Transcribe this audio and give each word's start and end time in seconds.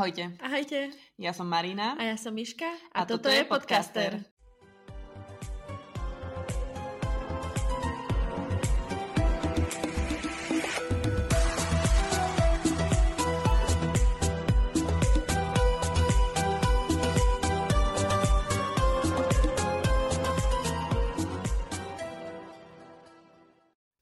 Ahojte. 0.00 0.32
Ahojte. 0.40 0.96
Ja 1.20 1.36
som 1.36 1.44
Marina. 1.44 1.92
A 2.00 2.08
ja 2.08 2.16
som 2.16 2.32
Miška. 2.32 2.64
A, 2.96 3.04
a 3.04 3.04
toto, 3.04 3.28
toto 3.28 3.36
je 3.36 3.44
podcaster. 3.44 4.16
podcaster. 4.16 4.40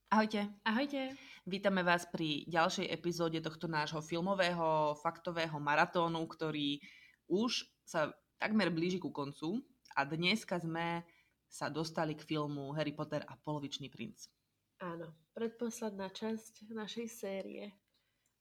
Ahojte. 0.07 0.47
Ahojte. 0.63 1.28
Vítame 1.49 1.81
vás 1.81 2.05
pri 2.05 2.45
ďalšej 2.45 2.93
epizóde 2.93 3.41
tohto 3.41 3.65
nášho 3.65 4.05
filmového 4.05 4.93
faktového 5.01 5.57
maratónu, 5.57 6.21
ktorý 6.29 6.77
už 7.25 7.65
sa 7.81 8.13
takmer 8.37 8.69
blíži 8.69 9.01
ku 9.01 9.09
koncu 9.09 9.57
a 9.97 10.05
dneska 10.05 10.61
sme 10.61 11.01
sa 11.49 11.73
dostali 11.73 12.13
k 12.13 12.21
filmu 12.21 12.69
Harry 12.77 12.93
Potter 12.93 13.25
a 13.25 13.33
polovičný 13.33 13.89
princ. 13.89 14.29
Áno, 14.77 15.09
predposledná 15.33 16.13
časť 16.13 16.69
našej 16.69 17.07
série. 17.09 17.73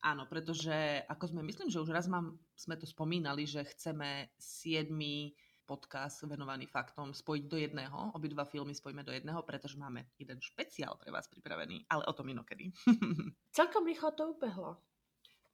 Áno, 0.05 0.28
pretože 0.28 1.00
ako 1.09 1.33
sme, 1.33 1.48
myslím, 1.48 1.72
že 1.72 1.80
už 1.80 1.88
raz 1.88 2.12
mám, 2.12 2.36
sme 2.61 2.77
to 2.77 2.84
spomínali, 2.84 3.48
že 3.48 3.64
chceme 3.72 4.28
siedmy 4.36 5.33
podcast 5.68 6.24
venovaný 6.24 6.64
faktom 6.64 7.12
spojiť 7.12 7.45
do 7.45 7.60
jedného. 7.60 8.16
Obidva 8.16 8.48
filmy 8.48 8.72
spojíme 8.72 9.04
do 9.04 9.12
jedného, 9.12 9.45
pretože 9.45 9.77
máme 9.77 10.08
jeden 10.16 10.41
špeciál 10.41 10.96
pre 10.96 11.12
vás 11.12 11.28
pripravený, 11.28 11.84
ale 11.92 12.08
o 12.08 12.16
tom 12.16 12.32
inokedy. 12.32 12.72
Celkom 13.58 13.84
rýchlo 13.84 14.16
to 14.16 14.32
ubehlo. 14.32 14.80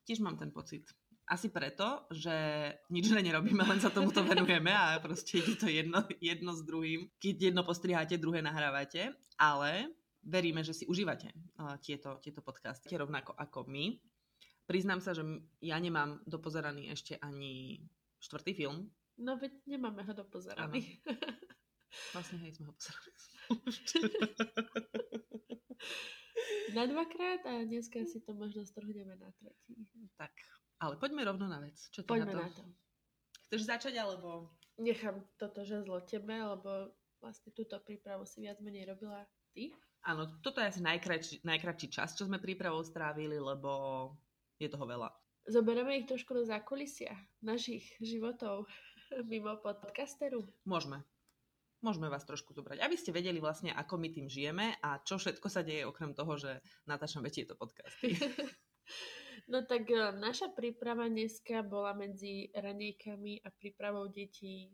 Tiež 0.06 0.22
mám 0.22 0.38
ten 0.38 0.54
pocit. 0.54 0.86
Asi 1.24 1.48
preto, 1.50 2.04
že 2.12 2.30
nič 2.92 3.08
nerobíme, 3.08 3.64
len 3.64 3.80
sa 3.80 3.88
tomuto 3.88 4.20
venujeme 4.22 4.70
a 4.70 5.00
proste 5.00 5.40
ide 5.40 5.56
to 5.56 5.66
jedno, 5.66 6.04
jedno 6.20 6.52
s 6.52 6.62
druhým. 6.62 7.08
Keď 7.18 7.50
jedno 7.50 7.64
postriháte, 7.64 8.20
druhé 8.20 8.44
nahrávate, 8.44 9.16
ale 9.40 9.88
veríme, 10.20 10.60
že 10.60 10.76
si 10.76 10.84
užívate 10.84 11.32
uh, 11.32 11.80
tieto, 11.80 12.20
tieto 12.20 12.44
podcasty 12.44 12.92
rovnako 12.92 13.32
ako 13.40 13.64
my. 13.66 13.96
Priznám 14.68 15.00
sa, 15.00 15.16
že 15.16 15.24
ja 15.64 15.80
nemám 15.80 16.20
dopozeraný 16.28 16.92
ešte 16.92 17.16
ani 17.20 17.84
štvrtý 18.20 18.52
film, 18.56 18.88
No 19.18 19.38
veď 19.38 19.52
nemáme 19.66 20.02
ho 20.02 20.14
dopozeraný. 20.14 21.02
Vlastne 22.10 22.42
hej, 22.42 22.58
sme 22.58 22.66
ho 22.70 22.74
pozerali. 22.74 23.10
na 26.74 26.90
dvakrát 26.90 27.46
a 27.46 27.62
dneska 27.62 28.02
si 28.02 28.18
to 28.26 28.34
možno 28.34 28.66
strhneme 28.66 29.14
na 29.14 29.30
tretí. 29.38 29.86
Tak, 30.18 30.34
ale 30.82 30.98
poďme 30.98 31.22
rovno 31.22 31.46
na 31.46 31.62
vec. 31.62 31.78
Čo 31.94 32.02
poďme 32.02 32.34
na 32.34 32.34
to? 32.34 32.42
na 32.42 32.50
to. 32.50 32.62
Chceš 33.46 33.62
začať, 33.70 33.94
alebo... 34.02 34.50
Nechám 34.74 35.22
toto 35.38 35.62
žezlo 35.62 36.02
tebe, 36.02 36.34
lebo 36.34 36.90
vlastne 37.22 37.54
túto 37.54 37.78
prípravu 37.78 38.26
si 38.26 38.42
viac 38.42 38.58
menej 38.58 38.90
robila 38.90 39.22
ty. 39.54 39.70
Áno, 40.02 40.26
toto 40.42 40.58
je 40.58 40.68
asi 40.68 40.82
najkračší, 40.82 41.46
najkračší 41.46 41.88
čas, 41.94 42.18
čo 42.18 42.26
sme 42.26 42.42
prípravou 42.42 42.82
strávili, 42.82 43.38
lebo 43.38 43.70
je 44.58 44.66
toho 44.66 44.82
veľa. 44.82 45.14
Zoberieme 45.46 46.02
ich 46.02 46.10
trošku 46.10 46.34
do 46.34 46.42
zákulisia 46.42 47.14
našich 47.44 47.86
životov. 48.02 48.66
mimo 49.30 49.54
podcasteru? 49.62 50.42
Môžeme. 50.66 51.02
Môžeme 51.84 52.08
vás 52.08 52.24
trošku 52.24 52.56
zobrať, 52.56 52.80
aby 52.80 52.96
ste 52.96 53.12
vedeli 53.12 53.36
vlastne, 53.44 53.68
ako 53.68 54.00
my 54.00 54.08
tým 54.08 54.24
žijeme 54.24 54.80
a 54.80 55.04
čo 55.04 55.20
všetko 55.20 55.52
sa 55.52 55.60
deje 55.60 55.84
okrem 55.84 56.16
toho, 56.16 56.40
že 56.40 56.64
natáčame 56.88 57.28
tieto 57.28 57.52
podcasty. 57.60 58.16
no 59.52 59.60
tak 59.68 59.92
e, 59.92 60.16
naša 60.16 60.48
príprava 60.56 61.04
dneska 61.12 61.60
bola 61.60 61.92
medzi 61.92 62.48
ranejkami 62.56 63.44
a 63.44 63.52
prípravou 63.52 64.08
detí, 64.08 64.72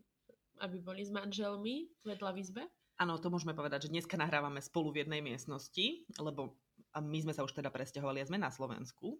aby 0.63 0.79
boli 0.79 1.03
s 1.03 1.11
manželmi 1.11 1.91
vedľa 2.07 2.31
v 2.31 2.39
izbe. 2.39 2.63
Áno, 2.95 3.19
to 3.19 3.33
môžeme 3.33 3.57
povedať, 3.57 3.89
že 3.89 3.93
dneska 3.97 4.15
nahrávame 4.15 4.61
spolu 4.63 4.93
v 4.95 5.03
jednej 5.03 5.19
miestnosti, 5.25 6.05
lebo 6.21 6.55
my 6.95 7.17
sme 7.23 7.33
sa 7.35 7.43
už 7.43 7.57
teda 7.57 7.73
presťahovali 7.73 8.23
a 8.23 8.29
sme 8.29 8.39
na 8.39 8.53
Slovensku 8.53 9.19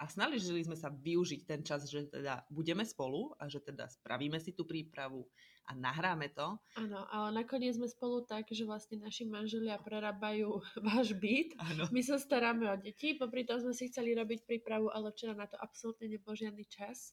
a 0.00 0.08
snažili 0.08 0.64
sme 0.64 0.80
sa 0.80 0.88
využiť 0.88 1.40
ten 1.44 1.60
čas, 1.60 1.84
že 1.84 2.08
teda 2.08 2.48
budeme 2.48 2.88
spolu 2.88 3.36
a 3.36 3.52
že 3.52 3.60
teda 3.60 3.84
spravíme 3.84 4.40
si 4.40 4.56
tú 4.56 4.64
prípravu 4.64 5.28
a 5.68 5.76
nahráme 5.76 6.32
to. 6.32 6.56
Áno, 6.80 7.04
ale 7.12 7.44
nakoniec 7.44 7.76
sme 7.76 7.84
spolu 7.84 8.24
tak, 8.24 8.48
že 8.48 8.64
vlastne 8.64 8.96
naši 8.96 9.28
manželia 9.28 9.76
prerábajú 9.76 10.56
váš 10.88 11.12
byt. 11.12 11.52
Ano. 11.60 11.84
My 11.92 12.00
sa 12.00 12.16
staráme 12.16 12.64
o 12.72 12.76
deti, 12.80 13.12
popri 13.12 13.44
tom 13.44 13.60
sme 13.60 13.76
si 13.76 13.92
chceli 13.92 14.16
robiť 14.16 14.48
prípravu, 14.48 14.88
ale 14.88 15.12
včera 15.12 15.36
na 15.36 15.44
to 15.44 15.60
absolútne 15.60 16.08
nebol 16.08 16.32
žiadny 16.32 16.64
čas. 16.64 17.12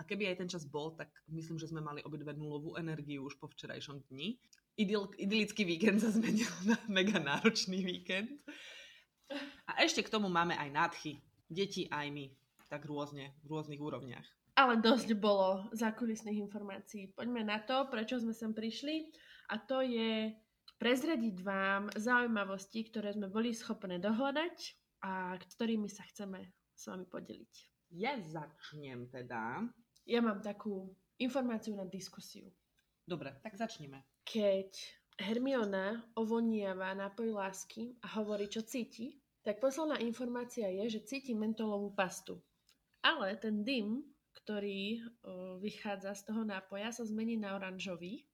A 0.00 0.08
keby 0.08 0.32
aj 0.32 0.40
ten 0.40 0.48
čas 0.48 0.64
bol, 0.64 0.96
tak 0.96 1.12
myslím, 1.28 1.60
že 1.60 1.68
sme 1.68 1.84
mali 1.84 2.00
obidve 2.00 2.32
nulovú 2.32 2.80
energiu 2.80 3.28
už 3.28 3.36
po 3.36 3.46
včerajšom 3.52 4.08
dni. 4.08 4.40
Idyl, 4.80 5.12
idylický 5.20 5.68
víkend 5.68 6.00
sa 6.00 6.08
zmenil 6.08 6.48
na 6.72 6.80
mega 6.88 7.20
náročný 7.20 7.84
víkend. 7.84 8.40
A 9.68 9.84
ešte 9.84 10.00
k 10.00 10.12
tomu 10.12 10.32
máme 10.32 10.56
aj 10.56 10.68
nádchy 10.72 11.20
deti 11.52 11.86
aj 11.92 12.08
my, 12.08 12.26
tak 12.72 12.88
rôzne, 12.88 13.36
v 13.44 13.48
rôznych 13.52 13.78
úrovniach. 13.78 14.24
Ale 14.56 14.80
dosť 14.80 15.16
bolo 15.16 15.68
zákulisných 15.72 16.40
informácií. 16.44 17.12
Poďme 17.12 17.44
na 17.44 17.60
to, 17.60 17.88
prečo 17.88 18.20
sme 18.20 18.36
sem 18.36 18.52
prišli. 18.52 19.08
A 19.48 19.56
to 19.56 19.80
je 19.80 20.32
prezradiť 20.76 21.36
vám 21.40 21.88
zaujímavosti, 21.96 22.84
ktoré 22.90 23.16
sme 23.16 23.32
boli 23.32 23.56
schopné 23.56 23.96
dohľadať 24.02 24.56
a 25.06 25.38
ktorými 25.38 25.88
sa 25.88 26.04
chceme 26.10 26.52
s 26.74 26.90
vami 26.90 27.06
podeliť. 27.06 27.54
Ja 27.94 28.18
začnem 28.18 29.06
teda. 29.12 29.62
Ja 30.08 30.20
mám 30.24 30.42
takú 30.42 30.90
informáciu 31.22 31.78
na 31.78 31.86
diskusiu. 31.86 32.50
Dobre, 33.06 33.36
tak 33.46 33.54
začneme. 33.54 34.02
Keď 34.26 34.74
Hermiona 35.22 36.02
ovoniava 36.18 36.90
nápoj 36.98 37.30
lásky 37.30 37.94
a 38.02 38.18
hovorí, 38.18 38.50
čo 38.50 38.66
cíti, 38.66 39.21
tak 39.42 39.58
posledná 39.58 39.98
informácia 39.98 40.70
je, 40.70 40.98
že 40.98 41.06
cíti 41.06 41.34
mentolovú 41.34 41.90
pastu. 41.94 42.38
Ale 43.02 43.34
ten 43.38 43.66
dym, 43.66 44.06
ktorý 44.42 45.02
vychádza 45.58 46.14
z 46.14 46.22
toho 46.30 46.42
nápoja, 46.46 46.94
sa 46.94 47.02
zmení 47.02 47.34
na 47.34 47.58
oranžový. 47.58 48.24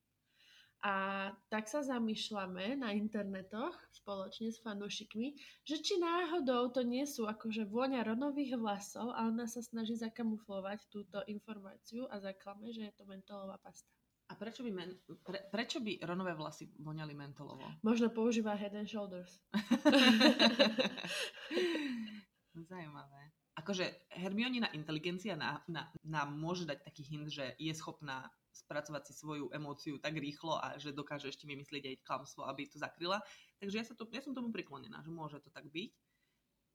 A 0.79 1.27
tak 1.51 1.67
sa 1.67 1.83
zamýšľame 1.83 2.79
na 2.79 2.95
internetoch 2.95 3.75
spoločne 3.91 4.55
s 4.55 4.63
fanúšikmi, 4.63 5.35
že 5.67 5.83
či 5.83 5.99
náhodou 5.99 6.71
to 6.71 6.87
nie 6.87 7.03
sú 7.03 7.27
akože 7.27 7.67
vôňa 7.67 8.07
ronových 8.07 8.55
vlasov 8.55 9.11
a 9.11 9.27
ona 9.27 9.51
sa 9.51 9.59
snaží 9.59 9.99
zakamuflovať 9.99 10.87
túto 10.87 11.19
informáciu 11.27 12.07
a 12.07 12.23
zaklame, 12.23 12.71
že 12.71 12.87
je 12.87 12.93
to 12.95 13.11
mentolová 13.11 13.59
pasta. 13.59 13.91
A 14.29 14.37
prečo 14.37 14.61
by, 14.61 14.71
men, 14.71 14.93
pre, 15.25 15.41
prečo 15.49 15.81
by 15.81 16.05
Ronové 16.05 16.37
vlasy 16.37 16.69
voňali 16.77 17.17
mentolovo? 17.17 17.65
Možno 17.81 18.13
používa 18.13 18.53
Head 18.53 18.77
and 18.77 18.89
Shoulders. 18.89 19.41
Zajímavé. 22.69 23.33
Akože 23.57 23.89
Hermionina 24.13 24.69
inteligencia 24.77 25.33
nám, 25.33 25.65
nám, 25.67 25.89
nám 26.05 26.29
môže 26.37 26.69
dať 26.69 26.85
taký 26.85 27.09
hint, 27.09 27.33
že 27.33 27.57
je 27.57 27.73
schopná 27.73 28.29
spracovať 28.53 29.09
si 29.09 29.13
svoju 29.17 29.49
emóciu 29.55 29.97
tak 30.03 30.19
rýchlo 30.19 30.59
a 30.59 30.77
že 30.77 30.93
dokáže 30.93 31.31
ešte 31.31 31.47
vymyslieť 31.47 31.95
aj 31.95 32.03
klamstvo, 32.05 32.45
aby 32.45 32.67
to 32.67 32.77
zakryla. 32.77 33.23
Takže 33.63 33.77
ja, 33.81 33.85
sa 33.87 33.95
to, 33.95 34.05
ja 34.11 34.21
som 34.21 34.35
tomu 34.35 34.51
priklonená, 34.51 35.01
že 35.01 35.15
môže 35.15 35.41
to 35.41 35.49
tak 35.49 35.71
byť. 35.71 35.95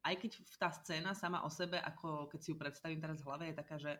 Aj 0.03 0.15
keď 0.19 0.31
tá 0.59 0.69
scéna 0.71 1.15
sama 1.15 1.47
o 1.47 1.49
sebe, 1.51 1.79
ako 1.79 2.27
keď 2.27 2.39
si 2.41 2.51
ju 2.51 2.55
predstavím 2.59 2.99
teraz 2.99 3.23
v 3.23 3.27
hlave, 3.31 3.43
je 3.51 3.55
taká, 3.55 3.79
že 3.79 3.95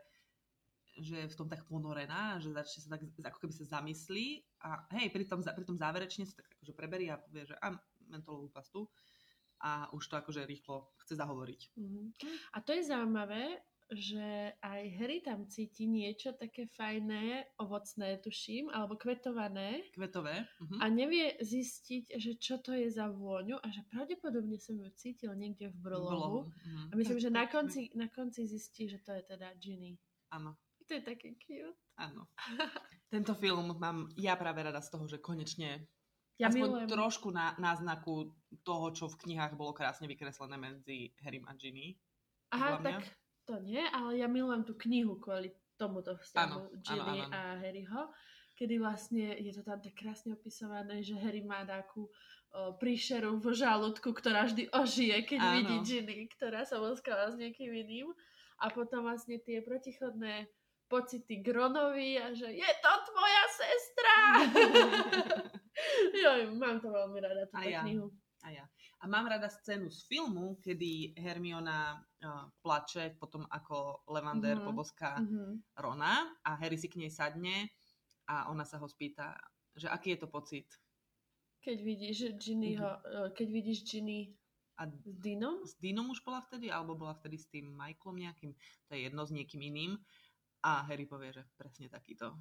že 0.97 1.25
je 1.25 1.31
v 1.31 1.37
tom 1.37 1.49
tak 1.49 1.65
ponorená, 1.65 2.37
že 2.37 2.53
začne 2.53 2.79
sa 2.85 2.89
tak 2.93 3.03
ako 3.33 3.39
keby 3.41 3.53
sa 3.53 3.79
zamyslí 3.79 4.45
a 4.61 4.85
hej, 4.99 5.09
pri 5.09 5.25
tom, 5.25 5.41
pri 5.41 5.65
tom 5.65 5.77
záverečne 5.77 6.29
sa 6.29 6.41
tak 6.41 6.53
akože 6.59 6.73
preberí 6.77 7.09
a 7.09 7.17
povie, 7.17 7.49
že 7.49 7.55
a 7.57 7.73
mentolovú 8.09 8.49
pastu 8.53 8.85
a 9.63 9.87
už 9.95 10.03
to 10.11 10.19
akože 10.19 10.43
rýchlo 10.43 10.91
chce 11.01 11.15
zahovoriť. 11.17 11.61
Mm-hmm. 11.79 12.05
A 12.53 12.57
to 12.61 12.71
je 12.75 12.83
zaujímavé, 12.83 13.63
že 13.91 14.55
aj 14.63 14.81
Harry 14.97 15.19
tam 15.21 15.45
cíti 15.45 15.85
niečo 15.85 16.33
také 16.33 16.65
fajné, 16.65 17.45
ovocné, 17.61 18.17
tuším, 18.23 18.71
alebo 18.73 18.97
kvetované. 18.97 19.85
Kvetové. 19.93 20.47
Uh-huh. 20.61 20.79
A 20.81 20.89
nevie 20.89 21.37
zistiť, 21.37 22.15
že 22.17 22.39
čo 22.39 22.57
to 22.63 22.73
je 22.73 22.89
za 22.89 23.11
vôňu 23.11 23.59
a 23.59 23.67
že 23.69 23.85
pravdepodobne 23.91 24.57
som 24.57 24.79
ju 24.79 24.89
cítil 24.97 25.35
niekde 25.37 25.69
v 25.69 25.77
brlohu. 25.77 26.47
Uh-huh. 26.47 26.89
A 26.89 26.93
myslím, 26.97 27.17
tak, 27.19 27.25
že 27.27 27.29
tak, 27.29 27.37
na 27.37 27.45
konci, 27.45 27.81
na 27.93 28.07
konci 28.09 28.41
zistí, 28.47 28.89
že 28.89 28.99
to 29.03 29.13
je 29.13 29.23
teda 29.23 29.53
Ginny. 29.59 29.99
Áno. 30.33 30.57
To 30.87 30.91
je 30.93 31.03
také 31.03 31.35
cute. 31.39 31.79
Áno. 31.95 32.27
Tento 33.13 33.33
film 33.37 33.77
mám 33.77 34.09
ja 34.17 34.33
práve 34.35 34.65
rada 34.65 34.81
z 34.81 34.89
toho, 34.89 35.05
že 35.05 35.21
konečne 35.21 35.85
ja 36.41 36.49
aspoň 36.49 36.69
milujem. 36.69 36.89
trošku 36.89 37.29
na, 37.29 37.53
náznaku 37.61 38.33
toho, 38.65 38.89
čo 38.89 39.05
v 39.05 39.19
knihách 39.21 39.53
bolo 39.53 39.71
krásne 39.71 40.09
vykreslené 40.09 40.57
medzi 40.57 41.13
Harrym 41.21 41.45
a 41.45 41.53
Ginny. 41.53 41.93
Aha, 42.49 42.81
tak 42.81 43.05
to 43.45 43.61
nie, 43.61 43.81
ale 43.93 44.17
ja 44.17 44.25
milujem 44.25 44.65
tú 44.65 44.73
knihu 44.81 45.21
kvôli 45.21 45.53
tomuto 45.77 46.17
vzťahu 46.17 46.81
Ginny 46.81 47.19
áno, 47.21 47.29
áno. 47.29 47.37
a 47.37 47.41
Harryho, 47.61 48.03
kedy 48.57 48.75
vlastne 48.81 49.37
je 49.41 49.51
to 49.53 49.61
tam 49.61 49.77
tak 49.81 49.93
krásne 49.93 50.33
opisované, 50.33 51.05
že 51.05 51.17
Harry 51.17 51.45
má 51.45 51.65
takú 51.65 52.09
o, 52.09 52.11
príšeru 52.77 53.37
v 53.37 53.53
žalúdku, 53.53 54.09
ktorá 54.13 54.49
vždy 54.49 54.73
ožije, 54.73 55.17
keď 55.25 55.39
vidí 55.61 55.75
Ginny, 55.85 56.25
ktorá 56.33 56.65
sa 56.65 56.81
voskáva 56.81 57.29
s 57.29 57.37
niekým 57.37 57.73
iným. 57.73 58.09
A 58.61 58.69
potom 58.71 59.03
vlastne 59.03 59.41
tie 59.43 59.59
protichodné 59.59 60.47
pocity 60.93 61.41
k 61.41 61.47
Ronovi 61.49 62.21
a 62.21 62.29
že 62.31 62.53
je 62.53 62.71
to 62.77 62.91
tvoja 63.09 63.43
sestra! 63.51 64.15
jo, 66.21 66.31
mám 66.53 66.77
to 66.77 66.89
veľmi 66.89 67.17
rada, 67.17 67.49
A 67.57 67.65
ja. 67.65 67.81
knihu. 67.81 68.13
A 68.43 68.51
ja. 68.51 68.65
A 68.99 69.07
mám 69.07 69.25
rada 69.25 69.47
scénu 69.47 69.87
z 69.89 70.03
filmu, 70.05 70.59
kedy 70.59 71.15
Hermiona 71.17 71.95
uh, 71.97 72.51
plače 72.59 73.15
potom 73.17 73.47
ako 73.47 74.03
Levander 74.07 74.59
Mhm. 74.59 74.65
poboská 74.65 75.17
Mhm. 75.17 75.63
Rona 75.79 76.13
a 76.43 76.55
Harry 76.55 76.77
si 76.77 76.87
k 76.87 76.99
nej 76.99 77.09
sadne 77.09 77.71
a 78.27 78.47
ona 78.47 78.63
sa 78.63 78.77
ho 78.77 78.85
spýta, 78.85 79.33
že 79.73 79.87
aký 79.87 80.15
je 80.15 80.19
to 80.19 80.27
pocit. 80.27 80.67
Keď 81.63 81.77
vidíš 81.79 82.17
Ginnyho, 82.35 82.91
eh, 82.99 83.27
keď 83.31 83.47
vidíš 83.49 83.79
Ginny 83.87 84.35
A 84.75 84.89
s 84.89 85.15
Dinom? 85.21 85.63
s 85.63 85.77
Dinom 85.79 86.09
už 86.09 86.25
bola 86.25 86.41
vtedy, 86.41 86.67
alebo 86.67 86.97
bola 86.97 87.13
vtedy 87.13 87.37
s 87.37 87.47
tým 87.47 87.71
Michaelom 87.71 88.19
nejakým, 88.19 88.51
to 88.83 88.91
je 88.91 89.05
jedno 89.05 89.23
s 89.23 89.31
niekým 89.31 89.61
iným. 89.63 89.95
A 90.63 90.83
Harry 90.83 91.03
povie, 91.03 91.29
že 91.29 91.43
presne 91.53 91.87
takýto. 91.87 92.31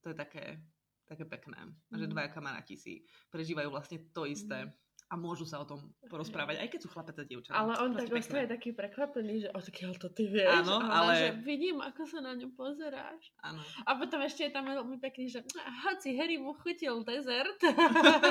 To 0.00 0.10
je 0.10 0.16
také, 0.16 0.62
také 1.04 1.24
pekné, 1.24 1.58
že 1.90 2.06
Mhm. 2.06 2.12
dvaja 2.12 2.30
kamaráti 2.30 2.74
si 2.74 3.02
prežívajú 3.28 3.68
vlastne 3.68 3.98
to 4.10 4.22
isté. 4.24 4.70
A 5.06 5.14
môžu 5.14 5.46
sa 5.46 5.62
o 5.62 5.64
tom 5.64 5.78
porozprávať, 6.10 6.58
aj 6.58 6.66
keď 6.66 6.80
sú 6.82 6.88
chlapec 6.90 7.14
a 7.14 7.22
dievča. 7.22 7.54
Ale 7.54 7.78
on 7.78 7.94
tak 7.94 8.10
ostane 8.10 8.50
taký 8.50 8.74
prekvapený, 8.74 9.46
že 9.46 9.48
odkiaľ 9.54 10.02
to 10.02 10.10
ty 10.10 10.26
vieš. 10.26 10.66
Áno, 10.66 10.82
ale- 10.82 11.30
Že 11.30 11.46
vidím, 11.46 11.78
ako 11.78 12.02
sa 12.02 12.18
na 12.18 12.34
ňu 12.34 12.50
pozeráš. 12.50 13.30
Áno. 13.38 13.62
A 13.86 13.94
potom 13.94 14.18
ešte 14.18 14.42
je 14.42 14.50
tam 14.50 14.66
veľmi 14.66 14.98
pekný, 14.98 15.30
že 15.30 15.46
hoci 15.86 16.18
Harry 16.18 16.42
mu 16.42 16.58
chutil 16.58 17.06
dezert. 17.06 17.54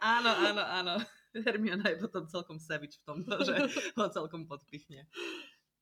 áno, 0.00 0.30
áno, 0.30 0.62
áno. 0.62 0.94
Hermiona 1.34 1.90
je 1.90 1.98
potom 1.98 2.30
celkom 2.30 2.62
savage 2.62 3.02
v 3.02 3.04
tomto, 3.04 3.34
že 3.42 3.54
ho 3.98 4.06
celkom 4.06 4.46
podpichne. 4.46 5.10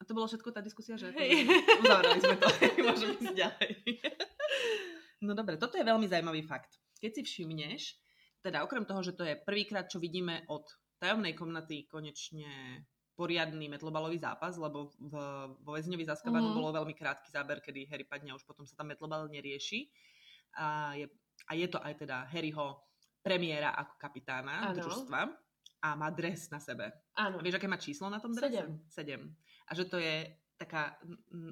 A 0.03 0.07
to 0.07 0.19
bolo 0.19 0.27
všetko 0.27 0.51
tá 0.51 0.59
diskusia, 0.59 0.99
že 0.99 1.15
Hej. 1.15 1.47
uzavrali 1.79 2.19
sme 2.19 2.35
to, 2.35 2.49
môžeme 2.91 3.15
ísť 3.23 3.35
ďalej. 3.39 3.71
No 5.23 5.39
dobre, 5.39 5.55
toto 5.55 5.79
je 5.79 5.87
veľmi 5.87 6.11
zaujímavý 6.11 6.43
fakt. 6.43 6.83
Keď 6.99 7.11
si 7.15 7.23
všimneš, 7.23 7.83
teda 8.43 8.67
okrem 8.67 8.83
toho, 8.83 9.07
že 9.07 9.15
to 9.15 9.23
je 9.23 9.39
prvýkrát, 9.39 9.87
čo 9.87 10.03
vidíme 10.03 10.43
od 10.51 10.67
tajomnej 10.99 11.39
komnaty 11.39 11.87
konečne 11.87 12.83
poriadny 13.15 13.71
metlobalový 13.71 14.19
zápas, 14.19 14.59
lebo 14.59 14.91
v, 14.99 15.15
vo 15.63 15.71
väzňovi 15.71 16.03
Zaskabanu 16.03 16.51
Mhm. 16.51 16.57
bolo 16.59 16.75
veľmi 16.75 16.95
krátky 16.97 17.31
záber, 17.31 17.63
kedy 17.63 17.87
Harry 17.87 18.03
padne 18.03 18.35
a 18.35 18.39
už 18.39 18.43
potom 18.43 18.67
sa 18.67 18.75
tam 18.75 18.91
metlobal 18.91 19.31
nerieši. 19.31 19.87
A 20.59 20.99
je, 20.99 21.07
a 21.47 21.53
je 21.55 21.67
to 21.71 21.79
aj 21.79 22.03
teda 22.03 22.27
Harryho 22.27 22.83
premiéra 23.23 23.71
ako 23.79 23.95
kapitána 23.95 24.75
družstva 24.75 25.21
a 25.83 25.89
má 25.95 26.11
dres 26.11 26.51
na 26.51 26.59
sebe. 26.59 26.91
Áno. 27.15 27.39
Vieš, 27.39 27.59
aké 27.59 27.71
má 27.71 27.79
číslo 27.79 28.11
na 28.11 28.19
tom 28.19 28.35
drese? 28.35 28.51
Sedem. 28.59 28.69
Sedem. 28.91 29.23
A 29.73 29.75
že 29.75 29.89
to 29.89 29.97
je 29.97 30.29
taká 30.61 31.01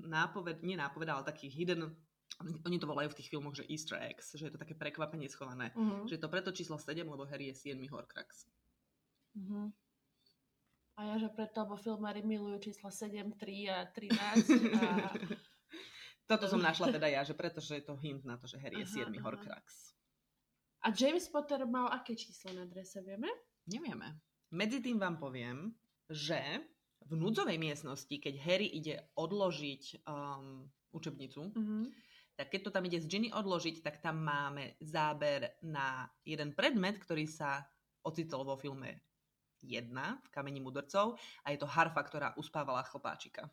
nápoved, 0.04 0.60
nie 0.60 0.76
nápoved, 0.76 1.08
ale 1.08 1.24
taký 1.24 1.48
hidden, 1.48 1.88
oni 2.68 2.76
to 2.76 2.84
volajú 2.84 3.08
v 3.10 3.18
tých 3.20 3.32
filmoch, 3.32 3.56
že 3.56 3.64
easter 3.64 3.96
eggs, 3.96 4.36
že 4.36 4.48
je 4.48 4.52
to 4.52 4.60
také 4.60 4.76
prekvapenie 4.76 5.26
schované. 5.32 5.72
Uh-huh. 5.72 6.04
Že 6.04 6.20
je 6.20 6.22
to 6.22 6.28
preto 6.28 6.50
číslo 6.52 6.76
7, 6.76 7.00
lebo 7.08 7.24
Harry 7.24 7.48
je 7.48 7.72
7 7.72 7.80
Horcrux. 7.88 8.44
Uh-huh. 9.40 9.72
A 11.00 11.00
ja, 11.04 11.14
že 11.16 11.32
preto, 11.32 11.64
lebo 11.64 11.80
filmári 11.80 12.20
milujú 12.20 12.70
čísla 12.70 12.92
7, 12.92 13.32
3 13.40 13.72
a 13.72 13.78
13. 13.88 14.12
A... 14.76 14.80
Toto 16.30 16.44
som 16.46 16.62
našla 16.62 16.94
teda 16.94 17.08
ja, 17.10 17.24
že 17.26 17.34
pretože 17.34 17.80
je 17.80 17.84
to 17.88 17.98
hint 17.98 18.22
na 18.22 18.38
to, 18.38 18.46
že 18.46 18.60
Harry 18.60 18.84
je 18.84 18.88
Aha, 18.88 19.10
7 19.10 19.16
aha. 19.16 19.24
Horcrux. 19.24 19.96
a 20.84 20.88
James 20.94 21.26
Potter 21.26 21.66
mal 21.66 21.90
aké 21.90 22.14
číslo 22.14 22.54
na 22.54 22.64
drese, 22.68 23.02
vieme? 23.02 23.26
Nevieme. 23.66 24.22
Medzi 24.54 24.78
tým 24.78 25.02
vám 25.02 25.18
poviem, 25.18 25.74
že 26.06 26.38
v 27.06 27.12
núdzovej 27.16 27.56
miestnosti, 27.56 28.12
keď 28.12 28.34
Harry 28.44 28.68
ide 28.68 29.00
odložiť 29.16 30.04
um, 30.04 30.68
učebnicu, 30.92 31.40
Uh-huh. 31.54 31.86
tak 32.36 32.52
keď 32.52 32.60
to 32.66 32.70
tam 32.74 32.84
ide 32.88 32.98
z 33.00 33.06
Ginny 33.06 33.30
odložiť, 33.32 33.84
tak 33.84 34.00
tam 34.02 34.24
máme 34.24 34.76
záber 34.80 35.60
na 35.64 36.08
jeden 36.24 36.52
predmet, 36.52 36.98
ktorý 36.98 37.24
sa 37.28 37.64
ocitol 38.04 38.48
vo 38.48 38.56
filme 38.56 39.04
1 39.60 39.92
v 39.92 40.28
Kameni 40.32 40.60
mudrcov 40.60 41.20
a 41.44 41.52
je 41.52 41.58
to 41.60 41.68
harfa, 41.68 42.00
ktorá 42.00 42.32
uspávala 42.40 42.80
chlpáčika. 42.88 43.44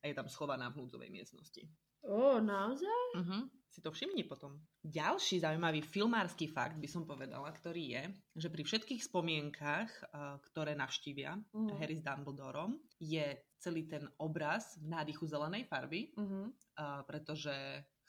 A 0.00 0.08
je 0.08 0.16
tam 0.16 0.24
schovaná 0.32 0.72
v 0.72 0.80
núdzovej 0.80 1.12
miestnosti. 1.12 1.68
Ó, 2.08 2.40
naozaj? 2.40 3.04
Uh-huh. 3.20 3.44
Si 3.70 3.78
to 3.78 3.94
všimni 3.94 4.26
potom. 4.26 4.58
Ďalší 4.82 5.46
zaujímavý 5.46 5.78
filmársky 5.78 6.50
fakt 6.50 6.74
by 6.82 6.90
som 6.90 7.06
povedala, 7.06 7.46
ktorý 7.54 7.94
je, 7.94 8.02
že 8.34 8.50
pri 8.50 8.66
všetkých 8.66 8.98
spomienkach, 9.06 9.88
uh, 10.10 10.42
ktoré 10.50 10.74
navštívia 10.74 11.38
Mhm. 11.54 11.78
Harry 11.78 11.94
s 11.94 12.02
Dumbledorom, 12.02 12.82
je 12.98 13.38
celý 13.62 13.86
ten 13.86 14.10
obraz 14.18 14.74
v 14.74 14.90
nádychu 14.90 15.22
zelenej 15.22 15.70
farby, 15.70 16.10
uh, 16.18 17.06
pretože 17.06 17.54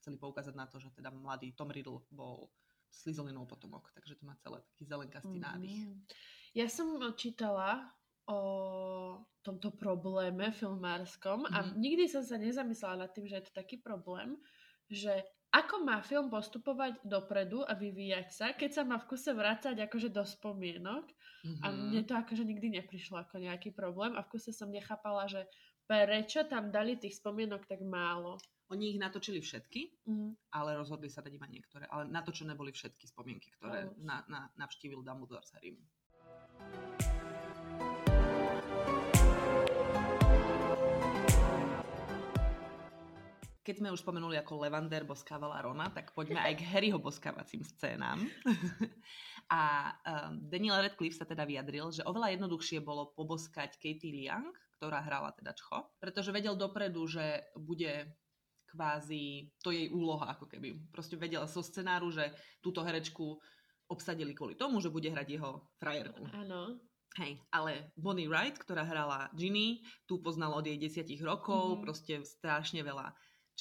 chceli 0.01 0.17
poukázať 0.17 0.57
na 0.57 0.65
to, 0.65 0.81
že 0.81 0.89
teda 0.97 1.13
mladý 1.13 1.53
Tom 1.53 1.69
Riddle 1.69 2.01
bol 2.09 2.49
Slythelinov 2.89 3.45
potomok, 3.47 3.93
takže 3.93 4.17
to 4.17 4.25
má 4.25 4.35
celé 4.41 4.59
taký 4.65 4.83
zelenkastý 4.83 5.37
nádych. 5.39 5.77
Mhm. 5.77 5.93
Ja 6.57 6.67
som 6.67 6.97
čítala 7.13 7.85
o 8.27 8.39
tomto 9.41 9.71
probléme 9.77 10.49
filmárskom 10.51 11.45
a 11.53 11.69
Mhm. 11.69 11.77
nikdy 11.77 12.05
som 12.09 12.25
sa 12.25 12.41
nezamyslela 12.41 13.05
nad 13.05 13.11
tým, 13.13 13.29
že 13.29 13.35
je 13.39 13.45
to 13.45 13.53
taký 13.53 13.77
problém, 13.77 14.41
že 14.89 15.21
ako 15.51 15.83
má 15.83 15.99
film 15.99 16.31
postupovať 16.31 17.03
dopredu 17.03 17.67
a 17.67 17.75
vyvíjať 17.75 18.27
sa, 18.31 18.45
keď 18.55 18.69
sa 18.71 18.83
má 18.87 18.95
v 18.95 19.07
kuse 19.11 19.35
vrácať 19.35 19.75
akože 19.83 20.09
do 20.09 20.23
spomienok 20.23 21.07
Mm-hmm. 21.41 21.65
a 21.65 21.67
mne 21.73 22.01
to 22.05 22.13
akože 22.13 22.45
nikdy 22.45 22.69
neprišlo 22.69 23.17
ako 23.17 23.41
nejaký 23.41 23.73
problém 23.73 24.13
a 24.13 24.21
v 24.21 24.29
kuse 24.29 24.53
som 24.53 24.69
nechápala, 24.69 25.25
že 25.25 25.49
prečo 25.89 26.45
tam 26.45 26.69
dali 26.69 27.01
tých 27.01 27.17
spomienok 27.17 27.65
tak 27.65 27.81
málo. 27.81 28.37
Oni 28.69 28.93
ich 28.93 29.01
natočili 29.01 29.41
všetky, 29.41 30.05
Mm. 30.05 30.37
ale 30.53 30.77
rozhodli 30.77 31.09
sa 31.09 31.25
dať 31.25 31.33
iba 31.33 31.49
niektoré. 31.49 31.89
Ale 31.89 32.05
natočené 32.13 32.53
boli 32.53 32.69
všetky 32.69 33.09
spomienky, 33.09 33.49
ktoré 33.57 33.89
na, 34.05 34.21
na, 34.29 34.53
navštívil 34.53 35.01
Dumbledore 35.01 35.41
s 35.41 35.57
Harrym. 35.57 35.81
Keď 43.61 43.75
sme 43.77 43.93
už 43.93 44.01
spomenuli, 44.01 44.41
ako 44.41 44.65
Levander 44.65 45.05
boskávala 45.05 45.61
Rona, 45.61 45.93
tak 45.93 46.17
poďme 46.17 46.41
aj 46.41 46.57
k 46.57 46.65
Harryho 46.65 46.97
boskávacím 46.97 47.61
scénám. 47.61 48.17
A 49.51 49.91
um, 49.93 50.47
Daniel 50.47 50.79
Radcliffe 50.79 51.19
sa 51.19 51.27
teda 51.27 51.43
vyjadril, 51.43 51.91
že 51.91 52.07
oveľa 52.07 52.33
jednoduchšie 52.39 52.79
bolo 52.81 53.11
poboskať 53.11 53.75
Katie 53.77 54.09
Liang, 54.15 54.49
ktorá 54.79 55.03
hrala 55.03 55.35
teda 55.35 55.51
Čcho, 55.51 55.93
pretože 55.99 56.31
vedel 56.31 56.55
dopredu, 56.55 57.03
že 57.05 57.51
bude 57.59 58.15
kvázi, 58.65 59.51
to 59.59 59.75
jej 59.75 59.91
úloha 59.91 60.31
ako 60.31 60.47
keby. 60.47 60.87
Proste 60.89 61.19
vedela 61.19 61.45
zo 61.45 61.59
scenáru, 61.59 62.07
že 62.09 62.31
túto 62.63 62.79
herečku 62.81 63.37
obsadili 63.91 64.31
kvôli 64.31 64.55
tomu, 64.55 64.79
že 64.79 64.87
bude 64.87 65.11
hrať 65.11 65.27
jeho 65.27 65.67
frajerku. 65.75 66.23
Áno. 66.31 66.79
Hej, 67.19 67.43
ale 67.51 67.91
Bonnie 67.99 68.31
Wright, 68.31 68.55
ktorá 68.55 68.87
hrala 68.87 69.27
Ginny, 69.35 69.83
tu 70.07 70.23
poznala 70.23 70.55
od 70.55 70.63
jej 70.63 70.79
desiatich 70.79 71.19
rokov, 71.19 71.75
Mhm. 71.77 71.81
proste 71.83 72.13
strašne 72.23 72.87
veľa 72.87 73.11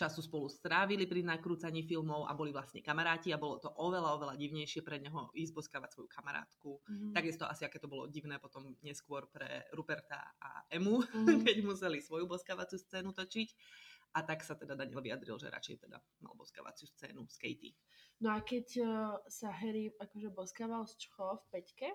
času 0.01 0.25
spolu 0.25 0.49
strávili 0.49 1.05
pri 1.05 1.21
nakrúcaní 1.21 1.85
filmov 1.85 2.25
a 2.25 2.33
boli 2.33 2.57
vlastne 2.57 2.81
kamaráti 2.81 3.37
a 3.37 3.41
bolo 3.41 3.61
to 3.61 3.69
oveľa, 3.69 4.17
oveľa 4.17 4.35
divnejšie 4.41 4.81
pre 4.81 4.97
neho 4.97 5.29
ísť 5.37 5.53
boskávať 5.53 5.91
svoju 5.93 6.09
kamarátku. 6.09 6.81
Mhm. 6.89 7.13
Takisto 7.13 7.45
asi, 7.45 7.69
aké 7.69 7.77
to 7.77 7.93
bolo 7.93 8.09
divné 8.09 8.41
potom 8.41 8.73
neskôr 8.81 9.29
pre 9.29 9.69
Ruperta 9.77 10.33
a 10.41 10.65
Emu, 10.73 11.05
Mhm. 11.05 11.13
keď 11.49 11.57
museli 11.69 12.01
svoju 12.01 12.25
boskávaciu 12.25 12.81
scénu 12.81 13.13
točiť. 13.13 13.49
A 14.11 14.27
tak 14.27 14.43
sa 14.43 14.59
teda 14.59 14.75
Daniel 14.75 14.99
vyjadril, 14.99 15.39
že 15.39 15.47
radšej 15.55 15.87
teda 15.87 16.03
mal 16.27 16.35
boskávaciu 16.35 16.91
scénu 16.91 17.31
s 17.31 17.39
Katie. 17.39 17.79
No 18.19 18.35
a 18.35 18.43
keď 18.43 18.67
uh, 18.83 19.15
sa 19.31 19.55
Harry 19.55 19.95
akože 20.03 20.35
boskával 20.35 20.83
z 20.91 20.99
Čcho 20.99 21.39
v 21.39 21.45
peťke, 21.55 21.89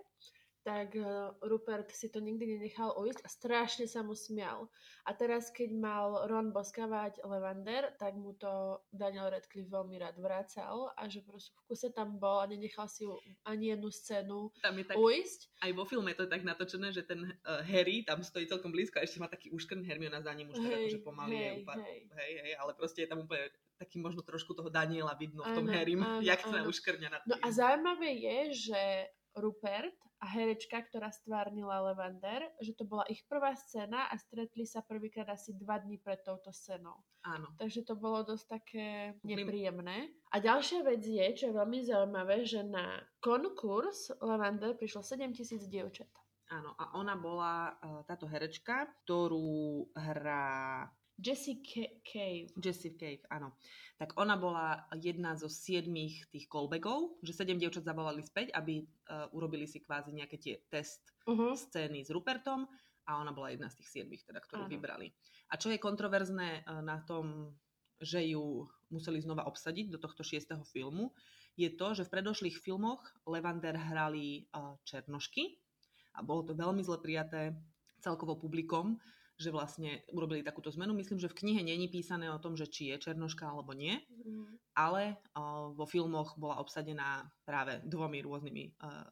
tak 0.65 0.98
uh, 0.98 1.29
Rupert 1.45 1.93
si 1.93 2.10
to 2.10 2.17
nikdy 2.17 2.57
nenechal 2.57 2.98
ujsť 2.98 3.22
a 3.22 3.29
strašne 3.29 3.86
sa 3.86 4.01
mu 4.01 4.17
smial. 4.17 4.65
A 5.05 5.13
teraz, 5.13 5.53
keď 5.53 5.69
mal 5.77 6.25
Ron 6.25 6.50
boskávať 6.50 7.22
Levander, 7.22 7.93
tak 8.01 8.17
mu 8.17 8.34
to 8.34 8.81
Daniel 8.89 9.29
Radcliffe 9.29 9.69
veľmi 9.69 10.01
rád 10.01 10.17
vracal 10.17 10.89
a 10.98 11.05
že 11.05 11.22
proste 11.22 11.53
v 11.53 11.62
kuse 11.69 11.93
tam 11.93 12.17
bol 12.17 12.41
a 12.41 12.50
nenechal 12.50 12.89
si 12.89 13.05
ani 13.45 13.77
jednu 13.77 13.93
scénu 13.93 14.50
Tam 14.65 14.74
je 14.74 14.86
tak, 14.89 14.98
ujsť. 14.98 15.39
aj 15.62 15.72
vo 15.77 15.86
filme 15.86 16.10
to 16.17 16.25
je 16.25 16.34
tak 16.34 16.41
natočené, 16.41 16.89
že 16.89 17.05
ten 17.05 17.22
uh, 17.22 17.62
Harry 17.62 18.01
tam 18.01 18.25
stojí 18.25 18.50
celkom 18.50 18.74
blízko 18.74 18.98
a 18.98 19.05
ešte 19.05 19.22
má 19.22 19.29
taký 19.29 19.53
úškrn, 19.53 19.86
Hermiona 19.86 20.25
za 20.25 20.34
ním 20.34 20.50
už 20.50 20.57
tak 20.57 20.74
akože 20.81 21.00
pomaly 21.05 21.36
je 21.38 21.45
hej, 21.45 21.57
úplne, 21.62 21.86
hej. 21.86 22.00
hej, 22.10 22.34
hej, 22.41 22.53
ale 22.57 22.72
proste 22.74 23.05
je 23.05 23.10
tam 23.13 23.22
úplne 23.22 23.53
taký 23.77 24.01
možno 24.01 24.25
trošku 24.25 24.57
toho 24.57 24.74
Daniela 24.74 25.13
vidno 25.13 25.45
v 25.45 25.53
tom 25.53 25.69
Áno, 25.69 25.74
Harrym, 25.77 26.01
jak 26.25 26.41
sa 26.41 26.65
uškrňa 26.65 27.07
No 27.29 27.38
tým. 27.38 27.43
a 27.45 27.48
zaujímavé 27.53 28.10
je, 28.17 28.38
že 28.72 28.81
Rupert 29.38 29.93
a 30.19 30.25
herečka, 30.25 30.79
ktorá 30.79 31.12
stvárnila 31.12 31.84
Levander, 31.91 32.48
že 32.63 32.74
to 32.74 32.88
bola 32.88 33.03
ich 33.12 33.27
prvá 33.27 33.51
scéna 33.53 34.07
a 34.07 34.15
stretli 34.15 34.63
sa 34.63 34.79
prvýkrát 34.81 35.27
asi 35.27 35.53
dva 35.55 35.77
dní 35.79 36.00
pred 36.00 36.24
touto 36.24 36.55
scénou. 36.55 36.95
Áno. 37.27 37.51
Takže 37.60 37.84
to 37.84 38.00
bolo 38.00 38.24
dosť 38.24 38.45
také 38.48 38.88
nepríjemné. 39.27 40.13
A 40.31 40.39
ďalšia 40.39 40.88
vec 40.88 41.03
je, 41.03 41.25
čo 41.36 41.51
je 41.51 41.57
veľmi 41.57 41.79
zaujímavé, 41.84 42.48
že 42.48 42.63
na 42.63 43.03
konkurs 43.19 44.13
Levander 44.24 44.77
prišlo 44.79 45.03
7000 45.03 45.67
dievčat. 45.67 46.12
Áno, 46.53 46.77
a 46.77 46.93
ona 46.93 47.17
bola 47.17 47.74
uh, 47.74 48.05
táto 48.05 48.29
herečka, 48.29 48.86
ktorú 49.01 49.89
hrá 49.98 50.86
Jessie 51.15 51.63
Ca- 51.63 51.95
Cave. 52.03 52.51
Jessie 52.60 52.95
Cave, 53.00 53.24
áno. 53.31 53.55
Tak 53.95 54.19
ona 54.19 54.36
bola 54.36 54.84
jedna 55.00 55.39
zo 55.39 55.48
siedmých 55.48 56.27
tých 56.27 56.51
callbackov, 56.51 57.24
že 57.24 57.31
sedem 57.31 57.55
dievčat 57.55 57.88
zavolali 57.88 58.19
späť, 58.19 58.51
aby 58.51 58.84
uh, 58.84 59.31
urobili 59.31 59.63
si 59.63 59.79
kvázi 59.79 60.12
nejaké 60.12 60.38
tie 60.39 60.55
test 60.67 61.01
Uh-huh. 61.25 61.57
scény 61.57 62.05
s 62.05 62.13
Rupertom 62.13 62.69
a 63.10 63.17
ona 63.17 63.34
bola 63.34 63.50
jedna 63.50 63.65
z 63.65 63.81
tých 63.81 63.89
siedmých, 63.98 64.29
teda, 64.29 64.45
ktorú 64.45 64.69
Áno. 64.69 64.74
vybrali. 64.77 65.10
A 65.50 65.57
čo 65.57 65.74
je 65.74 65.81
kontroverzné 65.81 66.62
uh, 66.62 66.86
na 66.86 67.01
tom, 67.01 67.57
že 67.98 68.22
ju 68.22 68.69
museli 68.93 69.17
znova 69.25 69.50
obsadiť 69.50 69.89
do 69.89 69.98
tohto 69.98 70.22
šiestého 70.22 70.62
filmu, 70.69 71.15
je 71.57 71.72
to, 71.74 71.98
že 71.98 72.05
v 72.05 72.13
predošlých 72.13 72.62
filmoch 72.62 73.01
Levander 73.25 73.74
hrali 73.74 74.45
uh, 74.53 74.77
Černošky 74.86 75.57
a 76.13 76.22
bolo 76.22 76.45
to 76.45 76.53
veľmi 76.53 76.84
zle 76.86 77.01
prijaté 77.01 77.57
celkovo 78.03 78.38
publikom, 78.38 79.01
že 79.36 79.51
vlastne 79.51 80.00
urobili 80.15 80.39
takúto 80.42 80.72
zmenu. 80.72 80.96
Myslím, 80.96 81.20
že 81.20 81.27
v 81.27 81.38
knihe 81.44 81.62
není 81.62 81.92
písané 81.92 82.32
o 82.32 82.39
tom, 82.39 82.56
že 82.56 82.72
či 82.72 82.92
je 82.96 83.12
Černoška 83.12 83.44
alebo 83.48 83.75
nie, 83.75 84.00
Mm. 84.25 84.58
ale 84.74 85.22
uh, 85.38 85.70
vo 85.75 85.86
filmoch 85.86 86.39
bola 86.39 86.58
obsadená 86.58 87.30
práve 87.46 87.84
dvomi 87.86 88.24
rôznymi 88.24 88.63
uh, 88.82 89.06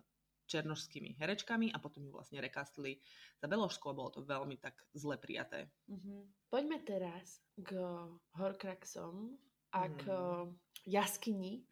černošskými 0.43 1.15
herečkami 1.19 1.71
a 1.71 1.77
potom 1.79 2.03
ju 2.03 2.11
vlastne 2.11 2.39
rekastli 2.43 2.99
za 3.39 3.47
Beložsku 3.47 3.83
a 3.89 3.95
bolo 3.95 4.09
to 4.11 4.21
veľmi 4.23 4.59
tak 4.59 4.79
zle 4.93 5.15
prijaté. 5.17 5.71
Mhm. 5.87 6.27
Poďme 6.49 6.77
teraz 6.83 7.39
k 7.59 7.73
Horcruxom 8.37 9.37
a 9.71 9.87
k 9.89 10.03
Mhm. 10.07 10.55
jaskyni, 10.85 11.63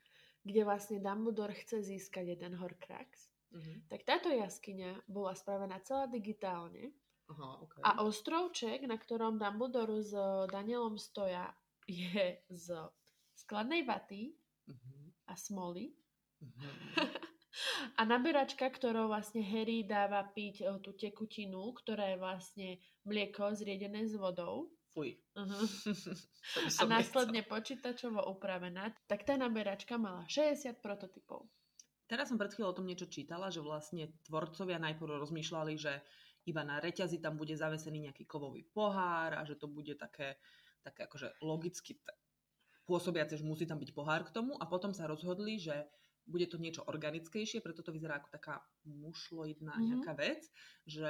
kde 0.43 0.61
vlastne 0.65 0.97
Dumbledore 0.99 1.53
chce 1.53 1.83
získať 1.83 2.35
jeden 2.35 2.55
Horcrux. 2.57 3.29
Tak 3.91 4.07
táto 4.07 4.31
jaskyňa 4.31 5.03
bola 5.11 5.35
spravená 5.35 5.83
celá 5.83 6.07
digitálne 6.07 6.95
Aha, 7.31 7.49
okay. 7.63 7.81
a 7.81 8.03
ostrovček, 8.03 8.83
na 8.83 8.99
ktorom 8.99 9.39
Dumbledore 9.39 10.03
s 10.03 10.11
Danielom 10.51 10.99
stoja, 10.99 11.47
je 11.87 12.43
z 12.51 12.65
skladnej 13.33 13.87
vaty 13.87 14.35
Mhm. 14.67 15.11
a 15.27 15.33
smoly. 15.35 15.91
Mhm. 16.41 16.69
A 17.99 18.07
naberačka, 18.07 18.63
ktorou 18.63 19.11
vlastne 19.11 19.43
Harry 19.43 19.83
dáva 19.83 20.23
piť 20.23 20.63
eh, 20.63 20.71
tú 20.79 20.95
tekutinu, 20.95 21.75
ktorá 21.75 22.15
je 22.15 22.17
vlastne 22.17 22.67
mlieko 23.03 23.51
zriedené 23.51 24.07
s 24.07 24.15
vodou. 24.15 24.71
Fuj. 24.95 25.15
Uh-huh. 25.31 25.63
A 26.79 26.83
následne 26.87 27.43
nechcel. 27.43 27.51
počítačovo 27.51 28.19
upravená, 28.27 28.91
tak 29.07 29.23
tá 29.23 29.35
naberačka 29.39 29.95
mala 29.95 30.23
60 30.27 30.79
prototypov. 30.83 31.47
Teraz 32.07 32.27
som 32.27 32.35
pred 32.35 32.51
chvíľou 32.51 32.75
o 32.75 32.77
tom 32.79 32.87
niečo 32.87 33.07
čítala, 33.07 33.47
že 33.47 33.63
vlastne 33.63 34.11
tvorcovia 34.27 34.75
najprv 34.79 35.23
rozmýšľali, 35.23 35.79
že 35.79 36.03
iba 36.45 36.61
na 36.65 36.81
reťazi 36.81 37.21
tam 37.21 37.37
bude 37.37 37.53
zavesený 37.53 38.09
nejaký 38.09 38.25
kovový 38.25 38.65
pohár 38.73 39.37
a 39.37 39.41
že 39.45 39.57
to 39.57 39.69
bude 39.69 39.93
také, 39.97 40.41
také 40.81 41.05
akože 41.05 41.37
logicky 41.45 42.01
t- 42.01 42.15
pôsobiace, 42.89 43.37
že 43.37 43.45
musí 43.45 43.69
tam 43.69 43.77
byť 43.77 43.91
pohár 43.93 44.25
k 44.25 44.33
tomu. 44.33 44.57
A 44.57 44.65
potom 44.65 44.91
sa 44.91 45.05
rozhodli, 45.05 45.61
že 45.61 45.85
bude 46.23 46.45
to 46.45 46.55
niečo 46.55 46.81
organickejšie, 46.83 47.59
preto 47.59 47.81
to 47.81 47.89
vyzerá 47.89 48.17
ako 48.17 48.29
taká 48.29 48.55
mušloidná 48.83 49.73
Mhm. 49.73 49.83
nejaká 49.85 50.13
vec, 50.13 50.41
že 50.83 51.05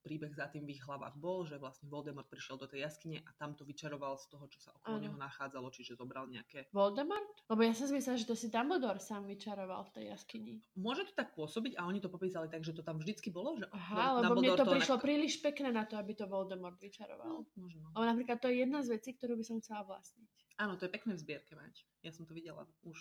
príbeh 0.00 0.30
za 0.30 0.46
tým 0.46 0.62
v 0.62 0.72
ich 0.72 0.82
hlavách 0.82 1.16
bol, 1.16 1.42
že 1.42 1.56
vlastne 1.56 1.86
Voldemort 1.86 2.26
prišiel 2.26 2.56
do 2.56 2.66
tej 2.66 2.82
jaskyne 2.82 3.18
a 3.20 3.30
tam 3.34 3.52
to 3.52 3.62
vyčaroval 3.62 4.14
z 4.14 4.26
toho, 4.28 4.46
čo 4.46 4.58
sa 4.60 4.70
okolo 4.72 4.96
Áno. 4.96 5.02
neho 5.02 5.16
nachádzalo, 5.16 5.66
čiže 5.68 5.94
zobral 5.94 6.26
nejaké 6.26 6.70
Voldemort? 6.70 7.42
Lebo 7.46 7.60
ja 7.60 7.72
som 7.72 7.86
si 7.86 7.94
myslela, 7.94 8.16
že 8.16 8.26
to 8.26 8.34
si 8.34 8.46
Dumbledore 8.46 8.98
sám 8.98 9.24
vyčaroval 9.24 9.84
v 9.84 9.92
tej 9.92 10.04
jaskyni. 10.08 10.54
Môže 10.74 11.04
to 11.04 11.12
tak 11.14 11.32
pôsobiť 11.32 11.74
a 11.74 11.84
oni 11.84 11.98
to 11.98 12.08
popísali 12.08 12.46
tak, 12.46 12.62
že 12.62 12.70
to 12.70 12.80
tam 12.80 12.96
vždycky 12.96 13.28
bolo, 13.28 13.56
že 13.56 13.66
Aha, 13.68 14.20
lebo 14.20 14.36
mne 14.36 14.52
to 14.52 14.62
len 14.62 14.74
prišlo 14.76 14.96
ako- 14.96 15.04
príliš 15.04 15.34
pekné 15.40 15.70
na 15.70 15.82
to, 15.82 15.96
aby 15.96 16.12
to 16.12 16.26
Voldemort 16.26 16.76
vyčaroval. 16.76 17.26
No, 17.26 17.36
možno. 17.56 17.90
Lebo 17.92 18.04
napríklad 18.04 18.38
to 18.38 18.46
je 18.46 18.56
jedna 18.60 18.80
z 18.80 18.88
vecí, 18.92 19.10
ktorú 19.12 19.34
by 19.34 19.44
som 19.44 19.56
chcela 19.58 19.82
vlastniť. 19.84 20.30
Áno, 20.56 20.80
to 20.80 20.88
je 20.88 20.92
pekné 20.92 21.12
v 21.12 21.20
zbierke 21.20 21.52
mať. 21.52 21.84
Ja 22.00 22.12
som 22.16 22.24
to 22.24 22.32
videla 22.32 22.64
už 22.80 22.96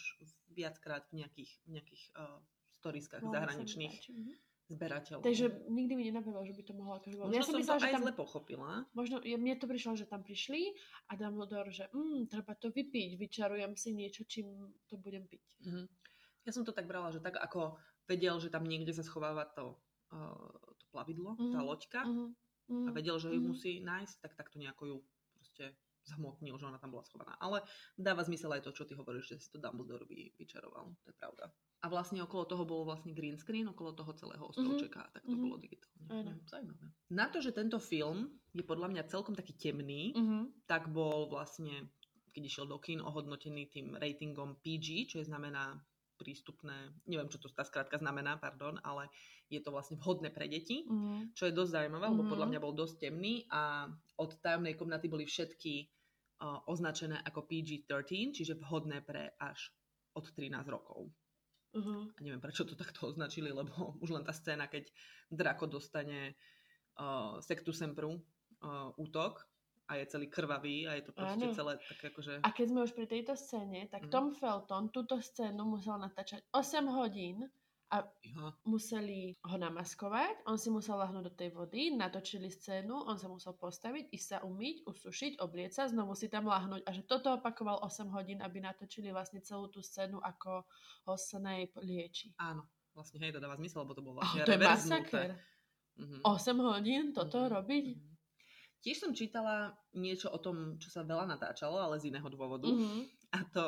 viackrát 0.51 1.07
v 1.11 1.23
nejakých, 1.23 1.51
v 1.63 1.69
nejakých 1.79 2.03
uh, 2.19 2.39
storiskách 2.75 3.23
No, 3.23 3.31
zahraničných. 3.31 3.95
Mhm. 4.11 4.33
zberateľov. 4.65 5.21
Takže 5.21 5.69
nikdy 5.69 5.93
mi 5.93 6.03
nenapadlo, 6.09 6.41
že 6.41 6.57
by 6.57 6.63
to 6.65 6.73
mohlo 6.73 6.97
akože... 6.97 7.21
Možno 7.21 7.37
ja 7.37 7.45
som 7.45 7.53
som 7.53 7.61
myslela, 7.61 7.77
to 7.77 7.83
že 7.85 7.87
aj 7.87 7.93
tam... 7.93 8.03
zle 8.03 8.13
pochopila. 8.17 8.71
Možno, 8.97 9.15
ja, 9.21 9.37
mne 9.37 9.53
to 9.61 9.69
prišlo, 9.69 9.93
že 9.93 10.09
tam 10.09 10.25
prišli 10.25 10.73
a 11.05 11.13
Dumbledore, 11.13 11.69
že 11.69 11.85
mm, 11.93 12.33
treba 12.33 12.57
to 12.57 12.73
vypiť, 12.73 13.13
vyčarujem 13.13 13.77
si 13.77 13.93
niečo, 13.93 14.25
čím 14.25 14.73
to 14.89 14.97
budem 14.97 15.29
piť. 15.29 15.45
Mhm. 15.69 15.85
Ja 16.45 16.51
som 16.53 16.65
to 16.65 16.73
tak 16.73 16.89
brala, 16.89 17.13
že 17.13 17.21
tak 17.21 17.37
ako 17.37 17.77
vedel, 18.09 18.41
že 18.41 18.49
tam 18.49 18.65
niekde 18.65 18.89
sa 18.89 19.05
schováva 19.05 19.45
to, 19.53 19.77
uh, 20.13 20.49
to 20.81 20.85
plavidlo, 20.89 21.37
tá 21.37 21.61
Mhm. 21.61 21.65
loďka 21.65 22.01
Mm, 22.05 22.33
mm, 22.65 22.85
a 22.85 22.89
vedel, 22.89 23.21
že 23.21 23.29
ju 23.31 23.41
mhm. 23.41 23.47
musí 23.53 23.71
nájsť, 23.85 24.15
tak 24.17 24.33
takto 24.33 24.57
nejako 24.57 24.83
ju 24.89 24.97
proste 25.37 25.77
zhmotnil, 26.05 26.55
že 26.61 26.69
ona 26.69 26.77
tam 26.77 26.93
bola 26.93 27.03
schovaná. 27.03 27.33
Ale 27.41 27.65
dáva 27.97 28.21
zmysel 28.21 28.53
aj 28.53 28.65
to, 28.65 28.71
čo 28.71 28.85
ty 28.85 28.93
hovoríš, 28.93 29.35
že 29.35 29.41
si 29.41 29.47
to 29.49 29.57
Dumbledore 29.57 30.05
vy, 30.05 30.33
vyčaroval. 30.37 30.93
To 30.93 31.07
je 31.09 31.15
pravda. 31.17 31.49
A 31.81 31.85
vlastne 31.89 32.21
okolo 32.25 32.49
toho 32.49 32.65
bolo 32.65 32.89
vlastne 32.89 33.13
green 33.13 33.37
screen, 33.37 33.69
okolo 33.69 33.93
toho 33.93 34.09
celého 34.17 34.41
ostrovčeka, 34.41 35.05
mm-hmm. 35.05 35.13
tak 35.13 35.23
to 35.25 35.35
mhm. 35.37 35.43
bolo 35.45 35.55
digitálne. 35.61 36.05
Áno. 36.09 36.31
Mm, 36.33 36.41
Zaujímavé. 36.49 36.85
Na 37.13 37.25
to, 37.29 37.37
že 37.41 37.53
tento 37.53 37.77
film 37.77 38.29
je 38.53 38.65
podľa 38.65 38.89
mňa 38.93 39.09
celkom 39.09 39.33
taký 39.37 39.53
temný, 39.57 40.13
Mhm. 40.17 40.65
tak 40.69 40.89
bol 40.89 41.29
vlastne, 41.29 41.89
keď 42.33 42.41
išiel 42.45 42.65
do 42.65 42.77
kín, 42.81 43.01
ohodnotený 43.01 43.69
tým 43.69 43.97
ratingom 43.97 44.57
PG, 44.61 45.09
čo 45.09 45.17
je 45.21 45.29
znamená 45.29 45.77
prístupné, 46.15 46.95
neviem, 47.05 47.27
čo 47.27 47.37
to 47.37 47.51
tá 47.51 47.63
skrátka 47.63 47.99
znamená, 47.99 48.39
pardon, 48.39 48.79
ale 48.81 49.11
je 49.51 49.59
to 49.61 49.69
vlastne 49.69 49.99
vhodné 49.99 50.31
pre 50.31 50.47
deti 50.49 50.87
Mhm. 50.87 51.35
čo 51.37 51.45
je 51.45 51.53
dosť 51.53 51.71
zaujímavé, 51.71 52.05
lebo 52.09 52.23
Mhm. 52.25 52.31
podľa 52.31 52.47
mňa 52.49 52.59
bol 52.59 52.73
dosť 52.73 52.95
temný 52.97 53.45
a 53.51 53.91
od 54.17 54.31
tajomnej 54.41 54.73
komnaty 54.73 55.07
boli 55.11 55.27
všetky 55.27 55.91
uh, 56.35 56.59
označené 56.67 57.15
ako 57.23 57.47
PG-13, 57.47 58.35
čiže 58.35 58.59
vhodné 58.59 58.99
pre 58.99 59.39
až 59.39 59.71
od 60.19 60.27
13 60.35 60.67
rokov. 60.67 61.07
Mhm. 61.71 62.11
A 62.11 62.17
neviem, 62.19 62.41
prečo 62.43 62.67
to 62.67 62.75
takto 62.75 63.07
označili, 63.07 63.55
lebo 63.55 63.71
už 64.03 64.11
len 64.11 64.23
tá 64.27 64.35
scéna, 64.35 64.67
keď 64.67 64.91
Draco 65.31 65.63
dostane 65.67 66.35
uh, 66.99 67.39
Sectu 67.39 67.71
Sempru 67.71 68.19
uh, 68.63 68.91
útok 68.99 69.47
a 69.85 69.95
je 69.95 70.05
celý 70.07 70.27
krvavý 70.27 70.87
a 70.87 70.97
je 70.97 71.03
to 71.03 71.11
proste 71.13 71.47
celé 71.53 71.77
také 71.79 72.09
akože... 72.09 72.33
A 72.41 72.49
keď 72.49 72.65
sme 72.69 72.79
už 72.81 72.93
pri 72.93 73.05
tejto 73.05 73.33
scéne, 73.35 73.85
tak 73.87 74.05
Mhm. 74.05 74.11
Tom 74.11 74.27
Felton 74.31 74.89
túto 74.89 75.21
scénu 75.21 75.65
musel 75.65 75.97
natáčať 75.97 76.41
8 76.51 76.85
hodín 76.89 77.45
a 77.87 78.01
Ja, 78.23 78.57
museli 78.65 79.37
ho 79.45 79.55
namaskovať, 79.61 80.41
on 80.49 80.57
si 80.57 80.73
musel 80.73 80.97
lahnúť 80.97 81.23
do 81.23 81.33
tej 81.33 81.53
vody, 81.53 81.93
natočili 81.93 82.49
scénu, 82.49 82.97
on 83.05 83.21
sa 83.21 83.29
musel 83.29 83.53
postaviť, 83.53 84.09
ísť 84.09 84.27
sa 84.27 84.37
umyť, 84.41 84.89
usušiť, 84.89 85.37
oblieť 85.37 85.71
sa, 85.71 85.83
znovu 85.85 86.17
si 86.17 86.25
tam 86.25 86.49
lahnúť 86.49 86.81
a 86.81 86.91
že 86.91 87.05
toto 87.05 87.29
opakoval 87.37 87.85
8 87.85 88.09
hodín, 88.09 88.41
aby 88.41 88.57
natočili 88.59 89.13
vlastne 89.13 89.37
celú 89.39 89.69
tú 89.69 89.85
scénu, 89.85 90.17
ako 90.17 90.65
ho 91.05 91.13
Snape 91.15 91.77
lieči. 91.79 92.33
áno, 92.37 92.65
vlastne 92.91 93.21
hej, 93.21 93.31
to 93.31 93.39
dáva 93.39 93.55
zmysel, 93.55 93.85
lebo 93.85 93.93
to 93.93 94.01
bolo 94.01 94.17
Oh, 94.17 94.25
vlastne 94.25 94.43
to 94.45 94.51
je 94.51 94.59
masaker. 94.59 95.29
Mhm. 95.95 96.19
8 96.25 96.57
hodín 96.59 97.13
toto 97.13 97.37
Mhm, 97.37 97.53
robiť? 97.53 97.85
mhm. 97.85 98.14
Tiež 98.83 99.01
som 99.01 99.11
čítala 99.15 99.73
niečo 99.95 100.29
o 100.29 100.37
tom, 100.37 100.77
čo 100.77 100.89
sa 100.93 101.01
veľa 101.05 101.25
natáčalo, 101.25 101.79
ale 101.79 101.99
z 101.99 102.13
iného 102.13 102.27
dôvodu. 102.29 102.69
Mhm. 102.69 103.09
A 103.35 103.39
to 103.51 103.63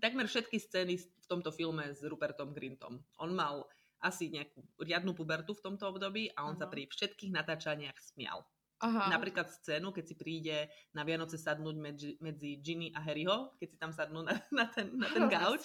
takmer 0.00 0.28
všetky 0.28 0.56
scény 0.60 0.96
v 1.00 1.26
tomto 1.26 1.50
filme 1.52 1.82
s 1.92 2.04
Rupertom 2.04 2.52
Grintom. 2.52 3.02
On 3.20 3.30
mal 3.32 3.66
asi 4.00 4.28
nejakú 4.28 4.60
riadnu 4.78 5.16
pubertu 5.16 5.56
v 5.56 5.64
tomto 5.64 5.88
období 5.88 6.28
a 6.36 6.44
on 6.44 6.54
sa 6.54 6.68
Aha. 6.68 6.72
pri 6.72 6.86
všetkých 6.86 7.32
natáčaniach 7.32 7.96
smial. 7.96 8.44
Aha. 8.76 9.08
Napríklad 9.08 9.48
scénu, 9.48 9.88
keď 9.88 10.04
si 10.04 10.14
príde 10.14 10.68
na 10.92 11.00
Vianoce 11.00 11.40
sadnúť 11.40 11.76
medzi, 11.80 12.10
medzi 12.20 12.60
Ginny 12.60 12.92
a 12.92 13.00
Harryho, 13.00 13.56
keď 13.56 13.68
si 13.72 13.76
tam 13.80 13.88
sadnú 13.88 14.20
na, 14.20 14.36
na 14.52 14.68
ten, 14.68 14.92
na 14.92 15.08
ten 15.08 15.24
gauč, 15.32 15.64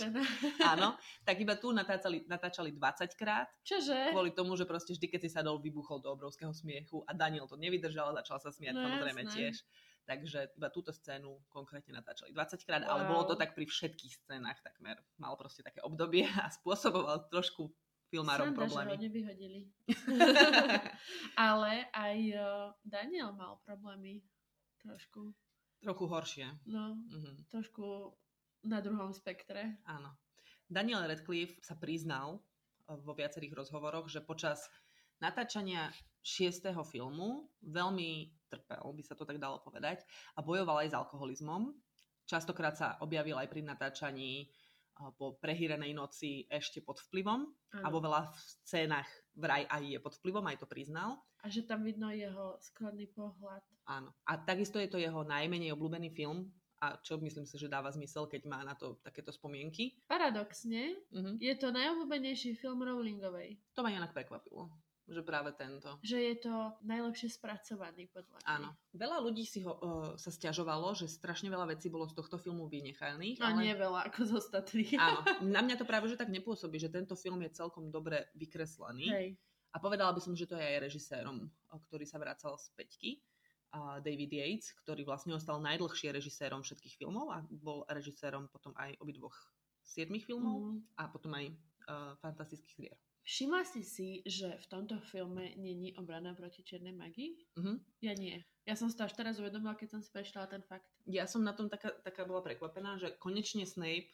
áno, 0.63 0.95
tak 1.27 1.35
iba 1.35 1.59
tu 1.59 1.75
natáčali, 1.75 2.23
natáčali 2.23 2.71
20 2.71 3.11
krát, 3.19 3.51
Čože? 3.67 4.15
kvôli 4.15 4.31
tomu, 4.31 4.55
že 4.55 4.63
proste 4.63 4.95
vždy, 4.95 5.11
keď 5.11 5.19
si 5.23 5.29
sadol, 5.29 5.59
vybuchol 5.59 5.99
do 5.99 6.07
obrovského 6.07 6.55
smiechu 6.55 7.03
a 7.03 7.11
Daniel 7.11 7.51
to 7.51 7.59
nevydržal 7.59 8.15
a 8.15 8.23
začal 8.23 8.39
sa 8.39 8.47
smiať 8.47 8.79
No 8.79 8.87
samozrejme 8.87 9.27
jasné. 9.27 9.35
tiež. 9.35 9.55
Takže 10.01 10.57
iba 10.57 10.67
túto 10.73 10.89
scénu 10.89 11.45
konkrétne 11.47 11.93
natáčali 11.93 12.33
20 12.33 12.65
krát, 12.65 12.81
ale 12.83 13.05
bolo 13.05 13.21
to 13.27 13.35
Wow. 13.37 13.41
tak 13.43 13.53
pri 13.53 13.69
všetkých 13.69 14.23
scénach 14.25 14.57
takmer. 14.59 14.97
Mal 15.21 15.37
proste 15.37 15.61
také 15.61 15.77
obdobie 15.85 16.25
a 16.41 16.49
spôsoboval 16.49 17.29
trošku 17.29 17.69
filmárom 18.11 18.51
Sranda, 18.51 18.59
že 18.59 18.67
ho 18.67 18.75
problémy. 18.75 18.99
nevyhodili. 18.99 19.59
Ale 21.39 21.87
aj 21.89 22.17
uh, 22.35 22.43
Daniel 22.83 23.31
mal 23.31 23.57
problémy. 23.63 24.19
Trošku. 24.81 25.31
Trochu 25.79 26.05
horšie. 26.05 26.47
No, 26.65 26.97
Mhm, 27.09 27.47
trošku 27.47 28.13
na 28.63 28.81
druhom 28.81 29.13
spektre. 29.13 29.79
áno. 29.85 30.13
Daniel 30.67 31.03
Radcliffe 31.03 31.59
sa 31.61 31.75
priznal 31.75 32.39
eh, 32.87 32.95
vo 32.97 33.11
viacerých 33.11 33.55
rozhovoroch, 33.55 34.07
že 34.07 34.21
počas 34.21 34.69
natáčania 35.19 35.89
šiestého 36.21 36.81
filmu 36.81 37.49
veľmi 37.61 38.09
trpel, 38.47 38.83
by 38.83 39.03
sa 39.03 39.13
to 39.13 39.25
tak 39.25 39.37
dalo 39.37 39.59
povedať, 39.59 40.01
a 40.33 40.41
bojoval 40.41 40.81
aj 40.81 40.93
s 40.93 40.97
alkoholizmom. 40.97 41.73
Častokrát 42.25 42.77
sa 42.77 42.95
objavil 43.01 43.35
aj 43.37 43.49
pri 43.49 43.61
natáčaní 43.61 44.45
eh, 44.45 44.49
po 45.17 45.41
prehýrenej 45.41 45.97
noci 45.97 46.45
ešte 46.45 46.85
pod 46.85 47.01
vplyvom 47.09 47.49
a 47.81 47.87
vo 47.89 47.97
veľa 47.97 48.29
v 48.29 48.37
scénach 48.61 49.09
vraj 49.33 49.65
aj 49.65 49.81
je 49.87 49.97
pod 49.97 50.13
vplyvom, 50.21 50.45
aj 50.45 50.61
to 50.61 50.67
priznal. 50.69 51.17
A 51.41 51.49
že 51.49 51.65
tam 51.65 51.81
vidno 51.81 52.13
jeho 52.13 52.61
skladný 52.61 53.09
pohľad. 53.09 53.65
Áno. 53.89 54.13
A 54.29 54.37
takisto 54.37 54.77
je 54.77 54.85
to 54.85 55.01
jeho 55.01 55.25
najmenej 55.25 55.73
obľúbený 55.73 56.13
film, 56.13 56.53
a 56.77 56.97
čo 56.97 57.17
myslím 57.21 57.45
si, 57.45 57.61
že 57.61 57.69
dáva 57.69 57.93
zmysel, 57.93 58.25
keď 58.25 58.41
má 58.49 58.65
na 58.65 58.73
to 58.73 58.97
takéto 59.05 59.29
spomienky. 59.29 60.01
Paradoxne, 60.09 60.97
Mhm. 61.13 61.37
je 61.37 61.53
to 61.57 61.69
najobľúbenejší 61.69 62.57
film 62.57 62.81
Rowlingovej. 62.81 63.57
To 63.73 63.85
ma 63.85 63.93
inak 63.93 64.13
prekvapilo, 64.13 64.69
že 65.11 65.21
práve 65.21 65.51
tento. 65.53 65.99
Že 66.01 66.17
je 66.17 66.35
to 66.47 66.55
najlepšie 66.81 67.27
spracovaný 67.29 68.07
podľa 68.09 68.39
mňa. 68.39 68.47
Áno. 68.47 68.69
Veľa 68.95 69.17
ľudí 69.19 69.43
si 69.43 69.59
ho, 69.61 69.75
uh, 69.75 70.15
sa 70.15 70.31
stiažovalo, 70.31 70.95
že 70.95 71.11
strašne 71.11 71.51
veľa 71.51 71.75
vecí 71.75 71.91
bolo 71.91 72.07
z 72.07 72.15
tohto 72.15 72.39
filmu 72.39 72.71
vynechaných. 72.71 73.43
A 73.43 73.51
ale... 73.51 73.67
nie 73.67 73.75
veľa 73.75 74.07
ako 74.07 74.19
z 74.25 74.31
ostatných. 74.39 74.95
Áno, 74.95 75.19
na 75.55 75.59
mňa 75.61 75.75
to 75.75 75.85
práve 75.85 76.07
že 76.07 76.15
tak 76.15 76.31
nepôsobí, 76.31 76.79
že 76.79 76.87
tento 76.87 77.13
film 77.19 77.43
je 77.43 77.51
celkom 77.51 77.91
dobre 77.91 78.31
vykreslený. 78.39 79.07
Hej. 79.11 79.27
A 79.71 79.79
povedala 79.79 80.11
by 80.11 80.19
som, 80.19 80.35
že 80.35 80.47
to 80.47 80.59
je 80.59 80.65
aj 80.67 80.83
režisérom, 80.83 81.47
ktorý 81.87 82.03
sa 82.03 82.19
vracal 82.19 82.59
z 82.59 82.67
Peťky. 82.75 83.11
David 84.03 84.35
Yates, 84.35 84.75
ktorý 84.83 85.07
vlastne 85.07 85.31
ostal 85.31 85.63
najdlhšie 85.63 86.11
režisérom 86.11 86.59
všetkých 86.59 86.99
filmov 86.99 87.31
a 87.31 87.39
bol 87.47 87.87
režisérom 87.87 88.51
potom 88.51 88.75
aj 88.75 88.99
obidvoch 88.99 89.31
siedmých 89.79 90.27
filmov 90.27 90.75
Mhm. 90.75 90.99
a 90.99 91.03
potom 91.07 91.31
aj 91.39 91.45
uh, 91.87 92.11
fantastických 92.19 92.75
hier. 92.75 92.97
Všimla 93.21 93.61
si 93.63 93.81
si, 93.85 94.09
že 94.25 94.57
v 94.57 94.65
tomto 94.65 94.97
filme 94.97 95.53
není 95.53 95.93
obrana 95.93 96.33
proti 96.33 96.65
čiernej 96.65 96.93
magii? 96.93 97.37
Mhm. 97.57 97.73
Ja 98.01 98.13
nie. 98.17 98.41
Ja 98.65 98.73
som 98.77 98.89
si 98.89 98.97
to 98.97 99.05
až 99.05 99.13
teraz 99.17 99.37
uvedomila, 99.41 99.77
keď 99.77 99.97
som 99.97 100.01
si 100.01 100.09
prečítala 100.13 100.45
ten 100.49 100.61
fakt. 100.65 100.85
Ja 101.05 101.25
som 101.25 101.41
na 101.41 101.53
tom 101.53 101.69
taká, 101.69 101.93
taká 102.01 102.25
bola 102.25 102.45
prekvapená, 102.45 102.97
že 102.97 103.13
konečne 103.17 103.65
Snape 103.65 104.09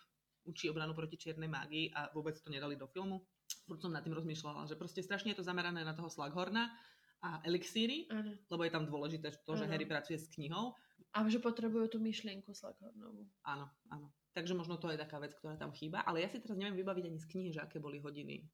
učí 0.48 0.72
obranu 0.72 0.96
proti 0.96 1.20
čiernej 1.20 1.52
mágii 1.52 1.92
a 1.92 2.08
vôbec 2.16 2.40
to 2.40 2.48
nedali 2.48 2.80
do 2.80 2.88
filmu. 2.88 3.28
Furt 3.68 3.84
som 3.84 3.92
nad 3.92 4.04
tým 4.04 4.16
rozmýšľala, 4.16 4.68
že 4.68 4.80
proste 4.80 5.04
strašne 5.04 5.36
je 5.36 5.40
to 5.40 5.48
zamerané 5.48 5.84
na 5.84 5.92
toho 5.92 6.08
Slughorna 6.08 6.72
a 7.20 7.44
elixíry, 7.44 8.08
Áno. 8.08 8.40
lebo 8.48 8.62
je 8.64 8.72
tam 8.72 8.88
dôležité 8.88 9.36
to, 9.44 9.60
že 9.60 9.68
Áno. 9.68 9.72
Harry 9.76 9.84
pracuje 9.84 10.16
s 10.16 10.32
knihou. 10.32 10.72
A 11.12 11.24
že 11.28 11.44
potrebujú 11.44 11.92
tú 11.92 11.98
myšlienku 12.00 12.56
Slughornovú. 12.56 13.28
Áno, 13.44 13.68
áno. 13.92 14.08
Takže 14.32 14.54
možno 14.56 14.78
to 14.80 14.94
je 14.94 15.02
taká 15.02 15.18
vec, 15.20 15.34
ktorá 15.36 15.58
tam 15.58 15.74
chýba, 15.74 16.06
ale 16.08 16.24
ja 16.24 16.30
si 16.30 16.40
teraz 16.40 16.56
neviem 16.56 16.78
vybaviť 16.78 17.04
ani 17.10 17.20
z 17.20 17.28
knihy, 17.28 17.50
že 17.58 17.64
aké 17.64 17.82
boli 17.82 17.98
hodiny 18.00 18.46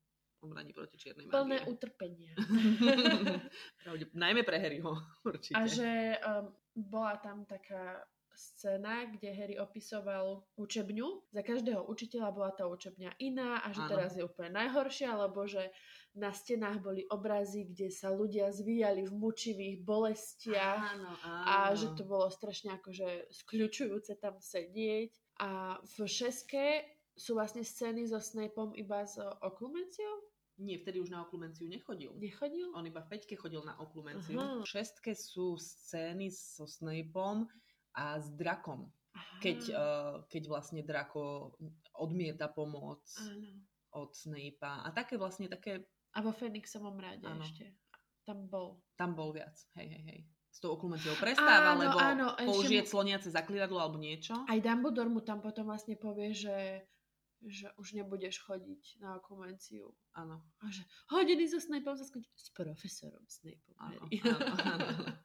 obraní 0.43 0.75
proti 0.75 0.99
čiernej 0.99 1.31
Plné 1.31 1.63
mágie. 1.63 1.71
utrpenia. 1.71 2.31
Pravde, 3.83 4.03
najmä 4.13 4.43
pre 4.43 4.59
Harryho, 4.59 4.93
určite. 5.29 5.55
A 5.55 5.63
že 5.65 6.19
um, 6.19 6.51
bola 6.75 7.17
tam 7.17 7.47
taká 7.47 8.03
scéna, 8.33 9.05
kde 9.13 9.29
Harry 9.29 9.61
opisoval 9.61 10.41
učebňu. 10.57 11.29
Za 11.29 11.45
každého 11.45 11.85
učiteľa 11.85 12.29
bola 12.33 12.49
tá 12.49 12.65
učebňa 12.65 13.21
iná 13.21 13.61
a 13.61 13.69
že 13.69 13.85
Áno. 13.85 13.89
teraz 13.93 14.17
je 14.17 14.25
úplne 14.25 14.57
najhoršia, 14.57 15.13
lebo 15.13 15.45
že 15.45 15.69
na 16.17 16.33
stenách 16.33 16.81
boli 16.81 17.05
obrazy, 17.13 17.69
kde 17.69 17.93
sa 17.93 18.09
ľudia 18.09 18.49
zvíjali 18.49 19.05
v 19.05 19.13
mučivých 19.13 19.85
bolestiach 19.85 20.81
Áno, 20.97 21.13
áno. 21.21 21.45
a 21.45 21.55
že 21.77 21.93
to 21.93 22.09
bolo 22.09 22.25
strašne 22.33 22.73
akože 22.73 23.29
skľučujúce 23.29 24.17
tam 24.17 24.41
sedieť. 24.41 25.13
A 25.37 25.77
v 25.81 25.95
šeske 26.01 26.85
sú 27.13 27.37
vlastne 27.37 27.61
scény 27.61 28.09
so 28.09 28.17
Snapeom 28.17 28.73
iba 28.73 29.05
s 29.05 29.21
oklumenciou? 29.21 30.32
Nie, 30.53 30.77
vtedy 30.77 31.01
už 31.01 31.09
na 31.09 31.25
oklumenciu 31.25 31.65
nechodil. 31.65 32.13
Nechodil? 32.13 32.69
On 32.77 32.85
iba 32.85 33.01
v 33.01 33.09
peťke 33.09 33.33
chodil 33.33 33.65
na 33.65 33.73
oklumenciu. 33.81 34.37
Aha. 34.37 34.61
V 34.61 34.69
šestke 34.69 35.17
sú 35.17 35.57
scény 35.57 36.29
so 36.29 36.69
Snapeom 36.69 37.49
a 37.97 38.21
s 38.21 38.29
drakom. 38.29 38.85
Aha. 39.13 39.37
Keď, 39.41 39.59
uh, 39.69 40.13
keď 40.29 40.43
vlastne 40.47 40.81
drako 40.81 41.53
odmieta 41.97 42.49
pomoc 42.49 43.01
Áno. 43.17 43.65
od 43.97 44.13
Snape'a. 44.13 44.85
A 44.85 44.93
také 44.93 45.17
vlastne 45.17 45.49
také, 45.49 45.89
A 46.13 46.21
vo 46.21 46.29
Fenixovom 46.29 47.01
rade 47.01 47.25
Áno. 47.25 47.41
ešte. 47.41 47.73
Tam 48.23 48.45
bol. 48.45 48.77
tam 48.95 49.17
bol 49.17 49.33
viac. 49.33 49.57
Hej, 49.73 49.89
hej, 49.89 50.03
hej. 50.05 50.19
S 50.53 50.61
tou 50.61 50.77
oklumenciou 50.77 51.17
prestáva, 51.17 51.73
Áno, 51.73 51.81
lebo 51.81 51.97
áno, 51.97 52.25
použije 52.37 52.85
mu- 52.85 52.89
cloniace 52.93 53.33
zaklínadlo 53.33 53.81
alebo 53.81 53.97
niečo. 53.97 54.37
Aj 54.45 54.61
Dumbledore 54.61 55.09
mu 55.09 55.25
tam 55.25 55.41
potom 55.41 55.65
vlastne 55.65 55.97
povie, 55.97 56.29
že, 56.29 56.85
že 57.47 57.71
už 57.75 57.93
nebudeš 57.97 58.39
chodiť 58.43 58.99
na 59.03 59.19
okumenciu. 59.19 59.91
Áno, 60.15 60.39
A 60.61 60.65
že 60.71 60.83
hodiny 61.11 61.47
so 61.47 61.59
Snapeom 61.59 61.95
sa 61.97 62.05
skončí 62.07 62.29
s 62.35 62.51
profesorom 62.53 63.23
Snapeom. 63.27 63.75
áno, 63.79 64.01
áno, 64.07 64.45
áno. 64.63 64.87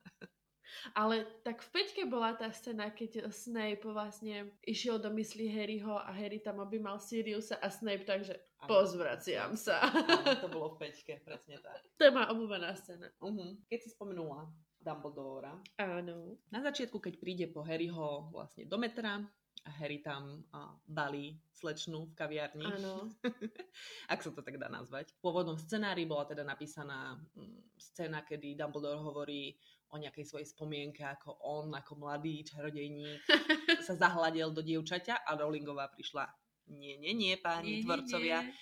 Ale 0.94 1.26
tak 1.42 1.64
v 1.64 1.68
Peťke 1.74 2.04
bola 2.06 2.36
tá 2.36 2.52
scéna, 2.52 2.92
keď 2.92 3.32
Snape 3.32 3.82
vlastne 3.88 4.52
išiel 4.62 5.00
do 5.00 5.10
myslí 5.10 5.48
Harryho 5.48 5.96
a 5.96 6.12
Harry 6.12 6.38
tam 6.38 6.60
objímal 6.62 7.00
Siriusa 7.00 7.58
a 7.58 7.68
Snape 7.72 8.04
takže 8.04 8.36
Áno. 8.62 8.68
pozvraciam 8.68 9.56
sa. 9.56 9.80
Áno, 9.88 10.38
to 10.38 10.48
bolo 10.52 10.76
v 10.76 10.86
peťke, 10.86 11.24
presne 11.24 11.58
tak. 11.62 11.82
moja 12.14 12.30
obľúbená 12.30 12.76
scéna. 12.76 13.08
Uh-huh. 13.18 13.56
Keď 13.66 13.78
si 13.80 13.88
spomenula 13.90 14.46
Dumbledora, 14.78 15.58
Áno. 15.80 16.38
na 16.52 16.60
začiatku, 16.62 17.02
keď 17.02 17.14
príde 17.18 17.46
po 17.50 17.66
Harryho 17.66 18.30
vlastne 18.30 18.68
do 18.68 18.78
metra 18.78 19.24
a 19.66 19.70
Harry 19.82 19.98
tam 19.98 20.44
uh, 20.54 20.76
balí 20.86 21.38
slečnu 21.50 22.10
v 22.10 22.14
kaviarni, 22.14 22.66
Áno. 22.66 23.10
ak 24.12 24.22
sa 24.22 24.30
to 24.30 24.42
tak 24.42 24.60
dá 24.60 24.70
nazvať. 24.70 25.10
V 25.18 25.20
pôvodnom 25.24 25.58
scenári 25.58 26.06
bola 26.06 26.28
teda 26.28 26.46
napísaná 26.46 27.18
mm, 27.34 27.74
scéna, 27.78 28.22
kedy 28.22 28.54
Dumbledore 28.54 29.02
hovorí 29.02 29.58
o 29.88 29.96
nejakej 29.96 30.24
svojej 30.28 30.48
spomienke, 30.48 31.00
ako 31.02 31.40
on, 31.42 31.72
ako 31.72 31.96
mladý 31.96 32.44
čarodejník, 32.44 33.24
sa 33.86 33.96
zahľadil 33.96 34.52
do 34.52 34.60
dievčaťa 34.60 35.24
a 35.24 35.30
Rowlingová 35.34 35.88
prišla. 35.90 36.28
Nie, 36.68 37.00
nie, 37.00 37.16
nie, 37.16 37.34
páni 37.40 37.64
Nie, 37.64 37.76
nie, 37.80 37.84
tvorcovia. 37.88 38.38
nie. 38.44 38.52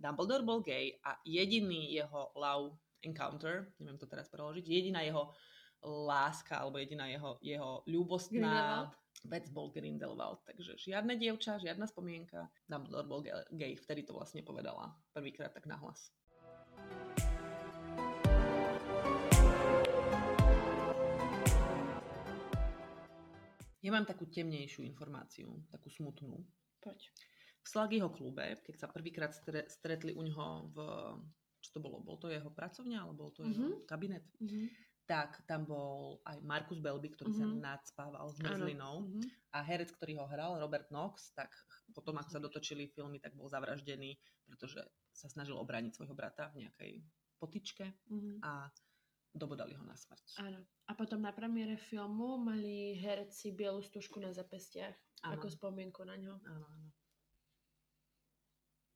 Dumbledore 0.00 0.42
bol 0.42 0.64
gay 0.64 0.96
a 1.04 1.14
jediný 1.22 1.92
jeho 1.92 2.32
love 2.34 2.80
encounter, 3.04 3.70
neviem 3.78 4.00
to 4.00 4.08
teraz 4.08 4.26
preložiť, 4.32 4.64
jediná 4.66 5.04
jeho 5.04 5.30
láska 5.82 6.62
alebo 6.62 6.78
jediná 6.78 7.10
jeho, 7.10 7.38
jeho 7.42 7.82
ľúbostná 7.90 8.38
Grindelwald? 8.38 9.01
Vec 9.24 9.46
bol 9.50 9.70
Grindelwald. 9.70 10.42
Takže 10.44 10.76
žiadne 10.76 11.14
dievča, 11.14 11.58
žiadna 11.58 11.86
spomienka. 11.86 12.50
Dumbledore 12.66 13.06
bol 13.06 13.20
ge- 13.22 13.46
gay, 13.52 13.72
vtedy 13.74 14.02
to 14.02 14.12
vlastne 14.12 14.42
povedala 14.42 14.92
prvýkrát 15.12 15.52
tak 15.52 15.66
nahlas. 15.66 16.10
Ja 23.82 23.90
mám 23.90 24.06
takú 24.06 24.30
temnejšiu 24.30 24.86
informáciu, 24.86 25.50
takú 25.66 25.90
smutnú. 25.90 26.38
Poď. 26.78 26.98
V 27.62 27.66
Slagyho 27.66 28.10
klube, 28.10 28.62
keď 28.62 28.74
sa 28.78 28.86
prvýkrát 28.90 29.34
stre- 29.34 29.66
stretli 29.66 30.14
u 30.14 30.22
ňoho 30.22 30.46
v... 30.70 30.76
Čo 31.62 31.78
to 31.78 31.80
bolo? 31.82 32.02
Bol 32.02 32.18
to 32.18 32.26
jeho 32.26 32.50
pracovňa, 32.50 33.06
alebo 33.06 33.26
bol 33.26 33.30
to 33.30 33.46
jeho 33.46 33.78
Mhm. 33.78 33.86
kabinet? 33.86 34.26
Mhm. 34.38 34.66
Tak 35.02 35.42
tam 35.50 35.66
bol 35.66 36.22
aj 36.22 36.38
Markus 36.40 36.78
Belby, 36.78 37.10
ktorý 37.10 37.34
sa 37.34 37.44
Mhm. 37.44 37.58
nadspával 37.58 38.26
s 38.30 38.38
mrzlinou. 38.38 39.02
Mhm. 39.02 39.20
A 39.52 39.60
herec, 39.60 39.90
ktorý 39.92 40.16
ho 40.22 40.26
hral, 40.26 40.56
Robert 40.56 40.88
Knox, 40.88 41.34
tak 41.34 41.52
potom, 41.92 42.16
ako 42.16 42.30
sa 42.30 42.40
dotočili 42.40 42.88
filmy, 42.88 43.18
tak 43.18 43.34
bol 43.34 43.50
zavraždený, 43.50 44.16
pretože 44.46 44.80
sa 45.12 45.28
snažil 45.28 45.58
obrániť 45.58 45.92
svojho 45.92 46.14
brata 46.14 46.48
v 46.54 46.64
nejakej 46.66 46.92
potičke 47.36 47.84
Mhm. 48.08 48.40
a 48.46 48.70
dobodali 49.34 49.74
ho 49.74 49.82
na 49.84 49.96
smrť. 49.96 50.38
Áno. 50.38 50.60
A 50.86 50.92
potom 50.94 51.20
na 51.20 51.32
premiére 51.32 51.76
filmu 51.76 52.38
mali 52.38 52.94
herci 52.94 53.50
bielu 53.52 53.82
stužku 53.82 54.20
na 54.20 54.30
zapestiach. 54.30 54.94
Áno. 55.22 55.34
Ako 55.36 55.50
spomienku 55.50 56.04
na 56.04 56.16
ňo. 56.16 56.38
Áno, 56.46 56.66
áno. 56.68 56.88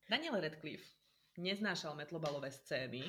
Daniel 0.07 0.39
Radcliffe 0.39 0.87
neznášal 1.35 1.93
metlobalové 1.93 2.47
scény, 2.49 3.03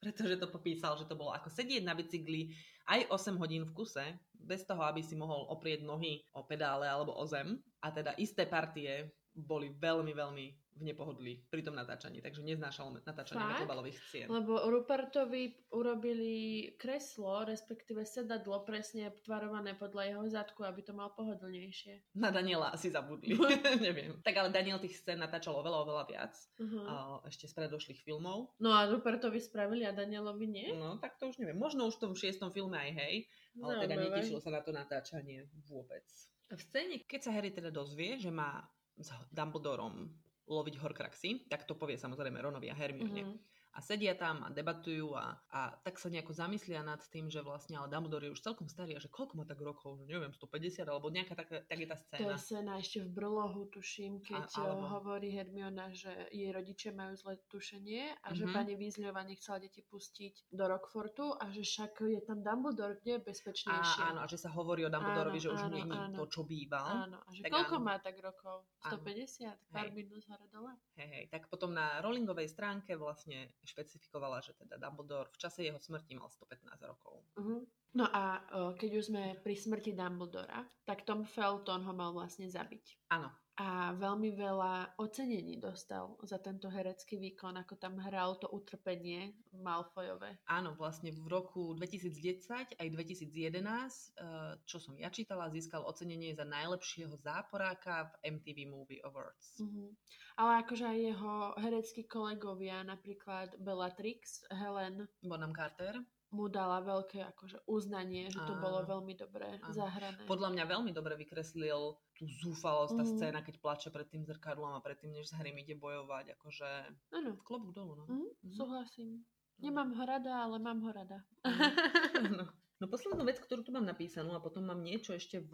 pretože 0.00 0.40
to 0.40 0.48
popísal, 0.48 0.96
že 0.96 1.04
to 1.04 1.14
bolo 1.14 1.36
ako 1.36 1.52
sedieť 1.52 1.84
na 1.84 1.92
bicykli 1.92 2.56
aj 2.88 3.12
8 3.12 3.36
hodín 3.36 3.68
v 3.68 3.74
kuse, 3.76 4.04
bez 4.40 4.64
toho, 4.64 4.80
aby 4.88 5.04
si 5.04 5.14
mohol 5.14 5.46
oprieť 5.52 5.84
nohy 5.84 6.24
o 6.32 6.42
pedále 6.48 6.88
alebo 6.88 7.12
o 7.12 7.24
zem. 7.28 7.60
A 7.84 7.92
teda 7.92 8.16
isté 8.16 8.48
partie 8.48 9.12
boli 9.36 9.70
veľmi, 9.76 10.10
veľmi 10.16 10.46
v 10.80 10.88
nepohodlí 10.88 11.44
pri 11.46 11.60
tom 11.60 11.76
natáčaní, 11.76 12.18
takže 12.18 12.40
neznášal 12.40 13.04
natáčanie 13.04 13.36
Fakt? 13.38 13.52
metlobalových 13.60 13.98
scén. 14.00 14.26
Lebo 14.26 14.64
Rupertovi 14.64 15.68
urobili 15.70 16.36
kreslo, 16.74 17.44
respektíve 17.44 18.02
sedadlo 18.02 18.64
presne 18.64 19.12
tvarované 19.20 19.76
podľa 19.76 20.02
jeho 20.08 20.24
zadku, 20.26 20.64
aby 20.64 20.80
to 20.80 20.96
mal 20.96 21.12
pohodlnejšie. 21.12 22.16
Na 22.16 22.32
Daniela 22.32 22.72
asi 22.72 22.88
zabudli, 22.88 23.36
neviem. 23.84 24.16
Tak 24.24 24.32
ale 24.34 24.48
Daniel 24.48 24.80
tých 24.80 24.96
scén 24.96 25.20
natáčal 25.20 25.52
oveľa, 25.52 25.84
oveľa 25.84 26.04
viac, 26.06 26.32
Uh-huh. 26.56 27.20
ešte 27.24 27.44
z 27.44 27.56
predošlých 27.56 28.00
filmov. 28.00 28.52
No 28.56 28.70
a 28.70 28.84
Rupertovi 28.84 29.40
spravili 29.40 29.84
a 29.84 29.92
Danielovi 29.92 30.44
nie? 30.44 30.68
No, 30.72 30.96
tak 30.96 31.16
to 31.16 31.28
už 31.28 31.36
neviem. 31.36 31.56
Možno 31.56 31.84
už 31.84 31.96
v 31.96 32.02
tom 32.04 32.12
šiestom 32.12 32.48
filme 32.48 32.76
aj 32.76 32.90
hej, 32.94 33.14
ale 33.58 33.80
teda 33.80 33.96
Zaujímavé. 33.96 34.16
netešil 34.16 34.38
sa 34.38 34.50
na 34.52 34.60
to 34.60 34.70
natáčanie 34.70 35.48
vôbec. 35.66 36.04
V 36.46 36.60
scéne, 36.60 37.00
keď 37.02 37.20
sa 37.20 37.30
Harry 37.32 37.50
teda 37.50 37.68
dozvie, 37.68 38.16
že 38.16 38.28
má 38.28 38.60
s 38.94 39.08
Dumbledorom 39.32 40.12
loviť 40.50 40.74
horcraxy, 40.82 41.46
tak 41.46 41.64
to 41.64 41.78
povie 41.78 41.94
samozrejme 41.94 42.42
Ronovi 42.42 42.68
a 42.68 42.74
Hermione. 42.74 43.22
Mhm. 43.22 43.34
A 43.70 43.78
sedia 43.78 44.18
tam 44.18 44.42
a 44.42 44.50
debatujú 44.50 45.14
a, 45.14 45.38
a 45.54 45.60
tak 45.86 46.02
sa 46.02 46.10
nejako 46.10 46.34
zamyslia 46.34 46.82
nad 46.82 46.98
tým, 47.06 47.30
že 47.30 47.38
vlastne 47.38 47.78
ale 47.78 47.86
Dumbledore 47.86 48.26
je 48.26 48.34
už 48.34 48.42
celkom 48.42 48.66
starý 48.66 48.98
a 48.98 49.00
že 49.02 49.06
koľko 49.06 49.38
má 49.38 49.44
tak 49.46 49.62
rokov, 49.62 50.02
neviem, 50.10 50.34
150 50.34 50.90
alebo 50.90 51.06
nejaká 51.06 51.38
tak, 51.38 51.48
tak 51.70 51.78
je 51.78 51.86
tá 51.86 51.94
scéna. 51.94 52.18
To 52.18 52.30
je 52.34 52.38
scéna 52.42 52.72
ešte 52.82 52.98
v 53.06 53.08
Brlohu, 53.14 53.70
tuším, 53.70 54.18
keď 54.26 54.46
a, 54.58 54.74
alebo... 54.74 54.90
hovorí 54.98 55.30
Hermiona, 55.30 55.94
že 55.94 56.10
jej 56.34 56.50
rodičia 56.50 56.90
majú 56.90 57.14
zlé 57.14 57.38
tušenie 57.46 58.18
a 58.26 58.28
že 58.34 58.44
mm-hmm. 58.44 58.56
pani 58.58 58.74
Weasleyová 58.74 59.22
nechcela 59.22 59.62
deti 59.62 59.86
pustiť 59.86 60.50
do 60.50 60.64
Rockfortu 60.66 61.38
a 61.38 61.46
že 61.54 61.62
však 61.62 61.92
je 62.10 62.20
tam 62.26 62.42
Dumbledore, 62.42 62.98
kde 62.98 63.18
je 63.18 63.20
bezpečnejšie. 63.22 64.00
A, 64.02 64.10
áno, 64.10 64.20
a 64.22 64.26
že 64.26 64.38
sa 64.38 64.50
hovorí 64.50 64.82
o 64.82 64.90
Dumbledorovi, 64.90 65.38
že 65.38 65.54
už 65.54 65.62
nie 65.70 65.86
je 65.86 65.98
to, 66.18 66.24
čo 66.26 66.42
býval. 66.42 67.06
Áno, 67.06 67.22
a 67.22 67.28
že 67.30 67.46
tak 67.46 67.54
koľko 67.54 67.76
áno. 67.78 67.86
má 67.86 67.94
tak 68.02 68.18
rokov? 68.18 68.66
150? 68.90 69.46
Áno. 69.46 69.54
Pár 69.70 69.88
minút 69.94 70.24
hore 70.26 70.46
dole? 70.50 70.72
Hej, 70.98 71.08
hej, 71.08 71.24
tak 71.30 71.46
potom 71.46 71.70
na 71.70 72.02
Rowlingovej 72.02 72.50
stránke 72.50 72.98
vlastne 72.98 73.52
špecifikovala, 73.66 74.40
že 74.40 74.56
teda 74.56 74.80
Dumbledore 74.80 75.28
v 75.32 75.40
čase 75.40 75.66
jeho 75.66 75.80
smrti 75.80 76.16
mal 76.16 76.30
115 76.32 76.64
rokov. 76.86 77.20
Uh-huh. 77.36 77.66
No 77.98 78.06
a 78.06 78.40
keď 78.78 78.90
už 79.02 79.04
sme 79.10 79.34
pri 79.42 79.58
smrti 79.58 79.92
Dumbledora, 79.92 80.62
tak 80.86 81.02
Tom 81.02 81.26
Felton 81.26 81.82
ho 81.82 81.92
mal 81.92 82.14
vlastne 82.14 82.46
zabiť. 82.46 83.10
Áno 83.10 83.28
a 83.60 83.92
veľmi 83.92 84.32
veľa 84.32 84.96
ocenení 84.96 85.60
dostal 85.60 86.16
za 86.24 86.40
tento 86.40 86.72
herecký 86.72 87.20
výkon, 87.20 87.60
ako 87.60 87.76
tam 87.76 88.00
hral 88.00 88.40
to 88.40 88.48
utrpenie 88.48 89.36
Malfoyové. 89.52 90.40
Áno, 90.48 90.72
vlastne 90.80 91.12
v 91.12 91.28
roku 91.28 91.76
2010 91.76 92.80
aj 92.80 92.88
2011, 92.88 94.16
eh, 94.16 94.56
čo 94.64 94.80
som 94.80 94.96
ja 94.96 95.12
čítala, 95.12 95.52
získal 95.52 95.84
ocenenie 95.84 96.32
za 96.32 96.48
najlepšieho 96.48 97.12
záporáka 97.20 98.08
v 98.08 98.40
MTV 98.40 98.58
Movie 98.64 99.04
Awards. 99.04 99.60
Uh-huh. 99.60 99.92
Ale 100.40 100.64
akože 100.64 100.84
aj 100.88 100.98
jeho 101.12 101.34
hereckí 101.60 102.02
kolegovia, 102.08 102.80
napríklad 102.80 103.60
Bellatrix, 103.60 104.40
Helen 104.48 105.04
Bonham 105.20 105.52
Carter, 105.52 106.00
mu 106.30 106.46
dala 106.46 106.78
veľké 106.78 107.26
akože 107.34 107.66
uznanie, 107.66 108.30
že 108.30 108.38
to 108.46 108.54
áno, 108.54 108.62
bolo 108.62 108.78
veľmi 108.86 109.18
dobre 109.18 109.58
áno. 109.58 109.74
zahrané. 109.74 110.22
Podľa 110.30 110.54
mňa 110.54 110.64
veľmi 110.70 110.92
dobre 110.94 111.18
vykreslil 111.18 111.98
tú 112.14 112.24
zúfalosť, 112.46 112.94
tá 112.94 113.04
mm. 113.04 113.10
scéna, 113.18 113.40
keď 113.42 113.54
plače 113.58 113.88
pred 113.90 114.06
tým 114.06 114.22
zrkadlom 114.22 114.78
a 114.78 114.84
predtým, 114.84 115.10
než 115.10 115.30
s 115.30 115.34
Harrym 115.34 115.58
ide 115.58 115.74
bojovať, 115.74 116.38
akože 116.38 116.70
ano. 117.18 117.34
klobúk 117.42 117.74
dolu. 117.74 117.98
No. 117.98 118.04
Mm, 118.06 118.30
mm. 118.30 118.54
Súhlasím. 118.54 119.26
Nemám 119.60 119.90
ho 119.92 120.02
rada, 120.06 120.46
ale 120.46 120.56
mám 120.62 120.78
ho 120.86 120.90
rada. 120.94 121.18
no. 122.38 122.46
no 122.78 122.84
poslednú 122.86 123.26
vec, 123.26 123.42
ktorú 123.42 123.66
tu 123.66 123.74
mám 123.74 123.84
napísanú 123.84 124.32
a 124.32 124.40
potom 124.40 124.64
mám 124.64 124.80
niečo 124.80 125.12
ešte 125.12 125.42
v 125.42 125.52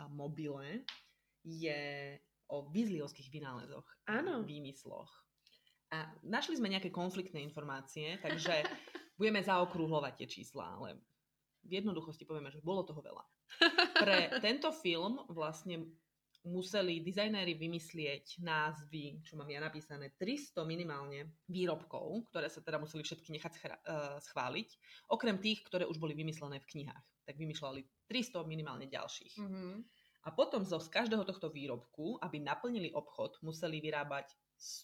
a, 0.00 0.08
mobile, 0.08 0.88
je 1.44 2.16
o 2.48 2.72
Weasleyovských 2.72 3.28
vynálezoch. 3.28 3.84
Áno. 4.08 4.42
Výmysloch. 4.42 5.12
A 5.90 6.06
našli 6.22 6.56
sme 6.56 6.70
nejaké 6.70 6.88
konfliktné 6.88 7.42
informácie, 7.42 8.18
takže 8.22 8.64
budeme 9.20 9.44
zaokrúhlovať 9.44 10.24
tie 10.24 10.40
čísla, 10.40 10.80
ale 10.80 10.96
v 11.68 11.76
jednoduchosti 11.76 12.24
povieme, 12.24 12.48
že 12.48 12.64
bolo 12.64 12.88
toho 12.88 13.04
veľa. 13.04 13.24
Pre 14.00 14.18
tento 14.46 14.72
film 14.72 15.20
vlastne 15.28 15.84
museli 16.40 17.04
dizajnéri 17.04 17.52
vymyslieť 17.52 18.40
názvy, 18.40 19.20
čo 19.20 19.36
mám 19.36 19.52
ja 19.52 19.60
napísané, 19.60 20.16
300 20.16 20.64
minimálne 20.64 21.36
výrobkov, 21.52 22.32
ktoré 22.32 22.48
sa 22.48 22.64
teda 22.64 22.80
museli 22.80 23.04
všetky 23.04 23.28
nechať 23.36 23.52
uh, 23.60 24.16
schváliť, 24.24 24.68
okrem 25.12 25.36
tých, 25.36 25.60
ktoré 25.68 25.84
už 25.84 26.00
boli 26.00 26.16
vymyslené 26.16 26.56
v 26.64 26.68
knihách. 26.72 27.04
Tak 27.28 27.36
vymýšľali 27.36 28.08
300 28.08 28.40
minimálne 28.48 28.88
ďalších. 28.88 29.36
Mm-hmm. 29.36 29.74
A 30.24 30.28
potom 30.32 30.64
zo 30.64 30.80
z 30.80 30.88
každého 30.88 31.28
tohto 31.28 31.52
výrobku, 31.52 32.16
aby 32.24 32.40
naplnili 32.40 32.92
obchod, 32.92 33.40
museli 33.44 33.80
vyrábať 33.84 34.32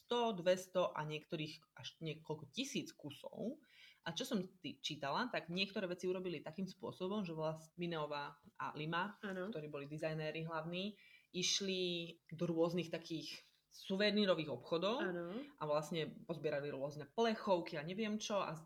100, 0.09 0.40
200 0.40 0.96
a 0.96 1.01
niektorých 1.05 1.77
až 1.77 1.88
niekoľko 2.01 2.49
tisíc 2.53 2.92
kusov, 2.96 3.61
a 4.07 4.14
čo 4.14 4.23
som 4.23 4.38
čítala, 4.62 5.27
tak 5.35 5.51
niektoré 5.51 5.90
veci 5.90 6.07
urobili 6.07 6.38
takým 6.38 6.71
spôsobom, 6.71 7.27
že 7.27 7.35
vlastne 7.35 7.75
Mineová 7.75 8.38
a 8.62 8.71
Lima, 8.79 9.19
ano. 9.27 9.51
ktorí 9.51 9.66
boli 9.66 9.90
dizajnéri 9.90 10.47
hlavní, 10.47 10.95
išli 11.35 12.14
do 12.31 12.47
rôznych 12.47 12.88
takých 12.88 13.42
suvenírových 13.77 14.49
obchodov 14.49 15.05
ano. 15.05 15.37
a 15.61 15.62
vlastne 15.69 16.09
pozbierali 16.25 16.73
rôzne 16.73 17.05
plechovky 17.12 17.77
a 17.77 17.85
neviem 17.85 18.16
čo 18.16 18.40
a 18.40 18.57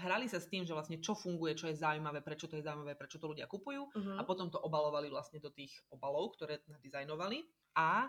hrali 0.00 0.30
sa 0.30 0.40
s 0.40 0.48
tým, 0.48 0.64
že 0.64 0.72
vlastne 0.72 1.02
čo 1.02 1.12
funguje, 1.12 1.58
čo 1.58 1.68
je 1.68 1.76
zaujímavé, 1.76 2.24
prečo 2.24 2.48
to 2.48 2.56
je 2.56 2.64
zaujímavé, 2.64 2.96
prečo 2.96 3.20
to 3.20 3.28
ľudia 3.28 3.50
kupujú 3.50 3.90
uh-huh. 3.90 4.16
a 4.16 4.22
potom 4.24 4.48
to 4.48 4.56
obalovali 4.62 5.12
vlastne 5.12 5.42
do 5.42 5.52
tých 5.52 5.74
obalov, 5.92 6.38
ktoré 6.38 6.62
nadizajnovali 6.70 7.42
a 7.76 8.08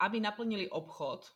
aby 0.00 0.16
naplnili 0.22 0.70
obchod, 0.70 1.28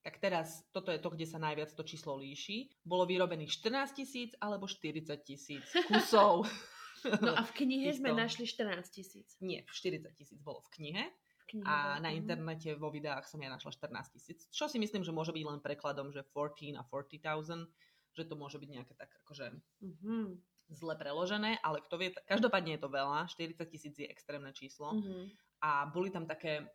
tak 0.00 0.16
teraz 0.16 0.64
toto 0.72 0.88
je 0.88 1.00
to, 1.00 1.12
kde 1.12 1.28
sa 1.28 1.36
najviac 1.36 1.72
to 1.76 1.84
číslo 1.84 2.16
líši. 2.16 2.72
Bolo 2.80 3.04
vyrobených 3.04 3.52
14 3.60 3.92
tisíc 3.92 4.30
alebo 4.40 4.64
40 4.64 5.04
tisíc 5.20 5.64
kusov. 5.88 6.48
No 7.04 7.32
a 7.36 7.42
v 7.44 7.52
knihe 7.64 7.92
sme 7.92 8.12
našli 8.12 8.44
14 8.44 8.80
tisíc. 8.92 9.36
Nie, 9.40 9.64
40 9.68 10.12
tisíc 10.16 10.40
bolo 10.40 10.60
v 10.68 10.80
knihe. 10.80 11.04
A 11.66 11.98
na 11.98 12.14
internete 12.14 12.78
vo 12.78 12.94
videách 12.94 13.26
som 13.26 13.42
ja 13.42 13.50
našla 13.50 13.74
14 13.74 14.14
tisíc. 14.14 14.38
Čo 14.54 14.70
si 14.70 14.78
myslím, 14.78 15.02
že 15.02 15.10
môže 15.10 15.34
byť 15.34 15.44
len 15.44 15.58
prekladom, 15.58 16.14
že 16.14 16.22
14 16.22 16.78
a 16.78 16.82
40,000, 16.86 17.66
že 18.14 18.22
to 18.22 18.34
môže 18.38 18.62
byť 18.62 18.70
nejaké 18.70 18.94
tak 18.94 19.10
akože 19.26 19.50
mm-hmm. 19.82 20.24
zle 20.70 20.94
preložené, 20.94 21.58
ale 21.62 21.82
kto 21.82 21.94
vie, 21.98 22.14
každopádne 22.26 22.78
je 22.78 22.82
to 22.82 22.90
veľa, 22.90 23.26
40 23.26 23.58
tisíc 23.66 23.94
je 23.98 24.06
extrémne 24.06 24.50
číslo. 24.54 24.94
Mm-hmm. 24.94 25.22
A 25.66 25.90
boli 25.90 26.14
tam 26.14 26.30
také 26.30 26.70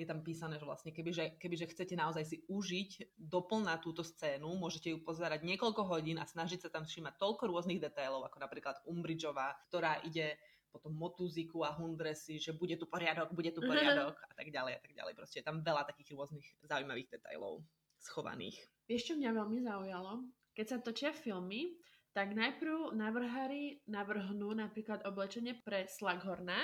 je 0.00 0.06
tam 0.08 0.24
písané, 0.24 0.56
že 0.56 0.64
vlastne 0.64 0.90
kebyže, 0.96 1.36
kebyže 1.36 1.68
chcete 1.76 1.94
naozaj 1.96 2.24
si 2.24 2.36
užiť 2.48 3.20
doplná 3.20 3.76
túto 3.84 4.00
scénu, 4.00 4.56
môžete 4.56 4.92
ju 4.92 5.04
pozerať 5.04 5.44
niekoľko 5.44 5.84
hodín 5.84 6.16
a 6.16 6.24
snažiť 6.24 6.64
sa 6.64 6.70
tam 6.72 6.88
všímať 6.88 7.20
toľko 7.20 7.52
rôznych 7.52 7.82
detailov, 7.82 8.24
ako 8.24 8.40
napríklad 8.40 8.80
Umbridgeová, 8.88 9.60
ktorá 9.68 10.00
ide 10.08 10.40
potom 10.72 10.92
Motuziku 10.92 11.64
a 11.64 11.72
Hundresy, 11.76 12.40
že 12.40 12.56
bude 12.56 12.76
tu 12.76 12.88
poriadok, 12.88 13.32
bude 13.32 13.52
tu 13.52 13.60
poriadok 13.64 14.16
a 14.30 14.32
tak 14.36 14.48
ďalej 14.52 14.72
a 14.76 14.80
tak 14.80 14.92
ďalej. 14.92 15.12
Proste 15.16 15.40
je 15.40 15.46
tam 15.48 15.64
veľa 15.64 15.84
takých 15.88 16.16
rôznych 16.16 16.46
zaujímavých 16.64 17.08
detailov 17.12 17.64
schovaných. 18.00 18.56
Vieš, 18.88 19.12
čo 19.12 19.14
mňa 19.16 19.30
veľmi 19.32 19.58
zaujalo? 19.64 20.12
Keď 20.56 20.66
sa 20.66 20.78
točia 20.80 21.12
filmy, 21.12 21.76
tak 22.16 22.32
najprv 22.34 22.96
navrhári 22.96 23.84
navrhnú 23.86 24.50
napríklad 24.56 25.04
oblečenie 25.04 25.60
pre 25.60 25.86
Slughorna 25.86 26.56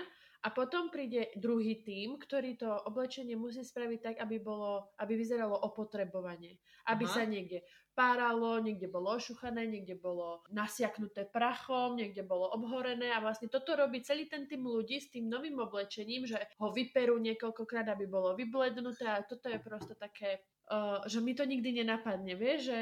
a 0.44 0.52
potom 0.52 0.92
príde 0.92 1.32
druhý 1.40 1.80
tým, 1.80 2.20
ktorý 2.20 2.60
to 2.60 2.68
oblečenie 2.68 3.32
musí 3.32 3.64
spraviť 3.64 3.98
tak, 4.04 4.14
aby, 4.20 4.36
bolo, 4.36 4.92
aby 5.00 5.16
vyzeralo 5.16 5.56
opotrebovanie. 5.56 6.60
Aby 6.84 7.08
Aha. 7.08 7.14
sa 7.16 7.22
niekde 7.24 7.64
páralo, 7.96 8.60
niekde 8.60 8.92
bolo 8.92 9.16
ošuchané, 9.16 9.64
niekde 9.64 9.96
bolo 9.96 10.44
nasiaknuté 10.52 11.32
prachom, 11.32 11.96
niekde 11.96 12.26
bolo 12.28 12.52
obhorené 12.52 13.08
a 13.14 13.24
vlastne 13.24 13.48
toto 13.48 13.72
robí 13.72 14.04
celý 14.04 14.28
ten 14.28 14.44
tým 14.44 14.68
ľudí 14.68 15.00
s 15.00 15.08
tým 15.08 15.32
novým 15.32 15.56
oblečením, 15.64 16.28
že 16.28 16.36
ho 16.60 16.68
vyperú 16.74 17.16
niekoľkokrát, 17.24 17.88
aby 17.88 18.04
bolo 18.04 18.36
vyblednuté 18.36 19.08
a 19.08 19.24
toto 19.24 19.48
je 19.48 19.56
prosto 19.64 19.96
také, 19.96 20.44
uh, 20.68 21.00
že 21.08 21.24
mi 21.24 21.32
to 21.32 21.48
nikdy 21.48 21.80
nenapadne, 21.80 22.36
vieš, 22.36 22.68
že... 22.68 22.80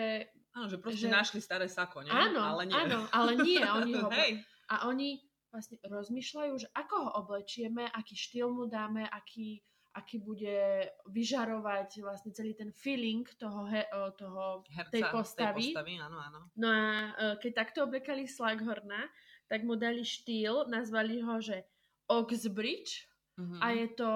Áno, 0.56 0.66
že 0.66 0.82
proste 0.82 1.06
že... 1.06 1.14
našli 1.14 1.38
staré 1.38 1.70
sako, 1.70 2.02
nie? 2.02 2.10
Áno, 2.10 2.42
ale 2.42 2.66
nie. 2.66 2.74
áno, 2.74 3.06
ale 3.14 3.32
nie. 3.38 3.62
Oni 3.62 3.92
ho... 4.02 4.10
Hej. 4.10 4.42
A 4.72 4.88
oni 4.88 5.20
vlastne 5.52 5.76
rozmýšľajú, 5.84 6.52
že 6.56 6.68
ako 6.72 6.94
ho 6.96 7.10
oblečieme, 7.22 7.84
aký 7.92 8.16
štýl 8.16 8.48
mu 8.48 8.64
dáme, 8.64 9.04
aký, 9.04 9.60
aký 9.92 10.18
bude 10.18 10.88
vyžarovať 11.12 12.00
vlastne 12.00 12.32
celý 12.32 12.56
ten 12.56 12.72
feeling 12.72 13.28
toho, 13.36 13.68
he, 13.68 13.84
toho 14.16 14.64
Herca, 14.72 14.90
tej 14.90 15.04
postavy. 15.12 15.68
Tej 15.68 15.76
postavy 15.76 15.92
áno, 16.00 16.18
áno. 16.18 16.40
No 16.56 16.66
a 16.72 16.82
e, 16.88 17.10
keď 17.38 17.52
takto 17.52 17.84
oblekali 17.84 18.24
Slughorna, 18.24 19.06
tak 19.46 19.68
mu 19.68 19.76
dali 19.76 20.00
štýl, 20.00 20.72
nazvali 20.72 21.20
ho, 21.20 21.36
že 21.38 21.68
Oxbridge 22.08 23.06
mm-hmm. 23.36 23.60
a 23.60 23.66
je 23.76 23.86
to 23.92 24.10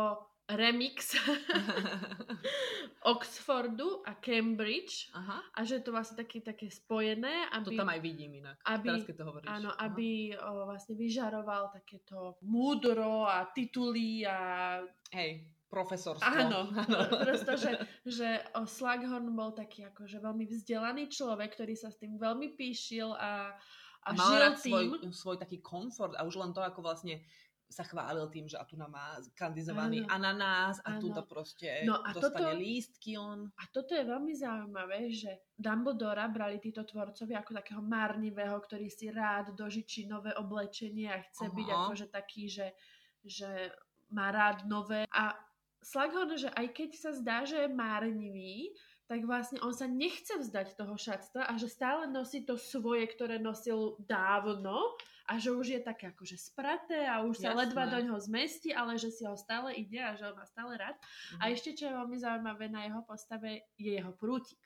remix 0.47 1.19
Oxfordu 3.13 4.03
a 4.07 4.15
Cambridge 4.19 5.11
Aha. 5.15 5.43
a 5.55 5.59
že 5.67 5.79
je 5.79 5.83
to 5.83 5.91
vlastne 5.95 6.19
také, 6.19 6.43
také 6.43 6.71
spojené. 6.71 7.51
Aby, 7.51 7.75
to 7.75 7.83
tam 7.83 7.91
aj 7.91 8.01
vidím 8.03 8.39
inak, 8.39 8.59
aby, 8.67 8.87
teraz 8.87 9.07
keď 9.07 9.17
to 9.19 9.25
hovoríš. 9.27 9.49
Áno, 9.51 9.71
Aha. 9.75 9.91
aby 9.91 10.35
o, 10.39 10.51
vlastne 10.71 10.95
vyžaroval 10.95 11.71
takéto 11.75 12.39
múdro 12.47 13.27
a 13.27 13.47
tituly 13.51 14.23
a... 14.27 14.39
Hej, 15.11 15.47
profesorstvo. 15.67 16.27
Áno, 16.27 16.71
áno. 16.87 16.99
prosto, 17.27 17.59
že, 17.59 17.73
že 18.07 18.29
o, 18.55 18.67
Slughorn 18.67 19.27
bol 19.35 19.51
taký 19.55 19.87
akože 19.91 20.23
veľmi 20.23 20.47
vzdelaný 20.47 21.11
človek, 21.11 21.59
ktorý 21.59 21.75
sa 21.75 21.91
s 21.91 21.99
tým 21.99 22.19
veľmi 22.19 22.55
píšil 22.55 23.11
a, 23.15 23.55
a, 24.03 24.09
mal 24.15 24.35
rád 24.39 24.63
tým. 24.63 24.95
Svoj, 24.95 25.15
svoj 25.15 25.37
taký 25.43 25.59
komfort 25.59 26.15
a 26.15 26.23
už 26.23 26.39
len 26.39 26.55
to, 26.55 26.63
ako 26.63 26.87
vlastne 26.87 27.23
sa 27.67 27.83
chválil 27.83 28.31
tým, 28.31 28.47
že 28.47 28.55
a 28.55 28.65
tu 28.65 28.79
má 28.79 29.19
kandizovaný 29.35 30.07
ano. 30.07 30.15
ananás 30.15 30.79
a 30.87 31.03
tu 31.03 31.11
to 31.11 31.27
proste 31.27 31.83
no 31.83 31.99
a 31.99 32.15
dostane 32.15 32.55
toto, 32.55 32.63
lístky 32.63 33.19
on. 33.19 33.51
A 33.59 33.63
toto 33.75 33.93
je 33.99 34.07
veľmi 34.07 34.33
zaujímavé, 34.39 35.11
že 35.11 35.51
Dumbledora 35.59 36.31
brali 36.31 36.63
títo 36.63 36.87
tvorcovi 36.87 37.35
ako 37.35 37.59
takého 37.59 37.83
marnivého, 37.83 38.55
ktorý 38.63 38.87
si 38.87 39.11
rád 39.11 39.59
dožičí 39.59 40.07
nové 40.07 40.31
oblečenie 40.39 41.11
a 41.11 41.23
chce 41.27 41.51
Aha. 41.51 41.55
byť 41.55 41.69
akože 41.69 42.07
taký, 42.15 42.45
že, 42.47 42.69
že 43.27 43.75
má 44.15 44.31
rád 44.31 44.63
nové. 44.71 45.05
A 45.11 45.35
Slughorn, 45.87 46.35
že 46.35 46.51
aj 46.51 46.67
keď 46.75 46.91
sa 46.99 47.11
zdá, 47.15 47.47
že 47.47 47.67
je 47.67 47.71
márnivý, 47.71 48.75
tak 49.07 49.23
vlastne 49.23 49.63
on 49.63 49.71
sa 49.71 49.87
nechce 49.87 50.35
vzdať 50.35 50.75
toho 50.75 50.99
šatstva 50.99 51.47
a 51.47 51.55
že 51.55 51.71
stále 51.71 52.11
nosí 52.11 52.43
to 52.43 52.59
svoje, 52.59 53.07
ktoré 53.07 53.39
nosil 53.39 53.95
dávno 54.03 54.99
a 55.31 55.39
že 55.39 55.51
už 55.55 55.67
je 55.79 55.81
také 55.83 56.11
akože 56.11 56.35
spraté 56.39 57.07
a 57.07 57.23
už 57.23 57.39
sa 57.43 57.51
Jasné. 57.55 57.61
ledva 57.67 57.87
do 57.87 57.99
ňoho 58.03 58.19
zmestí, 58.19 58.75
ale 58.75 58.99
že 58.99 59.11
si 59.15 59.23
ho 59.27 59.35
stále 59.39 59.75
ide 59.75 59.99
a 60.03 60.15
že 60.19 60.27
ho 60.27 60.35
má 60.35 60.43
stále 60.47 60.75
rád. 60.75 60.99
Mhm. 60.99 61.39
A 61.39 61.45
ešte, 61.51 61.71
čo 61.75 61.87
je 61.87 61.97
veľmi 61.99 62.19
zaujímavé 62.19 62.67
na 62.67 62.83
jeho 62.87 63.03
postave, 63.07 63.71
je 63.79 63.95
jeho 63.95 64.11
prútik. 64.15 64.59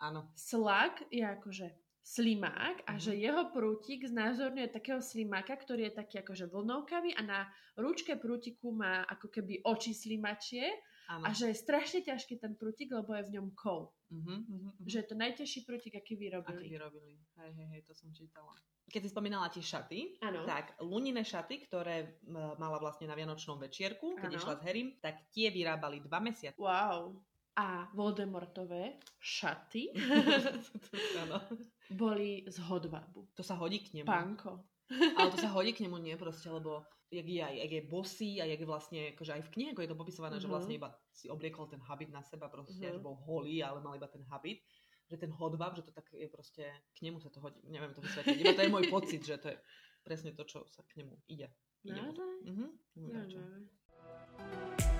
Áno. 0.00 0.32
Slak 0.32 1.04
je 1.12 1.20
akože 1.20 1.68
slimák 2.00 2.88
a 2.88 2.96
Mhm. 2.96 3.00
že 3.00 3.12
jeho 3.12 3.52
prútik 3.52 4.08
znázorňuje 4.08 4.72
takého 4.72 5.04
slimáka, 5.04 5.52
ktorý 5.52 5.92
je 5.92 6.00
taký 6.00 6.24
akože 6.24 6.48
vlnovkavý 6.48 7.12
a 7.12 7.22
na 7.22 7.40
ručke 7.76 8.16
prútiku 8.16 8.72
má 8.72 9.04
ako 9.04 9.28
keby 9.28 9.60
oči 9.68 9.92
slimačie 9.92 10.64
Áno. 11.10 11.26
a 11.26 11.34
že 11.34 11.50
je 11.50 11.58
strašne 11.58 12.06
ťažký 12.06 12.38
ten 12.38 12.54
prútik, 12.54 12.94
lebo 12.94 13.10
je 13.18 13.26
v 13.26 13.34
ňom 13.34 13.50
kov. 13.58 13.90
Mhm, 14.14 14.22
mhm, 14.22 14.38
mhm. 14.46 14.70
Že 14.86 14.96
je 15.02 15.06
to 15.10 15.16
najťažší 15.18 15.60
prútik, 15.66 15.94
aký 15.98 16.14
Aký 16.14 16.22
vyrobili. 16.22 16.70
vyrobili. 16.70 17.14
Hej, 17.42 17.50
hej, 17.50 17.66
hej, 17.74 17.80
to 17.82 17.92
som 17.98 18.14
čítala. 18.14 18.54
Keď 18.90 19.00
si 19.06 19.10
spomínala 19.10 19.50
tie 19.50 19.62
šaty, 19.62 20.18
Áno. 20.22 20.46
tak 20.46 20.78
lunine 20.82 21.22
šaty, 21.22 21.66
ktoré 21.66 22.18
mala 22.58 22.78
vlastne 22.78 23.06
na 23.10 23.14
Vianočnom 23.18 23.58
večierku, 23.58 24.14
keď 24.18 24.30
Áno. 24.30 24.38
išla 24.38 24.54
s 24.58 24.62
Harrym, 24.62 24.88
tak 25.02 25.26
tie 25.34 25.50
vyrábali 25.50 26.02
dva 26.02 26.22
mesiace. 26.22 26.58
Wow. 26.58 27.18
A 27.58 27.90
Voldemortové 27.94 28.98
šaty 29.18 29.90
boli 31.90 32.46
z 32.46 32.56
hodvábu. 32.70 33.34
to 33.34 33.42
sa 33.42 33.54
hodí 33.58 33.82
k 33.82 33.98
nemu. 34.00 34.06
Panko. 34.06 34.62
Ale 34.90 35.30
to 35.30 35.38
sa 35.38 35.50
hodí 35.54 35.70
k 35.74 35.86
nemu 35.86 35.98
nie 36.02 36.14
proste, 36.18 36.50
lebo 36.50 36.82
jak 37.10 37.26
je, 37.26 37.42
aj, 37.42 37.54
jak 37.58 37.72
je 37.72 37.82
bosý 37.82 38.30
a 38.38 38.44
jak 38.46 38.60
je 38.60 38.68
vlastne, 38.70 39.00
akože 39.12 39.32
aj 39.34 39.42
v 39.42 39.50
knihe 39.50 39.70
je 39.74 39.90
to 39.90 39.98
popisované, 39.98 40.38
že 40.38 40.46
Mhm. 40.46 40.54
vlastne 40.54 40.74
iba 40.78 40.88
si 41.10 41.26
obliekol 41.26 41.66
ten 41.66 41.82
habit 41.82 42.10
na 42.10 42.22
seba 42.22 42.46
proste, 42.46 42.86
Mhm. 42.86 42.94
že 42.94 43.00
bol 43.02 43.18
holý, 43.26 43.62
ale 43.62 43.82
mal 43.82 43.94
iba 43.94 44.06
ten 44.06 44.22
habit 44.30 44.62
že 45.10 45.18
ten 45.18 45.34
hodvab, 45.34 45.74
že 45.74 45.82
to 45.82 45.90
tak 45.90 46.06
je 46.14 46.30
proste, 46.30 46.62
k 46.94 46.98
nemu 47.02 47.18
sa 47.18 47.34
to 47.34 47.42
hodí, 47.42 47.58
neviem 47.66 47.90
to 47.90 47.98
vysvetliť, 47.98 48.38
iba 48.46 48.54
to 48.54 48.62
je 48.62 48.70
môj 48.70 48.86
pocit, 48.86 49.18
že 49.26 49.42
to 49.42 49.50
je 49.50 49.58
presne 50.06 50.30
to, 50.38 50.46
čo 50.46 50.62
sa 50.70 50.86
k 50.86 51.02
nemu 51.02 51.18
ide. 51.26 51.50
ide 51.82 51.98
to. 51.98 52.22
Naozaj? 52.22 52.30
Mhm, 52.46 52.66
neviem 52.94 53.26
prečo. 53.26 54.99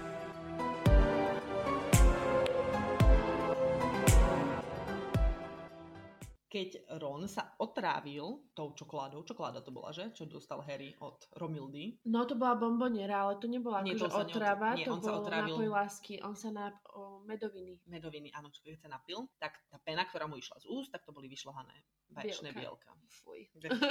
Keď 6.50 6.98
Ron 6.98 7.30
sa 7.30 7.54
otrávil 7.62 8.50
tou 8.58 8.74
čokoládou, 8.74 9.22
čokoláda 9.22 9.62
to 9.62 9.70
bola, 9.70 9.94
že? 9.94 10.10
Čo 10.10 10.26
dostal 10.26 10.58
Harry 10.66 10.90
od 10.98 11.30
Romildy. 11.38 12.02
No 12.10 12.26
to 12.26 12.34
bola 12.34 12.58
bomboniera, 12.58 13.22
ale 13.22 13.38
to 13.38 13.46
nebola 13.46 13.86
Nie, 13.86 13.94
akože 13.94 14.02
to 14.02 14.10
sa 14.10 14.18
neot- 14.26 14.34
otrava, 14.34 14.68
nie, 14.74 14.82
to 14.82 14.90
on 14.90 14.98
sa 14.98 15.10
bol 15.14 15.22
otrávil. 15.22 15.54
nápoj 15.54 15.68
lásky. 15.70 16.14
On 16.26 16.34
sa 16.34 16.50
na 16.50 16.74
o, 16.90 17.22
medoviny. 17.22 17.78
medoviny, 17.86 18.34
áno, 18.34 18.50
čo 18.50 18.66
keď 18.66 18.82
sa 18.82 18.90
napil, 18.90 19.30
tak 19.38 19.62
tá 19.70 19.78
pena, 19.78 20.02
ktorá 20.02 20.26
mu 20.26 20.34
išla 20.34 20.58
z 20.58 20.66
úst, 20.66 20.90
tak 20.90 21.06
to 21.06 21.14
boli 21.14 21.30
vyšľahané 21.30 21.86
vaječné 22.18 22.50
bielka. 22.50 22.90
Fuj. 23.22 23.46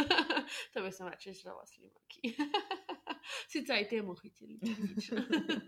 to 0.76 0.84
by 0.84 0.92
som 0.92 1.08
radšej 1.08 1.40
žrala 1.40 1.64
slimaky. 1.64 2.36
Sice 3.48 3.72
aj 3.72 3.88
tie 3.88 4.04
mu 4.04 4.20
chytili. 4.20 4.60
nič. 4.60 5.16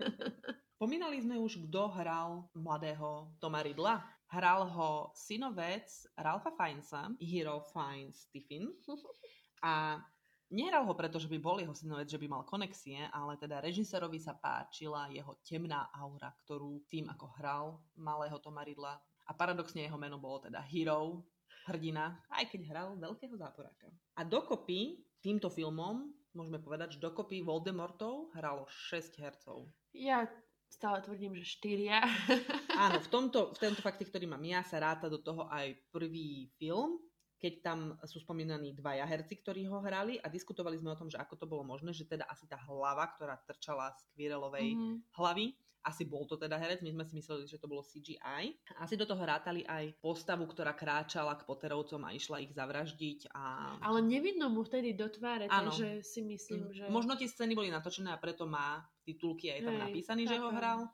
Pomínali 0.82 1.22
sme 1.22 1.38
už, 1.38 1.70
kto 1.70 1.94
hral 1.94 2.50
mladého 2.58 3.32
Toma 3.38 3.62
Ridla. 3.62 4.02
Hral 4.32 4.64
ho 4.72 5.12
synovec 5.12 5.88
Ralpha 6.16 6.56
Fiennesa, 6.56 7.12
Hero 7.20 7.60
Fiennes 7.72 8.32
Tiffin. 8.32 8.72
A 9.68 10.00
nehral 10.50 10.88
ho 10.88 10.94
preto, 10.96 11.20
že 11.20 11.30
by 11.30 11.38
bol 11.38 11.60
jeho 11.60 11.76
synovec, 11.76 12.08
že 12.08 12.18
by 12.18 12.28
mal 12.32 12.44
konexie, 12.48 12.98
ale 13.14 13.38
teda 13.38 13.62
režisérovi 13.62 14.18
sa 14.18 14.34
páčila 14.34 15.12
jeho 15.12 15.38
temná 15.46 15.92
aura, 15.94 16.34
ktorú 16.44 16.88
tým, 16.90 17.12
ako 17.12 17.26
hral 17.38 17.66
malého 18.00 18.40
Toma 18.42 18.66
Ridla. 18.66 18.98
A 19.30 19.32
paradoxne 19.38 19.86
jeho 19.86 20.02
meno 20.02 20.18
bolo 20.18 20.48
teda 20.48 20.60
Hero, 20.66 21.28
hrdina, 21.70 22.18
aj 22.34 22.50
keď 22.50 22.62
hral 22.74 22.90
veľkého 22.98 23.36
záporáka. 23.38 23.88
A 24.18 24.26
dokopy 24.26 25.06
týmto 25.22 25.48
filmom, 25.54 26.10
môžeme 26.34 26.58
povedať, 26.58 26.98
že 26.98 27.04
dokopy 27.04 27.46
Voldemortov 27.46 28.34
hralo 28.34 28.66
6 28.66 29.22
hercov. 29.22 29.70
ja 29.94 30.26
stále 30.72 31.04
tvrdím, 31.04 31.36
že 31.36 31.44
štyria. 31.44 32.00
Áno, 32.72 33.04
v 33.04 33.10
tomto, 33.14 33.52
v 33.52 33.60
tomto 33.60 33.84
fakte, 33.84 34.08
ktorý 34.08 34.26
mám 34.32 34.42
ja, 34.48 34.64
sa 34.64 34.80
ráta 34.80 35.12
do 35.12 35.20
toho 35.20 35.52
aj 35.52 35.76
prvý 35.92 36.48
film, 36.56 37.04
keď 37.38 37.54
tam 37.66 37.80
sú 38.06 38.22
spomínaní 38.22 38.72
dvaja 38.78 39.04
herci, 39.04 39.42
ktorí 39.42 39.68
ho 39.68 39.82
hrali 39.84 40.22
a 40.22 40.30
diskutovali 40.32 40.78
sme 40.80 40.94
o 40.94 41.00
tom, 41.00 41.10
že 41.12 41.20
ako 41.20 41.36
to 41.36 41.46
bolo 41.50 41.66
možné, 41.68 41.92
že 41.92 42.08
teda 42.08 42.24
asi 42.30 42.46
tá 42.48 42.56
hlava, 42.70 43.04
ktorá 43.18 43.36
trčala 43.44 43.92
z 43.98 44.08
Kvirelovej 44.16 44.70
Mhm. 44.78 45.12
hlavy, 45.18 45.58
asi 45.82 46.06
bol 46.06 46.30
to 46.30 46.38
teda 46.38 46.62
herec, 46.62 46.86
my 46.86 46.94
sme 46.94 47.04
si 47.06 47.14
mysleli, 47.18 47.50
že 47.50 47.58
to 47.58 47.66
bolo 47.66 47.82
CGI. 47.82 48.54
Asi 48.78 48.94
do 48.94 49.10
toho 49.10 49.22
rátali 49.22 49.66
aj 49.66 49.98
postavu, 49.98 50.46
ktorá 50.46 50.78
kráčala 50.78 51.34
k 51.38 51.46
Potterovcom 51.46 52.02
a 52.06 52.14
išla 52.14 52.42
ich 52.46 52.54
zavraždiť. 52.54 53.34
A... 53.34 53.76
Ale 53.82 54.06
nevidno 54.06 54.50
mu 54.54 54.62
vtedy 54.62 54.94
do 54.94 55.10
tváre, 55.10 55.50
takže 55.50 56.06
si 56.06 56.22
myslím, 56.22 56.70
že... 56.70 56.86
Možno 56.94 57.18
tie 57.18 57.26
scény 57.26 57.58
boli 57.58 57.74
natočené 57.74 58.14
a 58.14 58.22
preto 58.22 58.46
má 58.46 58.86
titulky 59.02 59.50
aj 59.50 59.66
tam 59.66 59.76
Hej, 59.78 59.84
napísaný, 59.90 60.22
že 60.30 60.38
ho 60.38 60.54
hral, 60.54 60.86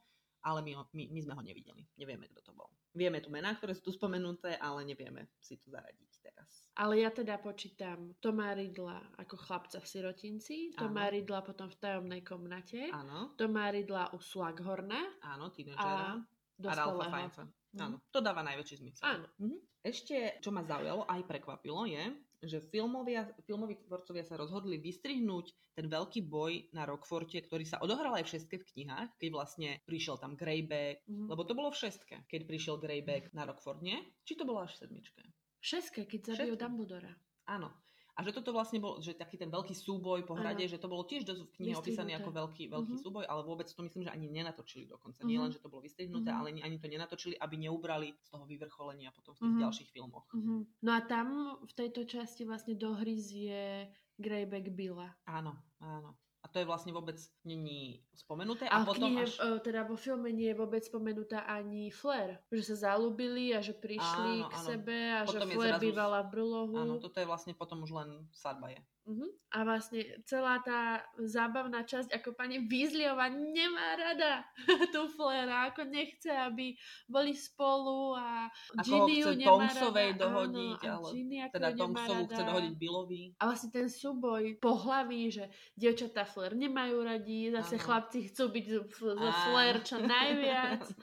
ale 0.48 0.60
my, 0.64 0.72
ho, 0.80 0.84
my, 0.96 1.04
my 1.12 1.20
sme 1.20 1.34
ho 1.36 1.42
nevideli. 1.44 1.84
Nevieme, 2.00 2.32
kto 2.32 2.40
to 2.48 2.52
bol. 2.56 2.72
Vieme 2.96 3.20
tu 3.20 3.28
mená, 3.28 3.54
ktoré 3.54 3.76
sú 3.76 3.92
tu 3.92 3.92
spomenuté, 3.94 4.56
ale 4.58 4.88
nevieme 4.88 5.28
si 5.44 5.60
tu 5.60 5.68
zaradiť 5.70 6.12
teraz. 6.24 6.67
Ale 6.78 7.02
ja 7.02 7.10
teda 7.10 7.42
počítam 7.42 8.14
Toma 8.22 8.54
Ridla 8.54 9.18
ako 9.18 9.34
chlapca 9.34 9.82
v 9.82 9.88
sirotinci, 9.90 10.78
Toma 10.78 11.10
Áno. 11.10 11.14
Ridla 11.18 11.42
potom 11.42 11.68
v 11.74 11.78
tajomnej 11.82 12.22
komnate, 12.22 12.94
Áno, 12.94 13.34
Toma 13.34 13.74
Ridla 13.74 14.14
u 14.14 14.22
Slughorna 14.22 15.02
áno, 15.26 15.50
a 15.50 15.54
tínedžera. 15.54 16.22
A 16.22 16.22
Ralfa 16.62 17.02
dospelého. 17.02 17.10
Fiennesa. 17.10 17.44
Mhm. 17.46 17.82
Áno, 17.82 17.96
to 18.14 18.20
dáva 18.22 18.42
najväčší 18.46 18.76
zmysel. 18.82 19.04
Áno. 19.06 19.28
Mhm. 19.42 19.58
Ešte, 19.82 20.38
čo 20.44 20.50
ma 20.54 20.62
zaujalo, 20.68 21.08
aj 21.08 21.22
prekvapilo, 21.26 21.88
je, 21.88 22.04
že 22.44 22.62
filmovia, 22.62 23.26
filmoví 23.48 23.82
tvorcovia 23.82 24.22
sa 24.22 24.38
rozhodli 24.38 24.78
vystrihnúť 24.78 25.74
ten 25.74 25.90
veľký 25.90 26.30
boj 26.30 26.70
na 26.74 26.86
Rockforte, 26.86 27.42
ktorý 27.42 27.66
sa 27.66 27.82
odohral 27.82 28.14
aj 28.18 28.26
v 28.28 28.32
šestke 28.38 28.56
v 28.62 28.68
knihách, 28.68 29.18
keď 29.18 29.30
vlastne 29.34 29.70
prišiel 29.86 30.18
tam 30.22 30.38
Greyback, 30.38 31.06
Mhm. 31.10 31.26
lebo 31.30 31.42
to 31.46 31.54
bolo 31.58 31.74
v 31.74 31.80
šestke, 31.82 32.26
keď 32.30 32.42
prišiel 32.46 32.78
Greyback 32.78 33.34
na 33.34 33.46
Rockford, 33.50 33.82
nie? 33.82 33.98
Či 34.26 34.38
to 34.38 34.46
bolo 34.46 34.62
až 34.62 34.78
v 34.78 34.82
sedmičke? 34.86 35.22
Šeske, 35.68 36.02
keď 36.08 36.20
zabijú 36.32 36.56
Šeske. 36.56 36.64
Dumbledora. 36.64 37.12
Áno. 37.46 37.70
A 38.18 38.26
že 38.26 38.34
toto 38.34 38.50
vlastne 38.50 38.82
bol, 38.82 38.98
že 38.98 39.14
taký 39.14 39.38
ten 39.38 39.46
veľký 39.46 39.78
súboj 39.78 40.26
po 40.26 40.34
hrade, 40.34 40.66
Áno. 40.66 40.72
že 40.74 40.82
to 40.82 40.90
bolo 40.90 41.06
tiež 41.06 41.22
dosť 41.22 41.42
v 41.44 41.54
knihe 41.54 41.76
opísané 41.78 42.18
ako 42.18 42.34
veľký, 42.34 42.66
veľký 42.66 42.96
Mhm. 42.98 43.02
súboj, 43.06 43.30
ale 43.30 43.46
vôbec 43.46 43.70
to 43.70 43.78
myslím, 43.86 44.04
že 44.04 44.10
ani 44.10 44.26
nenatočili 44.26 44.90
dokonca. 44.90 45.22
Nie 45.22 45.38
Mhm. 45.38 45.44
len, 45.46 45.52
že 45.54 45.62
to 45.62 45.70
bolo 45.70 45.86
vystrihnuté, 45.86 46.34
Mhm. 46.34 46.38
ale 46.42 46.46
ani, 46.50 46.62
ani 46.66 46.78
to 46.82 46.88
nenatočili, 46.90 47.38
aby 47.38 47.56
neubrali 47.62 48.18
z 48.18 48.30
toho 48.34 48.50
vyvrcholenia 48.50 49.14
potom 49.14 49.38
v 49.38 49.42
tých 49.46 49.54
Mhm. 49.54 49.62
ďalších 49.62 49.90
filmoch. 49.94 50.26
Mhm. 50.34 50.56
No 50.82 50.92
a 50.98 51.02
tam 51.06 51.28
v 51.62 51.74
tejto 51.78 52.10
časti 52.10 52.42
vlastne 52.42 52.74
dohryzie 52.74 53.94
Greyback 54.18 54.74
Billa. 54.74 55.14
Áno, 55.30 55.54
áno. 55.78 56.18
A 56.48 56.50
to 56.50 56.64
je 56.64 56.66
vlastne 56.66 56.90
vôbec 56.90 57.20
není 57.44 58.00
spomenuté. 58.16 58.64
A 58.66 58.80
A, 58.80 58.88
potom 58.88 59.12
knihe, 59.12 59.28
až... 59.28 59.36
e, 59.36 59.60
teda 59.60 59.84
vo 59.84 59.94
filme 59.94 60.32
nie 60.32 60.48
je 60.48 60.56
vôbec 60.56 60.80
spomenutá 60.80 61.44
ani 61.44 61.92
Flair. 61.92 62.40
Že 62.48 62.64
sa 62.64 62.96
zalúbili 62.96 63.52
a 63.52 63.60
že 63.60 63.76
prišli 63.76 64.34
Áno, 64.40 64.48
k 64.48 64.56
áno. 64.56 64.64
sebe 64.64 64.96
a 65.12 65.20
že 65.22 65.36
Potom 65.36 65.44
je 65.44 65.56
Flair 65.60 65.74
zrazu- 65.76 65.84
bývala 65.84 66.20
v 66.24 66.28
Brulohu. 66.32 66.76
Áno, 66.80 66.96
toto 66.98 67.20
je 67.20 67.28
vlastne 67.28 67.52
potom 67.52 67.84
už 67.84 67.92
len 67.92 68.10
sadba 68.32 68.72
je. 68.72 68.80
Mhm. 69.08 69.28
A 69.56 69.64
vlastne 69.64 70.04
celá 70.28 70.60
tá 70.60 71.00
zábavná 71.16 71.88
časť, 71.88 72.12
ako 72.12 72.36
pani 72.36 72.60
Weasleyová 72.68 73.32
nemá 73.32 73.96
rada 73.96 74.44
tú 74.94 75.08
Flair 75.16 75.48
a 75.48 75.72
ako 75.72 75.88
nechce, 75.88 76.28
aby 76.28 76.76
boli 77.08 77.32
spolu 77.32 78.20
a 78.20 78.52
Ginny 78.84 79.24
ju 79.24 79.32
nemá 79.32 79.72
Tomsovej 79.72 80.10
rada. 80.12 80.22
dohodiť, 80.28 80.80
Áno, 80.84 80.92
ale 80.92 81.08
Ginny 81.16 81.38
ako 81.40 81.54
Teda 81.56 81.70
Tomsovú 81.72 82.24
chce 82.28 82.44
dohodiť 82.44 82.74
Billovi. 82.76 83.24
A 83.40 83.44
vlastne 83.48 83.70
ten 83.72 83.88
súboj 83.88 84.44
pohlaví, 84.60 85.32
že 85.32 85.48
dievčatá 85.80 86.28
Flair 86.28 86.60
nemajú 86.60 86.98
radi, 87.08 87.48
zase 87.48 87.80
Áno. 87.80 87.84
chlapci 87.88 88.28
chcú 88.28 88.52
byť 88.52 88.66
zo 88.68 88.82
Á. 89.16 89.32
Flair 89.48 89.76
čo 89.88 89.98
najviac. 90.04 90.84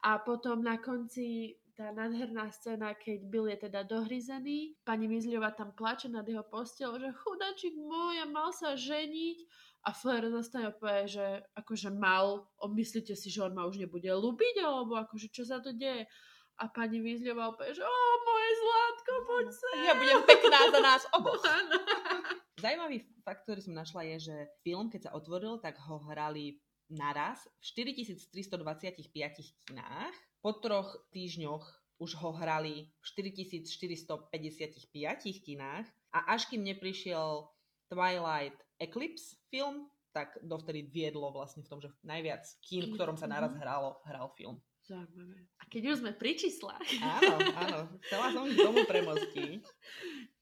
A 0.00 0.16
potom 0.16 0.64
na 0.64 0.80
konci 0.80 1.52
tá 1.80 1.96
nádherná 1.96 2.52
scéna, 2.52 2.92
keď 2.92 3.24
Bill 3.24 3.48
je 3.48 3.64
teda 3.64 3.88
dohryzený, 3.88 4.76
pani 4.84 5.08
Weasleyová 5.08 5.56
tam 5.56 5.72
plače 5.72 6.12
nad 6.12 6.28
jeho 6.28 6.44
postelou, 6.44 7.00
že 7.00 7.08
chudačik 7.08 7.72
môj, 7.72 8.20
a 8.20 8.28
mal 8.28 8.52
sa 8.52 8.76
ženiť. 8.76 9.48
A 9.88 9.96
Flair 9.96 10.28
zostane 10.28 10.76
povie, 10.76 11.08
že 11.08 11.40
akože 11.56 11.88
mal, 11.88 12.52
myslíte 12.60 13.16
si, 13.16 13.32
že 13.32 13.40
on 13.40 13.56
ma 13.56 13.64
už 13.64 13.80
nebude 13.80 14.12
ľúbiť, 14.12 14.60
alebo 14.60 15.00
akože 15.00 15.32
čo 15.32 15.48
sa 15.48 15.64
to 15.64 15.72
deje? 15.72 16.04
A 16.60 16.68
pani 16.68 17.00
Weasleyová 17.00 17.56
povie, 17.56 17.72
že 17.72 17.80
o, 17.80 17.96
moje 18.28 18.50
zlátko, 18.60 19.12
poď 19.24 19.46
sem. 19.48 19.76
Ja 19.88 19.94
budem 19.96 20.20
pekná 20.28 20.60
za 20.68 20.80
nás 20.84 21.02
oboch. 21.16 21.40
Áno. 21.48 21.80
Zaujímavý 22.60 23.08
fakt, 23.24 23.48
ktorý 23.48 23.64
som 23.64 23.72
našla, 23.72 24.04
je, 24.04 24.28
že 24.28 24.36
film, 24.60 24.92
keď 24.92 25.08
sa 25.08 25.14
otvoril, 25.16 25.56
tak 25.64 25.80
ho 25.80 25.96
hrali 26.12 26.60
naraz 26.92 27.48
v 27.64 27.96
4325 28.28 29.00
kinách. 29.64 30.16
Po 30.40 30.56
troch 30.56 30.96
týždňoch 31.12 31.64
už 32.00 32.16
ho 32.16 32.32
hrali 32.32 32.88
v 32.88 33.04
4455 33.04 34.32
kinách 35.44 35.86
a 36.16 36.18
až 36.32 36.48
kým 36.48 36.64
neprišiel 36.64 37.44
Twilight 37.92 38.56
Eclipse 38.80 39.36
film, 39.52 39.92
tak 40.10 40.40
dovtedy 40.42 40.82
viedlo 40.88 41.30
vlastne 41.30 41.62
v 41.62 41.70
tom, 41.70 41.78
že 41.78 41.92
najviac 42.02 42.42
kín, 42.64 42.88
v 42.88 42.94
ktorom 42.96 43.20
sa 43.20 43.28
naraz 43.30 43.52
hralo, 43.60 44.00
hral 44.08 44.32
film. 44.34 44.58
Zaujímavé. 44.90 45.46
A 45.60 45.62
keď 45.70 45.82
už 45.92 45.96
sme 46.02 46.12
pri 46.16 46.34
číslach. 46.34 46.82
Áno, 46.98 47.36
áno. 47.54 47.78
Chcela 48.08 48.26
som 48.34 48.42
k 48.48 48.58
tomu 48.58 48.82
premostiť. 48.88 49.62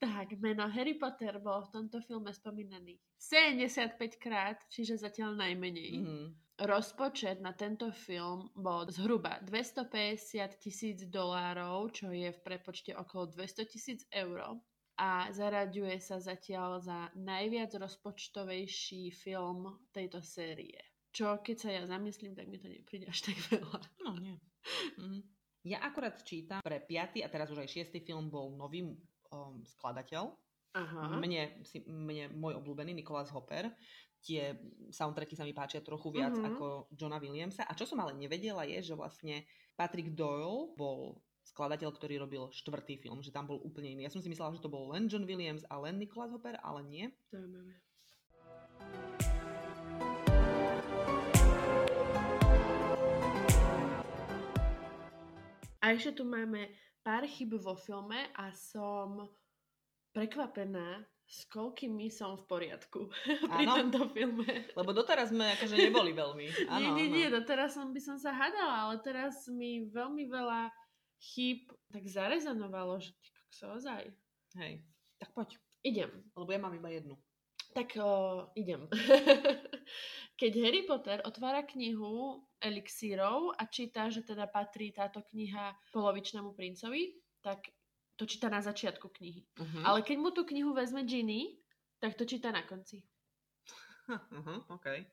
tak, 0.04 0.38
meno 0.40 0.64
Harry 0.72 0.96
Potter 0.96 1.36
bol 1.42 1.68
v 1.68 1.72
tomto 1.74 2.00
filme 2.06 2.32
spomínaný 2.32 2.96
75 3.20 3.98
krát, 4.16 4.56
čiže 4.72 4.96
zatiaľ 4.96 5.36
najmenej. 5.36 5.90
Mhm. 6.00 6.47
Rozpočet 6.58 7.38
na 7.38 7.54
tento 7.54 7.86
film 7.94 8.50
bol 8.58 8.82
zhruba 8.90 9.38
250 9.46 10.58
tisíc 10.58 11.06
dolárov, 11.06 11.94
čo 11.94 12.10
je 12.10 12.34
v 12.34 12.40
prepočte 12.42 12.90
okolo 12.98 13.30
200 13.30 13.62
tisíc 13.70 14.02
eur 14.10 14.58
a 14.98 15.30
zaraďuje 15.30 16.02
sa 16.02 16.18
zatiaľ 16.18 16.82
za 16.82 17.14
najviac 17.14 17.70
rozpočtovejší 17.78 19.14
film 19.14 19.70
tejto 19.94 20.18
série. 20.18 20.82
Čo 21.14 21.38
keď 21.46 21.56
sa 21.62 21.70
ja 21.70 21.82
zamyslím, 21.86 22.34
tak 22.34 22.50
mi 22.50 22.58
to 22.58 22.66
nepríde 22.66 23.06
až 23.06 23.30
tak 23.30 23.38
veľa. 23.54 23.78
No 24.02 24.18
nie. 24.18 24.34
Mhm. 24.98 25.22
Ja 25.62 25.78
akurát 25.86 26.18
čítam, 26.26 26.58
pre 26.58 26.82
piaty 26.82 27.22
a 27.22 27.30
teraz 27.30 27.54
už 27.54 27.62
aj 27.62 27.70
šiestý 27.70 28.02
film 28.02 28.34
bol 28.34 28.50
nový 28.58 28.82
um, 29.30 29.62
skladateľ. 29.62 30.34
Aha. 30.78 31.18
Mne, 31.18 31.64
si, 31.66 31.82
mne 31.86 32.30
môj 32.34 32.58
obľúbený 32.62 32.94
Nicholas 32.94 33.32
Hopper. 33.34 33.72
Tie 34.18 34.58
soundtracky 34.90 35.38
sa 35.38 35.46
mi 35.46 35.54
páčia 35.54 35.80
trochu 35.80 36.10
viac 36.10 36.34
Mhm. 36.36 36.44
ako 36.44 36.90
Johna 36.92 37.22
Williamsa. 37.22 37.64
A 37.64 37.72
čo 37.72 37.86
som 37.86 38.02
ale 38.02 38.18
nevedela 38.18 38.66
je, 38.66 38.82
že 38.82 38.94
vlastne 38.98 39.46
Patrick 39.78 40.12
Doyle 40.12 40.74
bol 40.74 41.22
skladateľ, 41.46 41.90
ktorý 41.96 42.20
robil 42.20 42.52
štvrtý 42.52 43.00
film, 43.00 43.24
že 43.24 43.32
tam 43.32 43.48
bol 43.48 43.56
úplne 43.64 43.88
iný. 43.94 44.04
Ja 44.04 44.12
som 44.12 44.20
si 44.20 44.28
myslela, 44.28 44.52
že 44.52 44.60
to 44.60 44.68
bol 44.68 44.92
len 44.92 45.08
John 45.08 45.24
Williams 45.24 45.64
a 45.72 45.80
len 45.80 45.96
Nicholas 45.96 46.28
Hopper, 46.28 46.60
ale 46.60 46.84
nie. 46.84 47.08
Zaujímavé. 47.32 47.72
A 55.78 55.94
ešte 55.94 56.20
tu 56.20 56.24
máme 56.26 56.68
pár 57.00 57.24
chyb 57.24 57.54
vo 57.56 57.78
filme 57.78 58.28
a 58.34 58.50
som 58.52 59.24
prekvapená, 60.12 61.06
s 61.28 61.44
koľkými 61.52 62.08
som 62.08 62.40
v 62.40 62.44
poriadku 62.48 63.12
pri 63.52 63.64
Áno. 63.68 63.84
tomto 63.84 64.08
filme. 64.16 64.64
Lebo 64.72 64.96
doteraz 64.96 65.28
sme 65.28 65.52
akože 65.60 65.76
neboli 65.76 66.16
veľmi. 66.16 66.46
Áno, 66.72 66.96
nie, 66.96 67.04
nie, 67.04 67.20
nie, 67.20 67.26
doteraz 67.28 67.76
som, 67.76 67.92
by 67.92 68.00
som 68.00 68.16
sa 68.16 68.32
hádala, 68.32 68.88
ale 68.88 68.96
teraz 69.04 69.44
mi 69.52 69.84
veľmi 69.92 70.24
veľa 70.24 70.72
chýb 71.20 71.68
tak 71.92 72.08
zarezonovalo, 72.08 72.96
že 72.96 73.12
ty 73.20 73.28
kokso, 73.36 73.76
ozaj. 73.76 74.08
Hej, 74.56 74.80
tak 75.20 75.30
poď. 75.36 75.60
Idem. 75.84 76.10
Lebo 76.32 76.48
ja 76.48 76.58
mám 76.58 76.74
iba 76.74 76.88
jednu. 76.88 77.14
Tak 77.76 78.00
o, 78.00 78.48
idem. 78.56 78.88
Keď 80.40 80.52
Harry 80.64 80.82
Potter 80.88 81.20
otvára 81.28 81.62
knihu 81.68 82.40
elixírov 82.58 83.52
a 83.54 83.68
číta, 83.68 84.08
že 84.08 84.24
teda 84.24 84.48
patrí 84.48 84.90
táto 84.90 85.20
kniha 85.20 85.76
polovičnému 85.92 86.56
princovi, 86.56 87.12
tak 87.44 87.68
to 88.18 88.26
číta 88.26 88.50
na 88.50 88.58
začiatku 88.58 89.06
knihy. 89.14 89.46
Uh-huh. 89.54 89.82
Ale 89.86 90.02
keď 90.02 90.16
mu 90.18 90.34
tú 90.34 90.42
knihu 90.42 90.74
vezme 90.74 91.06
Ginny, 91.06 91.54
tak 92.02 92.18
to 92.18 92.26
číta 92.26 92.50
na 92.50 92.66
konci. 92.66 93.06
Uh-huh, 94.10 94.66
OK. 94.74 95.06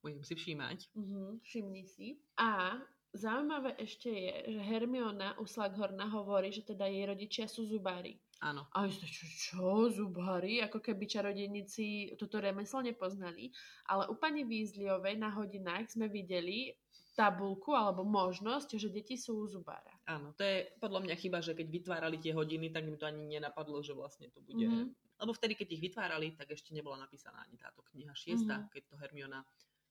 Budem 0.00 0.24
si 0.24 0.32
všímať. 0.32 0.96
Mhm, 0.96 1.44
všimni 1.44 1.84
si. 1.84 2.16
A 2.40 2.80
zaujímavé 3.12 3.76
ešte 3.76 4.08
je, 4.08 4.56
že 4.56 4.60
Hermiona 4.64 5.36
u 5.36 5.44
Slughorna 5.44 6.08
hovorí, 6.08 6.48
že 6.48 6.64
teda 6.64 6.88
jej 6.88 7.04
rodičia 7.04 7.44
sú 7.44 7.68
zubári. 7.68 8.16
Áno. 8.40 8.64
A 8.72 8.88
my 8.88 8.88
sme, 8.88 9.04
čo, 9.04 9.24
čo, 9.28 9.64
zubári? 9.92 10.64
Ako 10.64 10.80
keby 10.80 11.04
čarodejníci 11.04 12.16
toto 12.16 12.40
remeslo 12.40 12.80
nepoznali. 12.80 13.52
Ale 13.84 14.08
u 14.08 14.16
pani 14.16 14.48
Weasleyovej 14.48 15.20
na 15.20 15.28
hodinách 15.28 15.92
sme 15.92 16.08
videli 16.08 16.72
tabulku 17.12 17.76
alebo 17.76 18.00
možnosť, 18.00 18.80
že 18.80 18.88
deti 18.88 19.20
sú 19.20 19.44
u 19.44 19.46
zubára. 19.46 19.92
Áno, 20.10 20.34
to 20.34 20.42
je 20.42 20.66
podľa 20.82 21.06
mňa 21.06 21.14
chyba, 21.14 21.38
že 21.38 21.54
keď 21.54 21.66
vytvárali 21.70 22.18
tie 22.18 22.34
hodiny, 22.34 22.74
tak 22.74 22.82
im 22.82 22.98
to 22.98 23.06
ani 23.06 23.38
nenapadlo, 23.38 23.78
že 23.78 23.94
vlastne 23.94 24.26
to 24.34 24.42
bude... 24.42 24.66
Mhm. 24.66 24.90
Lebo 25.20 25.30
vtedy, 25.36 25.54
keď 25.54 25.68
ich 25.78 25.82
vytvárali, 25.86 26.34
tak 26.34 26.50
ešte 26.50 26.74
nebola 26.74 26.98
napísaná 26.98 27.46
ani 27.46 27.54
táto 27.54 27.86
kniha 27.94 28.10
šiesta, 28.10 28.66
Mhm. 28.66 28.66
keď 28.74 28.82
to 28.90 28.94
Hermiona 28.98 29.40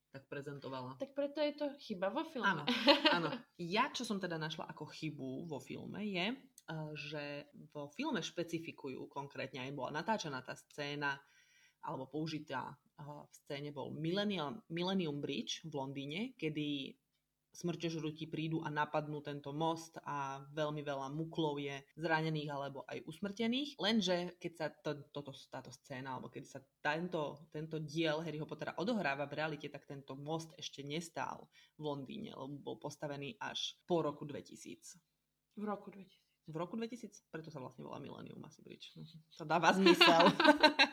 tak 0.10 0.26
prezentovala. 0.26 0.98
Tak 0.98 1.14
preto 1.14 1.38
je 1.38 1.54
to 1.54 1.70
chyba 1.78 2.10
vo 2.10 2.26
filme. 2.26 2.50
Áno, 2.50 2.66
áno. 3.14 3.30
Ja, 3.62 3.94
čo 3.94 4.02
som 4.02 4.18
teda 4.18 4.42
našla 4.42 4.66
ako 4.66 4.90
chybu 4.90 5.46
vo 5.46 5.62
filme, 5.62 6.02
je, 6.02 6.34
eh, 6.34 6.90
že 6.98 7.46
vo 7.70 7.94
filme 7.94 8.18
špecifikujú 8.18 9.06
konkrétne, 9.06 9.62
aj 9.62 9.72
bola 9.78 9.94
natáčaná 9.94 10.42
tá 10.42 10.58
scéna, 10.58 11.14
alebo 11.86 12.10
použitá 12.10 12.74
eh, 12.98 13.06
v 13.06 13.34
scéne 13.46 13.70
bol 13.70 13.94
Millennium, 13.94 14.58
Millennium 14.74 15.22
Bridge 15.22 15.62
v 15.70 15.78
Londýne, 15.78 16.34
kedy 16.42 16.98
smrťožrutí 17.60 18.32
prídu 18.32 18.64
a 18.64 18.72
napadnú 18.72 19.20
tento 19.20 19.52
most 19.52 20.00
a 20.08 20.40
veľmi 20.56 20.80
veľa 20.80 21.12
muklov 21.12 21.60
je 21.60 21.76
zranených 22.00 22.50
alebo 22.50 22.88
aj 22.88 23.04
usmrtených. 23.04 23.76
Lenže 23.76 24.40
keď 24.40 24.52
sa 24.56 24.66
to, 24.72 25.04
toto, 25.12 25.36
táto 25.52 25.68
scéna, 25.76 26.16
alebo 26.16 26.32
keď 26.32 26.44
sa 26.48 26.60
tento, 26.80 27.52
tento 27.52 27.84
diel 27.84 28.24
Harryho 28.24 28.48
Pottera 28.48 28.80
odohráva 28.80 29.28
v 29.28 29.44
realite, 29.44 29.68
tak 29.68 29.84
tento 29.84 30.16
most 30.16 30.56
ešte 30.56 30.88
nestál 30.88 31.52
v 31.76 31.84
Londýne, 31.84 32.32
lebo 32.32 32.56
bol 32.56 32.76
postavený 32.80 33.36
až 33.44 33.76
po 33.84 34.00
roku 34.00 34.24
2000. 34.24 34.96
V 35.60 35.64
roku 35.68 35.92
2000. 35.92 36.30
V 36.50 36.56
roku 36.58 36.74
2000? 36.74 37.30
Preto 37.30 37.54
sa 37.54 37.62
vlastne 37.62 37.86
volá 37.86 38.02
Millennium 38.02 38.42
asi 38.42 38.66
Bridge. 38.66 38.90
To 39.38 39.46
dáva 39.46 39.70
zmysel. 39.70 40.34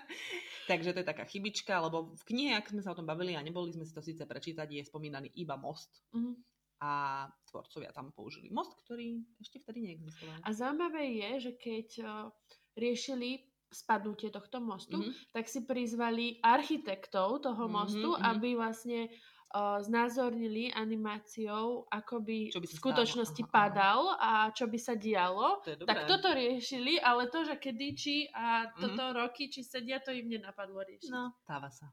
Takže 0.69 0.93
to 0.93 1.01
je 1.01 1.07
taká 1.07 1.25
chybička, 1.25 1.79
lebo 1.79 2.13
v 2.13 2.23
knihe, 2.27 2.53
ak 2.59 2.69
sme 2.69 2.83
sa 2.83 2.93
o 2.93 2.99
tom 2.99 3.07
bavili 3.07 3.39
a 3.39 3.41
neboli 3.41 3.71
sme 3.71 3.87
si 3.87 3.95
to 3.95 4.03
síce 4.03 4.21
prečítať, 4.27 4.67
je 4.67 4.83
spomínaný 4.83 5.31
iba 5.39 5.55
most 5.57 6.03
Mhm. 6.13 6.35
A 6.79 7.25
tvorcovia 7.45 7.91
tam 7.91 8.13
použili 8.13 8.49
most, 8.49 8.77
ktorý 8.85 9.25
ešte 9.41 9.59
vtedy 9.59 9.81
neexistoval. 9.83 10.45
A 10.45 10.49
zaujímavé 10.53 11.09
je, 11.17 11.31
že 11.41 11.53
keď 11.57 11.89
o, 11.99 12.07
riešili 12.75 13.41
spadnutie 13.67 14.31
tohto 14.31 14.61
mostu, 14.61 15.01
Mhm. 15.01 15.13
tak 15.33 15.49
si 15.49 15.65
prizvali 15.65 16.39
architektov 16.41 17.41
toho 17.43 17.65
Mhm, 17.65 17.73
mostu, 17.73 18.09
mhm. 18.13 18.23
aby 18.23 18.49
vlastne 18.55 19.01
o, 19.49 19.79
znázornili 19.81 20.69
animáciou, 20.71 21.87
ako 21.89 22.21
by, 22.21 22.39
Čo 22.51 22.61
by 22.61 22.67
v 22.67 22.77
skutočnosti. 22.77 23.43
Aha, 23.43 23.49
aha. 23.49 23.55
padal 23.55 24.01
a 24.19 24.31
čo 24.51 24.67
by 24.67 24.77
sa 24.77 24.95
dialo. 24.95 25.63
To. 25.65 25.87
Tak 25.87 26.05
toto 26.05 26.29
riešili, 26.31 26.99
ale 26.99 27.31
to, 27.31 27.41
že 27.43 27.57
kedy, 27.57 27.89
či 27.95 28.15
a 28.31 28.69
Mhm. 28.69 28.75
toto 28.77 29.03
roky, 29.15 29.49
či 29.49 29.63
sedia, 29.63 30.03
to 30.03 30.11
im 30.11 30.29
nenapadlo 30.29 30.83
riešiť. 30.83 31.09
No, 31.09 31.33
stáva 31.41 31.71
sa. 31.71 31.89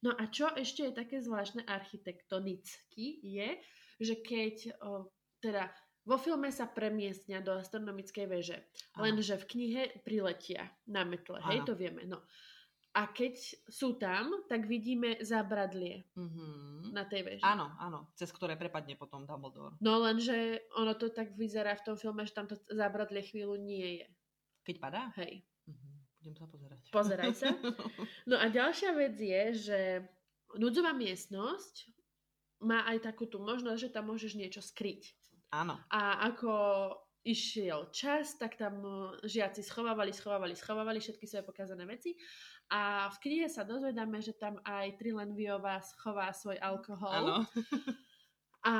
No 0.00 0.10
a 0.10 0.26
čo 0.26 0.50
ešte 0.52 0.82
je 0.82 0.92
také 0.92 1.22
zvláštne 1.22 1.62
architektonicky 1.62 3.22
je, 3.22 3.58
že 4.02 4.18
keď 4.18 4.76
o, 4.82 5.08
teda 5.38 5.70
vo 6.02 6.18
filme 6.18 6.50
sa 6.50 6.66
premiestnia 6.66 7.38
do 7.38 7.54
astronomickej 7.54 8.26
veže, 8.26 8.58
lenže 8.98 9.38
v 9.38 9.48
knihe 9.48 9.82
priletia 10.02 10.66
na 10.84 11.06
metle, 11.06 11.38
hej, 11.46 11.62
Áno. 11.62 11.66
to 11.66 11.74
vieme, 11.74 12.02
no. 12.04 12.18
A 12.92 13.08
keď 13.08 13.40
sú 13.72 13.96
tam, 13.96 14.44
tak 14.52 14.68
vidíme 14.68 15.16
zábradlie 15.24 16.04
Mhm. 16.12 16.92
na 16.92 17.08
tej 17.08 17.24
veži. 17.24 17.40
Áno, 17.40 17.72
áno, 17.80 18.12
cez 18.12 18.28
ktoré 18.28 18.52
prepadne 18.52 19.00
potom 19.00 19.24
Dumbledore. 19.24 19.78
No 19.80 19.96
lenže 19.96 20.60
ono 20.76 20.92
to 20.92 21.08
tak 21.08 21.32
vyzerá 21.32 21.72
v 21.72 21.86
tom 21.88 21.96
filme, 21.96 22.28
že 22.28 22.36
tam 22.36 22.44
to 22.44 22.60
zábradlie 22.68 23.24
chvíľu 23.24 23.56
nie 23.56 24.04
je. 24.04 24.06
Keď 24.68 24.76
padá? 24.76 25.08
Hej. 25.16 25.40
Mhm. 25.64 25.88
Budem 26.20 26.34
sa 26.36 26.46
pozerať. 26.46 26.80
Pozeraj 26.92 27.32
sa. 27.32 27.48
No 28.30 28.36
a 28.36 28.46
ďalšia 28.46 28.92
vec 28.92 29.16
je, 29.16 29.42
že 29.56 29.78
núdzová 30.54 30.92
miestnosť 30.92 31.88
má 32.62 32.86
aj 32.88 33.12
takú 33.12 33.26
tú 33.26 33.42
možnosť, 33.42 33.90
že 33.90 33.92
tam 33.94 34.10
môžeš 34.10 34.38
niečo 34.38 34.62
skryť. 34.62 35.12
Áno. 35.52 35.76
A 35.92 36.32
ako 36.32 36.52
išiel 37.22 37.90
čas, 37.94 38.34
tak 38.34 38.58
tam 38.58 38.82
žiaci 39.22 39.62
schovávali, 39.62 40.10
schovávali, 40.10 40.58
schovávali 40.58 40.98
všetky 40.98 41.26
svoje 41.26 41.44
pokázané 41.46 41.86
veci. 41.86 42.18
A 42.72 43.12
v 43.12 43.16
knihe 43.20 43.46
sa 43.52 43.68
dozvedáme, 43.68 44.18
že 44.24 44.32
tam 44.34 44.58
aj 44.64 44.96
Trilenviová 44.96 45.84
schová 45.84 46.32
svoj 46.32 46.56
alkohol. 46.58 47.12
Áno. 47.12 47.36
A 48.62 48.74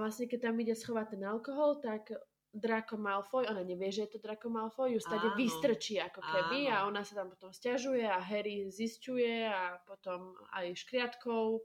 vlastne 0.00 0.24
keď 0.32 0.48
tam 0.48 0.56
ide 0.64 0.72
schovať 0.72 1.12
ten 1.12 1.22
alkohol, 1.28 1.76
tak 1.84 2.08
Draco 2.56 2.96
Malfoy, 2.96 3.44
ona 3.44 3.60
nevie, 3.60 3.92
že 3.92 4.08
je 4.08 4.16
to 4.16 4.24
Draco 4.24 4.48
Malfoy, 4.48 4.96
ju 4.96 5.00
stade 5.04 5.28
Áno. 5.28 5.36
vystrčí 5.36 6.00
ako 6.00 6.24
keby 6.24 6.72
Áno. 6.72 6.72
a 6.72 6.76
ona 6.88 7.04
sa 7.04 7.20
tam 7.20 7.28
potom 7.28 7.52
stiažuje 7.52 8.00
a 8.08 8.16
Harry 8.16 8.64
zisťuje 8.72 9.44
a 9.44 9.76
potom 9.84 10.32
aj 10.56 10.72
škriatkou 10.72 11.60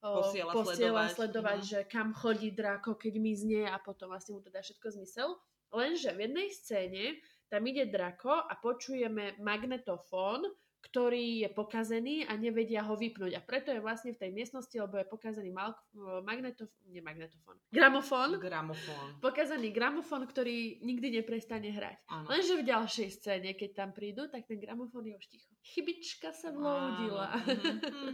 Posiela 0.00 0.52
posiela 0.52 1.04
sledovať. 1.06 1.14
sledovať, 1.14 1.58
Mhm. 1.60 1.68
že 1.68 1.78
kam 1.84 2.08
chodí 2.12 2.48
Draco, 2.50 2.96
keď 2.96 3.14
mizne 3.16 3.68
a 3.68 3.76
potom 3.76 4.08
vlastne 4.08 4.32
mu 4.32 4.40
to 4.40 4.48
dá 4.48 4.60
všetko 4.60 4.96
zmysel. 4.96 5.36
Lenže 5.70 6.10
v 6.10 6.24
jednej 6.24 6.48
scéne 6.50 7.04
tam 7.46 7.62
ide 7.62 7.84
Draco 7.84 8.32
a 8.32 8.54
počujeme 8.56 9.36
magnetofón, 9.38 10.48
ktorý 10.80 11.44
je 11.44 11.48
pokazený 11.52 12.24
a 12.24 12.34
nevedia 12.34 12.80
ho 12.80 12.96
vypnúť. 12.96 13.36
A 13.36 13.44
preto 13.44 13.68
je 13.68 13.84
vlastne 13.84 14.16
v 14.16 14.20
tej 14.24 14.32
miestnosti, 14.32 14.72
lebo 14.72 14.96
je 14.96 15.04
pokazený 15.04 15.52
mal- 15.52 15.76
magnetofón, 16.24 16.88
nie 16.88 17.04
magnetofón, 17.04 17.60
gramofón, 17.68 18.40
Gramofón. 18.40 19.20
pokazaný 19.20 19.68
gramofón, 19.70 20.24
ktorý 20.24 20.80
nikdy 20.80 21.20
neprestane 21.20 21.68
hrať. 21.68 22.00
Áno. 22.08 22.24
Lenže 22.26 22.56
v 22.56 22.64
ďalšej 22.64 23.08
scéne, 23.12 23.52
keď 23.52 23.70
tam 23.76 23.90
prídu, 23.92 24.32
tak 24.32 24.48
ten 24.48 24.56
gramofón 24.56 25.04
je 25.04 25.14
už 25.14 25.26
ticho. 25.28 25.52
Chybička 25.60 26.32
sa 26.32 26.48
vloudila. 26.48 27.36
Mhm, 27.36 27.76
mhm. 27.84 28.12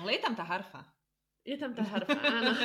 Ale 0.00 0.08
je 0.16 0.20
tam 0.24 0.32
tá 0.34 0.42
harfa. 0.42 0.82
Je 1.46 1.54
tam 1.54 1.70
tá 1.72 1.86
harfa, 1.86 2.18
áno. 2.18 2.52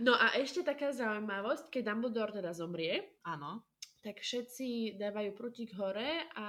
No 0.00 0.16
a 0.16 0.32
ešte 0.40 0.64
taká 0.64 0.88
zaujímavosť, 0.88 1.68
keď 1.68 1.82
Dumbledore 1.92 2.32
teda 2.32 2.54
zomrie, 2.56 3.20
Áno. 3.28 3.68
tak 4.00 4.16
všetci 4.16 4.96
dávajú 4.96 5.36
prútik 5.36 5.76
hore 5.76 6.24
a 6.32 6.46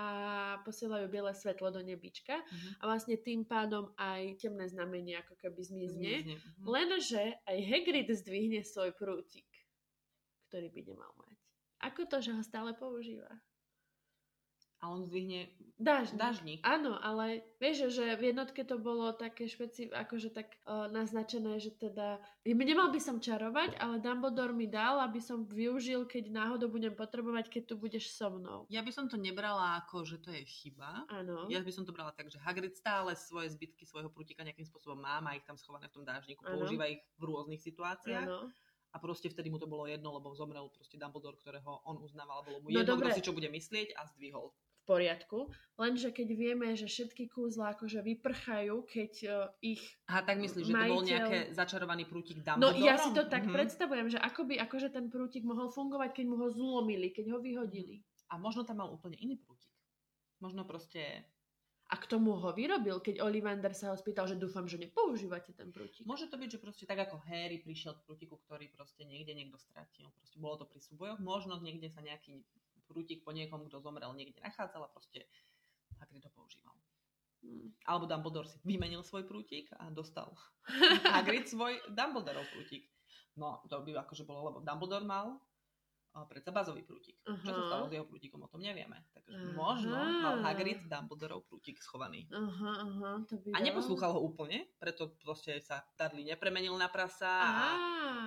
posielajú 0.63 1.11
biele 1.11 1.35
svetlo 1.35 1.67
do 1.67 1.83
nebička 1.83 2.39
Mhm. 2.39 2.69
a 2.79 2.83
vlastne 2.87 3.19
tým 3.19 3.43
pádom 3.43 3.91
aj 3.99 4.39
temné 4.39 4.63
znamenie 4.71 5.19
ako 5.19 5.35
keby 5.35 5.59
zmizne. 5.59 6.13
Zmizne. 6.23 6.35
Mhm. 6.39 6.63
Lenže 6.63 7.23
aj 7.43 7.57
Hagrid 7.59 8.07
zdvihne 8.07 8.61
svoj 8.63 8.95
prútik, 8.95 9.49
ktorý 10.47 10.71
by 10.71 10.81
nemal 10.85 11.11
mať. 11.19 11.35
Ako 11.81 12.05
to, 12.07 12.21
že 12.21 12.31
ho 12.31 12.39
stále 12.45 12.71
používa? 12.71 13.27
A 14.81 14.89
on 14.89 15.05
zdvihne 15.05 15.53
Dážnik. 15.81 16.17
dážnik. 16.21 16.59
Áno, 16.61 16.93
ale 16.93 17.41
vieš, 17.57 17.89
že 17.89 18.05
v 18.13 18.33
jednotke 18.33 18.61
to 18.61 18.77
bolo 18.77 19.09
také 19.17 19.49
špeci, 19.49 19.89
akože 19.89 20.29
tak 20.29 20.53
uh, 20.69 20.85
naznačené, 20.93 21.57
že 21.57 21.73
teda 21.73 22.21
nemal 22.45 22.93
by 22.93 23.01
som 23.01 23.17
čarovať, 23.17 23.81
ale 23.81 23.97
Dumbledore 23.97 24.53
mi 24.53 24.69
dal, 24.69 25.01
aby 25.01 25.17
som 25.17 25.45
využil, 25.49 26.05
keď 26.05 26.29
náhodou 26.29 26.69
budem 26.69 26.93
potrebovať, 26.93 27.49
keď 27.49 27.63
tu 27.65 27.75
budeš 27.81 28.13
so 28.13 28.29
mnou. 28.29 28.69
Ja 28.69 28.85
by 28.85 28.93
som 28.93 29.09
to 29.09 29.17
nebrala 29.17 29.81
ako, 29.81 30.05
že 30.05 30.21
to 30.21 30.29
je 30.29 30.45
chyba. 30.45 31.09
Áno. 31.09 31.49
Ja 31.49 31.65
by 31.65 31.73
som 31.73 31.85
to 31.85 31.93
brala 31.93 32.13
tak, 32.13 32.29
že 32.29 32.37
Hagrid 32.37 32.77
stále 32.77 33.17
svoje 33.17 33.49
zbytky 33.57 33.85
svojho 33.89 34.13
prútika 34.13 34.45
nejakým 34.45 34.69
spôsobom 34.69 35.01
má, 35.01 35.17
má 35.17 35.33
ich 35.33 35.45
tam 35.49 35.57
schované 35.57 35.89
v 35.89 35.97
tom 35.97 36.05
dážniku, 36.05 36.45
Áno. 36.45 36.61
používa 36.61 36.85
ich 36.89 37.01
v 37.17 37.23
rôznych 37.25 37.61
situáciách. 37.61 38.29
Áno. 38.29 38.53
A 38.91 38.99
proste 38.99 39.31
vtedy 39.31 39.47
mu 39.47 39.55
to 39.55 39.71
bolo 39.71 39.87
jedno, 39.87 40.11
lebo 40.11 40.35
zomrel 40.35 40.67
proste 40.67 40.99
Dumbledore, 40.99 41.39
ktorého 41.39 41.79
on 41.87 41.95
uznával, 42.03 42.43
bolo 42.43 42.59
mu 42.59 42.67
No 42.69 42.83
jedno, 42.83 42.99
dobre. 42.99 43.07
kto 43.09 43.17
si 43.17 43.25
čo 43.25 43.31
bude 43.33 43.47
myslieť 43.47 43.95
a 43.95 44.03
zdvihol. 44.11 44.51
V 44.81 44.83
poriadku. 44.89 45.39
Lenže 45.77 46.09
keď 46.09 46.27
vieme, 46.33 46.73
že 46.73 46.89
všetky 46.89 47.29
kúzla 47.29 47.77
akože 47.77 48.01
vyprchajú, 48.01 48.85
keď 48.89 49.13
uh, 49.29 49.33
ich... 49.61 49.81
Aha, 50.09 50.25
tak 50.25 50.41
myslíš, 50.41 50.65
že 50.65 50.73
to 50.73 50.89
bol 50.89 51.01
Majiteľ- 51.01 51.09
nejaký 51.09 51.37
začarovaný 51.53 52.03
prútik 52.09 52.41
No 52.41 52.73
Dumbledore? 52.73 52.85
ja 52.85 52.95
si 52.97 53.09
to 53.13 53.25
tak 53.29 53.45
predstavujem, 53.49 54.09
že 54.09 54.17
ako 54.17 54.49
by 54.49 54.61
akože 54.65 54.89
ten 54.89 55.09
prútik 55.13 55.45
mohol 55.45 55.69
fungovať, 55.69 56.21
keď 56.21 56.25
mu 56.25 56.35
ho 56.41 56.47
zlomili, 56.49 57.13
keď 57.13 57.33
ho 57.33 57.39
vyhodili. 57.41 58.01
A 58.33 58.41
možno 58.41 58.65
tam 58.65 58.81
mal 58.81 58.89
úplne 58.89 59.17
iný 59.21 59.37
prútik. 59.37 59.69
Možno 60.41 60.65
proste... 60.65 61.25
A 61.91 61.99
k 61.99 62.07
tomu 62.07 62.39
ho 62.39 62.49
vyrobil, 62.55 63.03
keď 63.03 63.19
Ollivander 63.19 63.75
sa 63.75 63.91
ho 63.91 63.99
spýtal, 63.99 64.23
že 64.23 64.39
dúfam, 64.39 64.63
že 64.63 64.79
nepoužívate 64.79 65.51
ten 65.51 65.75
prútik. 65.75 66.07
Môže 66.07 66.31
to 66.31 66.39
byť, 66.39 66.55
že 66.55 66.63
proste 66.63 66.85
tak 66.87 67.03
ako 67.03 67.19
Harry 67.27 67.59
prišiel 67.59 67.99
k 67.99 68.05
prútiku, 68.07 68.39
ktorý 68.47 68.71
proste 68.71 69.03
niekde 69.03 69.35
niekto 69.35 69.59
stratil. 69.59 70.07
Proste 70.15 70.39
bolo 70.39 70.63
to 70.63 70.71
pri 70.71 70.79
súbojoch. 70.79 71.19
Možno 71.19 71.59
niekde 71.59 71.91
sa 71.91 71.99
nejaký 71.99 72.47
prútik 72.91 73.23
po 73.23 73.31
niekom, 73.31 73.63
kto 73.71 73.79
zomrel, 73.79 74.11
niekde 74.13 74.43
nachádzal 74.43 74.85
a 74.85 74.91
proste 74.91 75.25
Hagrid 75.97 76.27
to 76.27 76.31
používal. 76.35 76.75
Hm. 77.41 77.73
Alebo 77.87 78.05
Dumbledore 78.05 78.51
si 78.51 78.59
vymenil 78.61 79.01
svoj 79.01 79.25
prútik 79.25 79.71
a 79.79 79.89
dostal 79.89 80.35
Hagrid 81.15 81.49
svoj 81.49 81.79
Dumbledorov 81.89 82.45
prútik. 82.53 82.91
No, 83.39 83.63
to 83.71 83.79
by 83.81 83.95
akože 83.95 84.27
bolo, 84.27 84.51
lebo 84.51 84.59
Dumbledore 84.59 85.07
mal 85.07 85.39
predsa 86.27 86.51
bazový 86.51 86.83
prútik. 86.83 87.15
Čo 87.23 87.51
sa 87.55 87.63
stalo 87.71 87.87
s 87.87 87.95
jeho 87.95 88.03
prútikom, 88.03 88.43
o 88.43 88.51
tom 88.51 88.59
nevieme. 88.59 88.99
Takže 89.15 89.31
Aha. 89.31 89.55
možno 89.55 89.95
mal 89.95 90.43
Hagrid 90.43 90.83
Dumbledorov 90.91 91.47
prútik 91.47 91.79
schovaný. 91.79 92.27
Aha, 92.35 92.71
aha, 92.83 93.09
to 93.31 93.39
by 93.39 93.55
A 93.55 93.63
neposlúchal 93.63 94.11
ho 94.11 94.19
úplne, 94.19 94.67
preto 94.75 95.15
proste 95.23 95.63
sa 95.63 95.87
Dudley 95.95 96.27
nepremenil 96.27 96.75
na 96.75 96.91
prasa 96.91 97.31
a, 97.31 97.67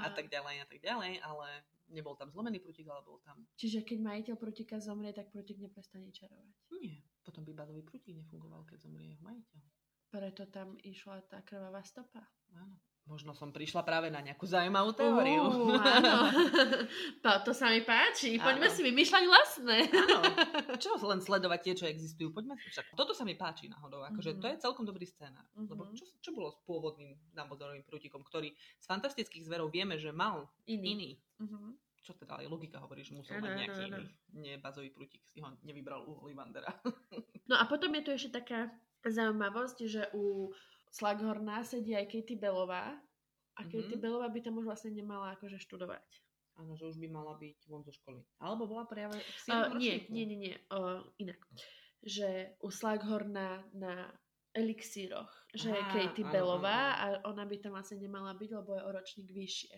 a 0.00 0.08
tak 0.16 0.32
ďalej 0.32 0.64
a 0.64 0.66
tak 0.66 0.80
ďalej, 0.80 1.20
ale 1.20 1.48
nebol 1.94 2.18
tam 2.18 2.28
zlomený 2.28 2.58
prútik, 2.58 2.90
ale 2.90 3.06
bol 3.06 3.22
tam... 3.22 3.46
Čiže 3.54 3.86
keď 3.86 3.98
majiteľ 4.02 4.34
prútika 4.34 4.82
zomrie, 4.82 5.14
tak 5.14 5.30
prútik 5.30 5.62
neprestane 5.62 6.10
čarovať. 6.10 6.74
Nie, 6.82 6.98
potom 7.22 7.46
by 7.46 7.54
bazový 7.54 7.86
prútik 7.86 8.18
nefungoval, 8.18 8.66
keď 8.66 8.90
zomrie 8.90 9.14
jeho 9.14 9.22
majiteľ. 9.22 9.62
Preto 10.10 10.42
tam 10.50 10.74
išla 10.82 11.22
tá 11.30 11.42
krvavá 11.46 11.82
stopa. 11.86 12.22
Áno. 12.54 12.78
Možno 13.04 13.36
som 13.36 13.52
prišla 13.52 13.84
práve 13.84 14.08
na 14.08 14.18
nejakú 14.18 14.48
zaujímavú 14.48 14.96
teóriu. 14.96 15.44
Ú, 15.44 15.76
áno. 15.76 16.32
to, 17.24 17.30
to 17.44 17.52
sa 17.52 17.68
mi 17.68 17.84
páči. 17.84 18.40
Poďme 18.40 18.66
Áno. 18.66 18.72
si 18.72 18.80
vymýšľať 18.80 19.24
vlastné. 19.28 19.76
Áno. 19.92 20.20
Čo 20.80 20.96
len 21.04 21.20
sledovať 21.20 21.60
tie, 21.60 21.74
čo 21.76 21.84
existujú? 21.84 22.32
Poďme 22.32 22.56
si 22.56 22.72
však. 22.72 22.96
Toto 22.96 23.12
sa 23.12 23.22
mi 23.22 23.36
páči 23.36 23.68
náhodou. 23.68 24.00
Akože 24.04 24.32
Mhm. 24.32 24.40
to 24.40 24.46
je 24.48 24.56
celkom 24.58 24.84
dobrý 24.84 25.04
scénar. 25.04 25.44
Mhm. 25.52 25.68
Lebo 25.68 25.92
čo, 25.92 26.04
čo 26.18 26.32
bolo 26.32 26.48
s 26.48 26.56
pôvodným 26.64 27.12
Dumbledorovým 27.30 27.84
prútikom, 27.84 28.24
ktorý 28.24 28.48
z 28.80 28.86
fantastických 28.88 29.44
zverov 29.44 29.68
vieme, 29.68 30.00
že 30.00 30.08
mal 30.08 30.48
Iný. 30.64 30.86
iný. 30.90 31.10
Mhm. 31.44 31.76
Čo 32.00 32.12
teda 32.14 32.36
aj 32.36 32.48
logika 32.48 32.80
hovorí, 32.80 33.00
že 33.00 33.12
musel 33.12 33.36
mať 33.36 33.52
nejaký 33.58 33.80
iný. 33.86 34.04
Nie 34.34 34.54
bazový 34.56 34.88
prútik 34.88 35.24
si 35.24 35.40
ho 35.40 35.52
nevybral 35.60 36.04
u 36.04 36.20
Ollivandera. 36.20 36.72
No 37.44 37.56
a 37.56 37.64
potom 37.64 37.92
je 37.92 38.00
tu 38.00 38.10
ešte 38.12 38.30
taká 38.34 38.72
zaujímavosť, 39.04 39.78
že 39.84 40.02
u 40.12 40.48
Slughorna 40.94 41.66
sedí 41.66 41.90
aj 41.92 42.06
Katie 42.06 42.38
Bellová. 42.38 42.94
A 43.54 43.60
Katie 43.66 43.98
Mhm. 43.98 44.02
Bellová 44.02 44.30
by 44.30 44.40
tam 44.40 44.58
už 44.58 44.66
vlastne 44.66 44.90
nemala 44.90 45.34
akože 45.34 45.58
študovať. 45.58 46.06
Áno, 46.54 46.78
že 46.78 46.86
už 46.86 47.02
by 47.02 47.10
mala 47.10 47.34
byť 47.34 47.66
von 47.66 47.82
zo 47.82 47.90
školy. 47.90 48.22
Alebo 48.38 48.70
bola 48.70 48.86
práve 48.86 49.18
v 49.18 49.38
Uh, 49.50 49.74
7. 49.74 49.78
nie, 49.78 49.94
nie, 50.06 50.24
nie, 50.24 50.38
nie. 50.38 50.54
Uh, 50.70 51.02
inak. 51.18 51.38
Že 52.00 52.54
u 52.62 52.70
Slughorna 52.70 53.66
na 53.74 54.06
elixíroch, 54.54 55.26
že 55.50 55.74
je 55.74 55.82
Á, 55.82 55.90
Katie 55.90 56.22
áno, 56.22 56.30
Bellová 56.30 56.94
a 56.94 57.04
ona 57.26 57.42
by 57.42 57.58
tam 57.58 57.74
vlastne 57.74 57.98
nemala 57.98 58.38
byť, 58.38 58.50
lebo 58.54 58.70
je 58.70 58.82
o 58.86 58.90
ročník 58.90 59.34
vyššie. 59.34 59.74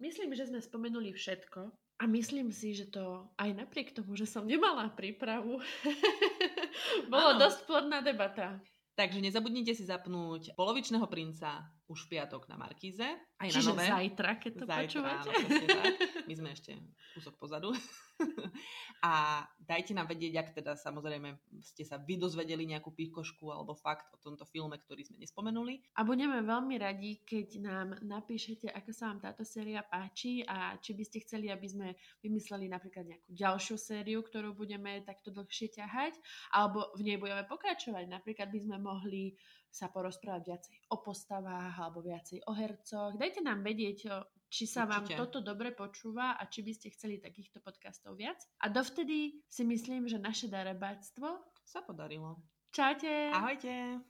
Myslím, 0.00 0.32
že 0.32 0.48
sme 0.48 0.56
spomenuli 0.56 1.12
všetko 1.12 1.60
a 2.00 2.04
myslím 2.06 2.48
si, 2.48 2.72
že 2.72 2.88
to 2.88 3.28
aj 3.36 3.52
napriek 3.52 3.92
tomu, 3.92 4.16
že 4.16 4.24
som 4.24 4.44
nemala 4.44 4.88
prípravu, 4.88 5.60
bolo 7.12 7.30
Áno. 7.32 7.40
dosť 7.40 7.58
plodná 7.64 8.00
debata. 8.00 8.56
Takže 8.96 9.20
nezabudnite 9.20 9.76
si 9.76 9.84
zapnúť 9.84 10.56
polovičného 10.56 11.04
princa 11.04 11.68
už 11.86 12.06
v 12.06 12.18
piatok 12.18 12.50
na 12.50 12.58
Markíze. 12.58 13.06
Aj 13.38 13.46
Čiže 13.46 13.70
na 13.70 13.78
nové. 13.78 13.86
zajtra, 13.86 14.30
keď 14.42 14.52
to 14.58 14.64
Zajtra, 14.66 14.80
počúvate. 14.82 15.30
áno, 15.30 15.66
tak. 15.70 15.94
My 16.26 16.34
sme 16.34 16.48
ešte 16.50 16.72
kúsok 17.14 17.34
pozadu. 17.38 17.70
a 19.06 19.44
dajte 19.60 19.92
nám 19.92 20.08
vedieť, 20.08 20.34
ak 20.40 20.48
teda 20.56 20.72
samozrejme 20.74 21.36
ste 21.60 21.84
sa 21.84 22.00
vy 22.00 22.16
dozvedeli 22.16 22.64
nejakú 22.66 22.90
pikošku 22.90 23.52
alebo 23.52 23.76
fakt 23.76 24.08
o 24.10 24.18
tomto 24.18 24.48
filme, 24.48 24.74
ktorý 24.80 25.04
sme 25.04 25.20
nespomenuli. 25.22 25.78
A 25.94 26.02
budeme 26.02 26.40
veľmi 26.42 26.74
radi, 26.80 27.22
keď 27.22 27.48
nám 27.60 27.88
napíšete, 28.02 28.72
ako 28.72 28.90
sa 28.90 29.12
vám 29.12 29.20
táto 29.22 29.44
séria 29.44 29.84
páči 29.84 30.42
a 30.48 30.80
či 30.80 30.96
by 30.96 31.04
ste 31.06 31.22
chceli, 31.22 31.52
aby 31.52 31.66
sme 31.68 31.88
vymysleli 32.24 32.66
napríklad 32.66 33.04
nejakú 33.04 33.30
ďalšiu 33.30 33.76
sériu, 33.78 34.24
ktorú 34.24 34.56
budeme 34.56 35.04
takto 35.04 35.30
dlhšie 35.30 35.76
ťahať, 35.76 36.16
alebo 36.56 36.90
v 36.96 37.04
nej 37.04 37.16
budeme 37.20 37.44
pokračovať. 37.46 38.10
Napríklad 38.10 38.48
by 38.48 38.58
sme 38.64 38.76
mohli 38.80 39.36
sa 39.70 39.92
porozprávať 39.92 40.42
viacej 40.46 40.76
o 40.92 40.96
postavách 41.04 41.74
alebo 41.76 42.00
viacej 42.00 42.44
o 42.48 42.52
hercoch. 42.56 43.14
Dajte 43.16 43.44
nám 43.44 43.60
vedieť, 43.60 44.08
či 44.46 44.64
sa 44.64 44.86
vám 44.86 45.04
Určite. 45.04 45.18
toto 45.18 45.38
dobre 45.42 45.74
počúva 45.74 46.38
a 46.38 46.42
či 46.46 46.62
by 46.62 46.72
ste 46.72 46.94
chceli 46.94 47.18
takýchto 47.18 47.60
podcastov 47.60 48.16
viac. 48.16 48.38
A 48.62 48.70
dovtedy 48.70 49.42
si 49.50 49.62
myslím, 49.66 50.06
že 50.06 50.22
naše 50.22 50.46
darebáctvo. 50.46 51.42
Sa 51.66 51.82
podarilo. 51.82 52.38
Čaute! 52.70 53.34
Ahojte! 53.34 54.00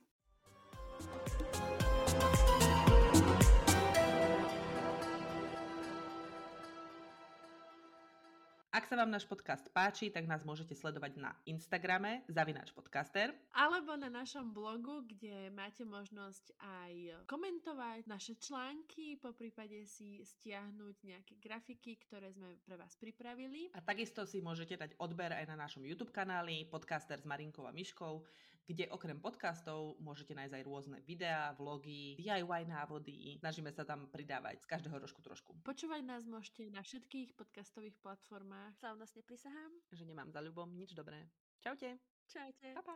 Ak 8.77 8.93
sa 8.93 9.01
vám 9.01 9.09
náš 9.09 9.25
podcast 9.25 9.73
páči, 9.73 10.13
tak 10.13 10.29
nás 10.29 10.45
môžete 10.45 10.77
sledovať 10.77 11.17
na 11.17 11.33
Instagrame 11.49 12.21
zavináč 12.29 12.77
podcaster. 12.77 13.33
Alebo 13.57 13.97
na 13.97 14.13
našom 14.13 14.53
blogu, 14.53 15.01
kde 15.09 15.49
máte 15.49 15.81
možnosť 15.89 16.53
aj 16.61 17.25
komentovať 17.25 18.05
naše 18.05 18.37
články, 18.37 19.17
po 19.17 19.33
prípade 19.33 19.81
si 19.89 20.21
stiahnuť 20.21 20.93
nejaké 21.09 21.41
grafiky, 21.41 21.97
ktoré 22.05 22.29
sme 22.37 22.61
pre 22.69 22.77
vás 22.77 22.93
pripravili. 23.01 23.73
A 23.73 23.81
takisto 23.81 24.29
si 24.29 24.45
môžete 24.45 24.77
dať 24.77 24.93
odber 25.01 25.33
aj 25.33 25.49
na 25.49 25.57
našom 25.57 25.81
YouTube 25.81 26.13
kanáli 26.13 26.69
Podcaster 26.69 27.17
s 27.17 27.25
Marinkou 27.25 27.65
a 27.65 27.73
Myškou, 27.73 28.29
kde 28.67 28.91
okrem 28.91 29.17
podcastov 29.23 29.95
môžete 30.03 30.35
nájsť 30.35 30.55
aj 30.59 30.65
rôzne 30.67 30.99
videá, 31.07 31.55
vlogy, 31.55 32.19
DIY 32.19 32.67
návody. 32.67 33.39
Snažíme 33.39 33.71
sa 33.71 33.87
tam 33.87 34.11
pridávať 34.11 34.63
z 34.63 34.67
každého 34.67 34.99
rožku 34.99 35.23
trošku. 35.23 35.55
Počúvať 35.63 36.03
nás 36.03 36.27
môžete 36.27 36.67
na 36.75 36.83
všetkých 36.83 37.39
podcastových 37.39 37.95
platformách. 38.03 38.75
Slavnostne 38.83 39.23
prisahám. 39.23 39.71
Že 39.95 40.11
nemám 40.11 40.35
za 40.35 40.43
ľubom 40.43 40.67
nič 40.75 40.99
dobré. 40.99 41.31
Čaute. 41.63 42.03
Čaute. 42.27 42.75
Pa, 42.75 42.83
pa. 42.83 42.95